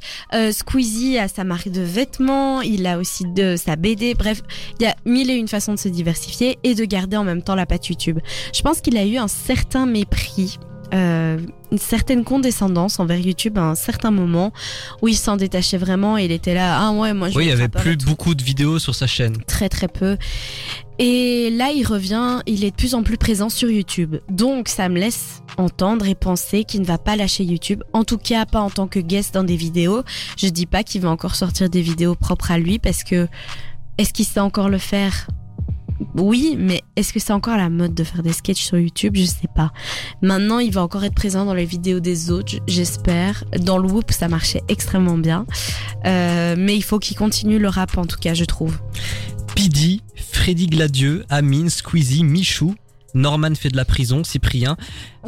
Squeezie 0.51 1.17
a 1.17 1.27
sa 1.27 1.43
marque 1.43 1.69
de 1.69 1.81
vêtements. 1.81 2.61
Il 2.61 2.85
a 2.88 2.97
aussi 2.97 3.25
de 3.25 3.55
sa 3.55 3.75
BD. 3.75 4.13
Bref, 4.13 4.41
il 4.79 4.83
y 4.83 4.85
a 4.85 4.95
mille 5.05 5.29
et 5.29 5.35
une 5.35 5.47
façons 5.47 5.73
de 5.73 5.79
se 5.79 5.89
diversifier 5.89 6.59
et 6.63 6.75
de 6.75 6.85
garder 6.85 7.17
en 7.17 7.23
même 7.23 7.41
temps 7.41 7.55
la 7.55 7.65
patte 7.65 7.88
YouTube. 7.88 8.19
Je 8.53 8.61
pense 8.61 8.81
qu'il 8.81 8.97
a 8.97 9.05
eu 9.05 9.17
un 9.17 9.27
certain 9.27 9.85
mépris. 9.85 10.59
Euh, 10.93 11.38
une 11.71 11.77
certaine 11.77 12.23
condescendance 12.23 12.99
envers 12.99 13.19
YouTube 13.19 13.57
à 13.57 13.63
un 13.63 13.75
certain 13.75 14.11
moment 14.11 14.53
où 15.01 15.07
il 15.07 15.17
s'en 15.17 15.35
détachait 15.35 15.77
vraiment 15.77 16.17
et 16.17 16.25
il 16.25 16.31
était 16.31 16.53
là 16.53 16.79
ah 16.79 16.91
ouais 16.91 17.13
moi 17.13 17.29
je 17.29 17.38
Oui, 17.38 17.45
il 17.45 17.49
y 17.49 17.51
avait 17.51 17.67
plus 17.67 17.97
beaucoup 17.97 18.35
de 18.35 18.43
vidéos 18.43 18.79
sur 18.79 18.95
sa 18.95 19.07
chaîne. 19.07 19.38
très 19.47 19.69
très 19.69 19.88
peu. 19.88 20.17
Et 20.99 21.51
là, 21.51 21.71
il 21.71 21.85
revient, 21.85 22.39
il 22.47 22.63
est 22.63 22.71
de 22.71 22.75
plus 22.75 22.95
en 22.95 23.03
plus 23.03 23.17
présent 23.17 23.49
sur 23.49 23.69
YouTube. 23.69 24.15
Donc, 24.29 24.67
ça 24.67 24.89
me 24.89 24.97
laisse 24.97 25.43
entendre 25.57 26.07
et 26.07 26.15
penser 26.15 26.63
qu'il 26.63 26.81
ne 26.81 26.85
va 26.85 26.97
pas 26.97 27.15
lâcher 27.15 27.43
YouTube. 27.43 27.83
En 27.93 28.03
tout 28.03 28.17
cas, 28.17 28.47
pas 28.47 28.61
en 28.61 28.71
tant 28.71 28.88
que 28.88 28.99
guest 28.99 29.35
dans 29.35 29.43
des 29.43 29.57
vidéos. 29.57 30.01
Je 30.38 30.47
dis 30.47 30.65
pas 30.65 30.83
qu'il 30.83 31.01
va 31.01 31.09
encore 31.09 31.35
sortir 31.35 31.69
des 31.69 31.81
vidéos 31.81 32.15
propres 32.15 32.49
à 32.49 32.57
lui 32.57 32.79
parce 32.79 33.03
que 33.03 33.27
est-ce 33.99 34.11
qu'il 34.11 34.25
sait 34.25 34.39
encore 34.39 34.69
le 34.69 34.79
faire? 34.79 35.27
Oui, 36.15 36.55
mais 36.57 36.81
est-ce 36.95 37.11
que 37.13 37.19
c'est 37.19 37.33
encore 37.33 37.57
la 37.57 37.69
mode 37.69 37.93
de 37.93 38.03
faire 38.03 38.21
des 38.23 38.33
sketchs 38.33 38.63
sur 38.63 38.77
YouTube? 38.77 39.15
Je 39.15 39.25
sais 39.25 39.47
pas. 39.55 39.71
Maintenant, 40.21 40.59
il 40.59 40.71
va 40.71 40.81
encore 40.83 41.03
être 41.03 41.15
présent 41.15 41.45
dans 41.45 41.53
les 41.53 41.65
vidéos 41.65 41.99
des 41.99 42.29
autres, 42.31 42.55
j'espère. 42.67 43.43
Dans 43.61 43.77
le 43.77 43.87
Whoop, 43.89 44.11
ça 44.11 44.27
marchait 44.27 44.61
extrêmement 44.67 45.17
bien. 45.17 45.45
Euh, 46.05 46.55
mais 46.57 46.75
il 46.75 46.83
faut 46.83 46.99
qu'il 46.99 47.17
continue 47.17 47.59
le 47.59 47.67
rap, 47.69 47.97
en 47.97 48.05
tout 48.05 48.17
cas, 48.19 48.33
je 48.33 48.45
trouve. 48.45 48.77
Pidi, 49.55 50.03
Freddy 50.15 50.67
Gladieux, 50.67 51.25
Amine, 51.29 51.69
Squeezie, 51.69 52.23
Michou, 52.23 52.75
Norman 53.15 53.55
fait 53.55 53.69
de 53.69 53.77
la 53.77 53.85
prison, 53.85 54.23
Cyprien. 54.23 54.77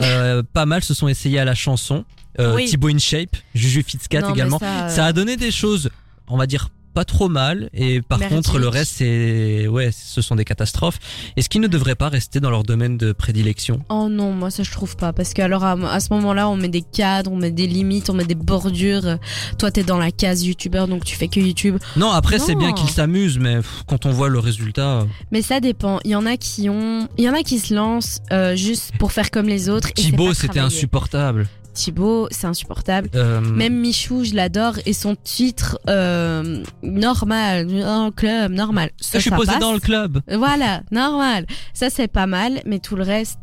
Euh, 0.01 0.43
pas 0.53 0.65
mal 0.65 0.83
se 0.83 0.93
sont 0.93 1.07
essayés 1.07 1.39
à 1.39 1.45
la 1.45 1.55
chanson. 1.55 2.05
Euh, 2.39 2.55
Oui. 2.55 2.65
Thibaut 2.65 2.89
InShape, 2.89 3.35
Juju 3.55 3.83
Fitzcat 3.83 4.21
Non, 4.21 4.33
également. 4.33 4.59
ça, 4.59 4.85
euh, 4.85 4.89
Ça 4.89 5.05
a 5.05 5.13
donné 5.13 5.35
des 5.35 5.51
choses, 5.51 5.89
on 6.27 6.37
va 6.37 6.45
dire 6.45 6.69
pas 6.93 7.05
trop 7.05 7.29
mal 7.29 7.69
et 7.73 8.01
par 8.01 8.19
Merdique. 8.19 8.35
contre 8.37 8.59
le 8.59 8.67
reste 8.67 8.93
c'est 8.97 9.67
ouais 9.67 9.91
ce 9.91 10.21
sont 10.21 10.35
des 10.35 10.45
catastrophes 10.45 10.99
est-ce 11.37 11.47
qu'ils 11.49 11.61
ne 11.61 11.67
devraient 11.67 11.95
pas 11.95 12.09
rester 12.09 12.39
dans 12.39 12.49
leur 12.49 12.63
domaine 12.63 12.97
de 12.97 13.11
prédilection 13.11 13.81
Oh 13.89 14.07
non, 14.09 14.31
moi 14.31 14.49
ça 14.51 14.63
je 14.63 14.71
trouve 14.71 14.95
pas. 14.95 15.13
Parce 15.13 15.33
que 15.33 15.41
alors 15.41 15.63
à, 15.63 15.71
à 15.73 15.99
ce 15.99 16.11
moment-là, 16.13 16.49
on 16.49 16.55
met 16.55 16.67
des 16.67 16.81
cadres, 16.81 17.31
on 17.31 17.37
met 17.37 17.51
des 17.51 17.67
limites, 17.67 18.09
on 18.09 18.13
met 18.13 18.25
des 18.25 18.35
bordures. 18.35 19.17
Toi, 19.57 19.71
t'es 19.71 19.83
dans 19.83 19.97
la 19.97 20.11
case 20.11 20.43
youtubeur, 20.45 20.87
donc 20.87 21.05
tu 21.05 21.15
fais 21.15 21.27
que 21.27 21.39
YouTube. 21.39 21.77
non 21.95 22.09
après 22.11 22.39
c'est 22.39 22.55
bien 22.55 22.73
qu'ils 22.73 22.89
s'amusent 22.89 23.39
mais 23.39 23.57
pff, 23.57 23.83
quand 23.87 24.05
on 24.05 24.11
voit 24.11 24.29
le 24.29 24.39
résultat 24.39 25.05
Mais 25.31 25.41
ça 25.41 25.59
dépend. 25.59 25.99
Il 26.05 26.11
y 26.11 26.15
en 26.15 26.25
a 26.25 26.37
qui 26.37 26.69
ont, 26.69 27.07
il 27.17 27.23
y 27.23 27.29
en 27.29 27.33
a 27.33 27.43
qui 27.43 27.59
se 27.59 27.73
lancent 27.73 28.19
euh, 28.31 28.55
juste 28.55 28.91
pour 28.97 29.11
faire 29.11 29.31
comme 29.31 29.47
les 29.47 29.69
autres. 29.69 29.91
Thibaut 29.93 30.33
c'était 30.33 30.59
insupportable 30.59 31.47
Thibaut, 31.79 32.27
c'est 32.31 32.47
insupportable. 32.47 33.09
Euh, 33.15 33.39
Même 33.41 33.79
Michou, 33.79 34.23
je 34.25 34.33
l'adore. 34.35 34.73
Et 34.85 34.93
son 34.93 35.15
titre, 35.15 35.79
euh, 35.89 36.61
normal, 36.83 37.67
dans 37.67 38.05
le 38.07 38.11
club, 38.11 38.51
normal. 38.51 38.91
Ça, 38.99 39.17
je 39.19 39.21
suis 39.21 39.29
ça 39.29 39.35
posé 39.37 39.51
passe. 39.51 39.59
dans 39.61 39.73
le 39.73 39.79
club 39.79 40.19
Voilà, 40.31 40.81
normal. 40.91 41.45
Ça, 41.73 41.89
c'est 41.89 42.07
pas 42.09 42.27
mal, 42.27 42.61
mais 42.65 42.79
tout 42.79 42.95
le 42.97 43.03
reste, 43.03 43.39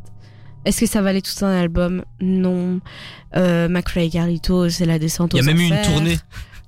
est-ce 0.66 0.80
que 0.80 0.86
ça 0.86 1.00
valait 1.00 1.22
tout 1.22 1.44
un 1.44 1.60
album? 1.60 2.04
Non. 2.20 2.80
Euh, 3.36 3.68
McRae 3.68 4.10
Carlito, 4.10 4.68
c'est 4.68 4.84
la 4.86 4.98
descente 4.98 5.32
il 5.34 5.38
y 5.38 5.40
aux 5.40 5.44
a 5.44 5.46
même 5.52 5.60
eu 5.60 5.66
une 5.68 5.82
tournée 5.82 6.18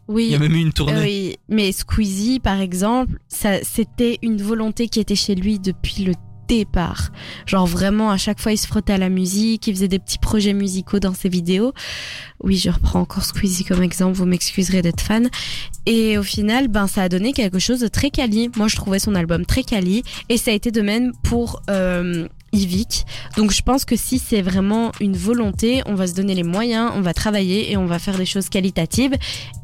Oui. 0.08 0.24
il 0.26 0.32
y 0.32 0.34
a 0.34 0.38
même 0.38 0.54
eu 0.54 0.60
une 0.60 0.72
tournée 0.72 1.00
Oui, 1.00 1.36
mais 1.48 1.72
Squeezie, 1.72 2.40
par 2.40 2.60
exemple, 2.60 3.18
ça, 3.28 3.62
c'était 3.62 4.18
une 4.22 4.40
volonté 4.42 4.88
qui 4.88 5.00
était 5.00 5.14
chez 5.16 5.34
lui 5.34 5.58
depuis 5.58 6.04
le 6.04 6.14
départ. 6.48 7.10
Genre 7.46 7.66
vraiment, 7.66 8.10
à 8.10 8.16
chaque 8.16 8.40
fois, 8.40 8.52
il 8.52 8.56
se 8.56 8.66
frottait 8.66 8.94
à 8.94 8.98
la 8.98 9.08
musique, 9.08 9.66
il 9.66 9.74
faisait 9.74 9.88
des 9.88 9.98
petits 9.98 10.18
projets 10.18 10.54
musicaux 10.54 10.98
dans 10.98 11.14
ses 11.14 11.28
vidéos. 11.28 11.72
Oui, 12.42 12.56
je 12.56 12.70
reprends 12.70 13.00
encore 13.00 13.24
Squeezie 13.24 13.64
comme 13.64 13.82
exemple, 13.82 14.16
vous 14.16 14.26
m'excuserez 14.26 14.82
d'être 14.82 15.00
fan. 15.00 15.28
Et 15.86 16.18
au 16.18 16.22
final, 16.22 16.68
ben, 16.68 16.86
ça 16.86 17.02
a 17.02 17.08
donné 17.08 17.32
quelque 17.32 17.58
chose 17.58 17.80
de 17.80 17.88
très 17.88 18.10
quali. 18.10 18.50
Moi, 18.56 18.68
je 18.68 18.76
trouvais 18.76 18.98
son 18.98 19.14
album 19.14 19.46
très 19.46 19.62
quali. 19.62 20.02
Et 20.28 20.36
ça 20.36 20.50
a 20.50 20.54
été 20.54 20.70
de 20.70 20.80
même 20.80 21.12
pour 21.22 21.62
euh, 21.70 22.28
Donc, 23.36 23.52
je 23.52 23.62
pense 23.62 23.84
que 23.84 23.96
si 23.96 24.18
c'est 24.18 24.42
vraiment 24.42 24.92
une 25.00 25.16
volonté, 25.16 25.82
on 25.86 25.94
va 25.94 26.06
se 26.06 26.14
donner 26.14 26.34
les 26.34 26.42
moyens, 26.42 26.90
on 26.94 27.00
va 27.00 27.14
travailler 27.14 27.70
et 27.70 27.76
on 27.76 27.86
va 27.86 27.98
faire 27.98 28.16
des 28.16 28.26
choses 28.26 28.48
qualitatives. 28.48 29.14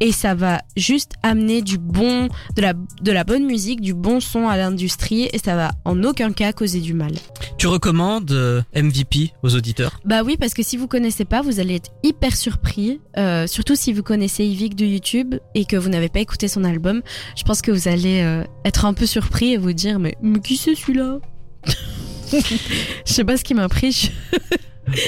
Et 0.01 0.13
ça 0.13 0.35
va 0.35 0.63
juste 0.77 1.13
amener 1.23 1.63
du 1.63 1.79
bon, 1.79 2.29
de 2.57 2.63
la, 2.63 2.75
de 2.75 3.13
la 3.13 3.25
bonne 3.25 3.45
musique, 3.45 3.81
du 3.81 3.95
bon 3.95 4.21
son 4.21 4.49
à 4.49 4.57
l'industrie. 4.57 5.29
Et 5.33 5.39
ça 5.39 5.57
va 5.57 5.73
en 5.85 6.03
aucun 6.05 6.33
cas 6.33 6.53
causer 6.53 6.81
du 6.81 6.95
mal. 6.95 7.13
tu 7.59 7.67
recommandes 7.67 8.31
euh, 8.33 8.63
MVP 8.75 9.33
aux 9.43 9.55
auditeurs? 9.55 10.01
Bah 10.05 10.23
oui, 10.25 10.37
parce 10.39 10.55
que 10.55 10.63
si 10.63 10.77
vous 10.77 10.89
connaissez 10.89 11.25
pas, 11.25 11.43
vous 11.43 11.61
allez 11.61 11.77
être 11.77 11.91
hyper 12.03 12.37
surpris. 12.37 13.01
Euh, 13.17 13.47
surtout 13.47 13.75
si 13.75 13.93
vous 13.93 14.03
connaissez 14.03 14.45
Yvick 14.45 14.75
de 14.75 14.85
YouTube 14.85 15.35
et 15.55 15.65
que 15.65 15.77
vous 15.77 15.89
n'avez 15.89 16.09
pas 16.09 16.21
écouté 16.21 16.49
son 16.49 16.65
album. 16.65 17.03
Je 17.37 17.43
pense 17.43 17.63
que 17.63 17.71
vous 17.71 17.89
allez 17.89 18.23
euh, 18.23 18.45
être 18.65 18.85
un 18.85 18.95
peu 18.95 19.07
surpris 19.07 19.53
et 19.53 19.57
vous 19.57 19.73
dire 19.73 19.99
mais, 19.99 20.15
mais 20.23 20.41
qui 20.41 20.57
c'est 20.57 20.75
celui-là? 20.75 21.19
Je 23.07 23.13
sais 23.13 23.25
pas 23.25 23.37
ce 23.37 23.45
qui 23.45 23.55
m'a 23.55 23.69
pris. 23.69 23.93
je- 23.93 24.39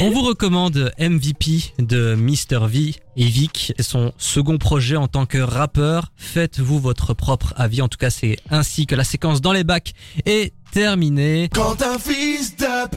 On 0.00 0.10
vous 0.10 0.22
recommande 0.22 0.90
MVP 0.98 1.72
de 1.78 2.14
Mr 2.14 2.66
V 2.66 2.94
et 3.16 3.24
Vic, 3.26 3.74
c'est 3.76 3.82
son 3.82 4.12
second 4.16 4.56
projet 4.56 4.96
en 4.96 5.06
tant 5.06 5.26
que 5.26 5.36
rappeur. 5.38 6.12
Faites-vous 6.16 6.78
votre 6.80 7.12
propre 7.14 7.52
avis. 7.56 7.82
En 7.82 7.88
tout 7.88 7.98
cas, 7.98 8.08
c'est 8.10 8.38
ainsi 8.50 8.86
que 8.86 8.94
la 8.94 9.04
séquence 9.04 9.40
dans 9.42 9.52
les 9.52 9.64
bacs 9.64 9.92
est 10.24 10.54
terminée. 10.72 11.50
Quand 11.52 11.80
un 11.82 11.98
fils 11.98 12.56
d'up, 12.56 12.96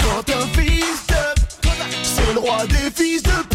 quand 0.00 0.32
un 0.32 0.46
fils 0.60 1.06
d'up, 1.08 1.68
c'est 2.04 2.32
le 2.34 2.38
roi 2.38 2.64
des 2.68 2.90
fils 2.94 3.22
de 3.24 3.45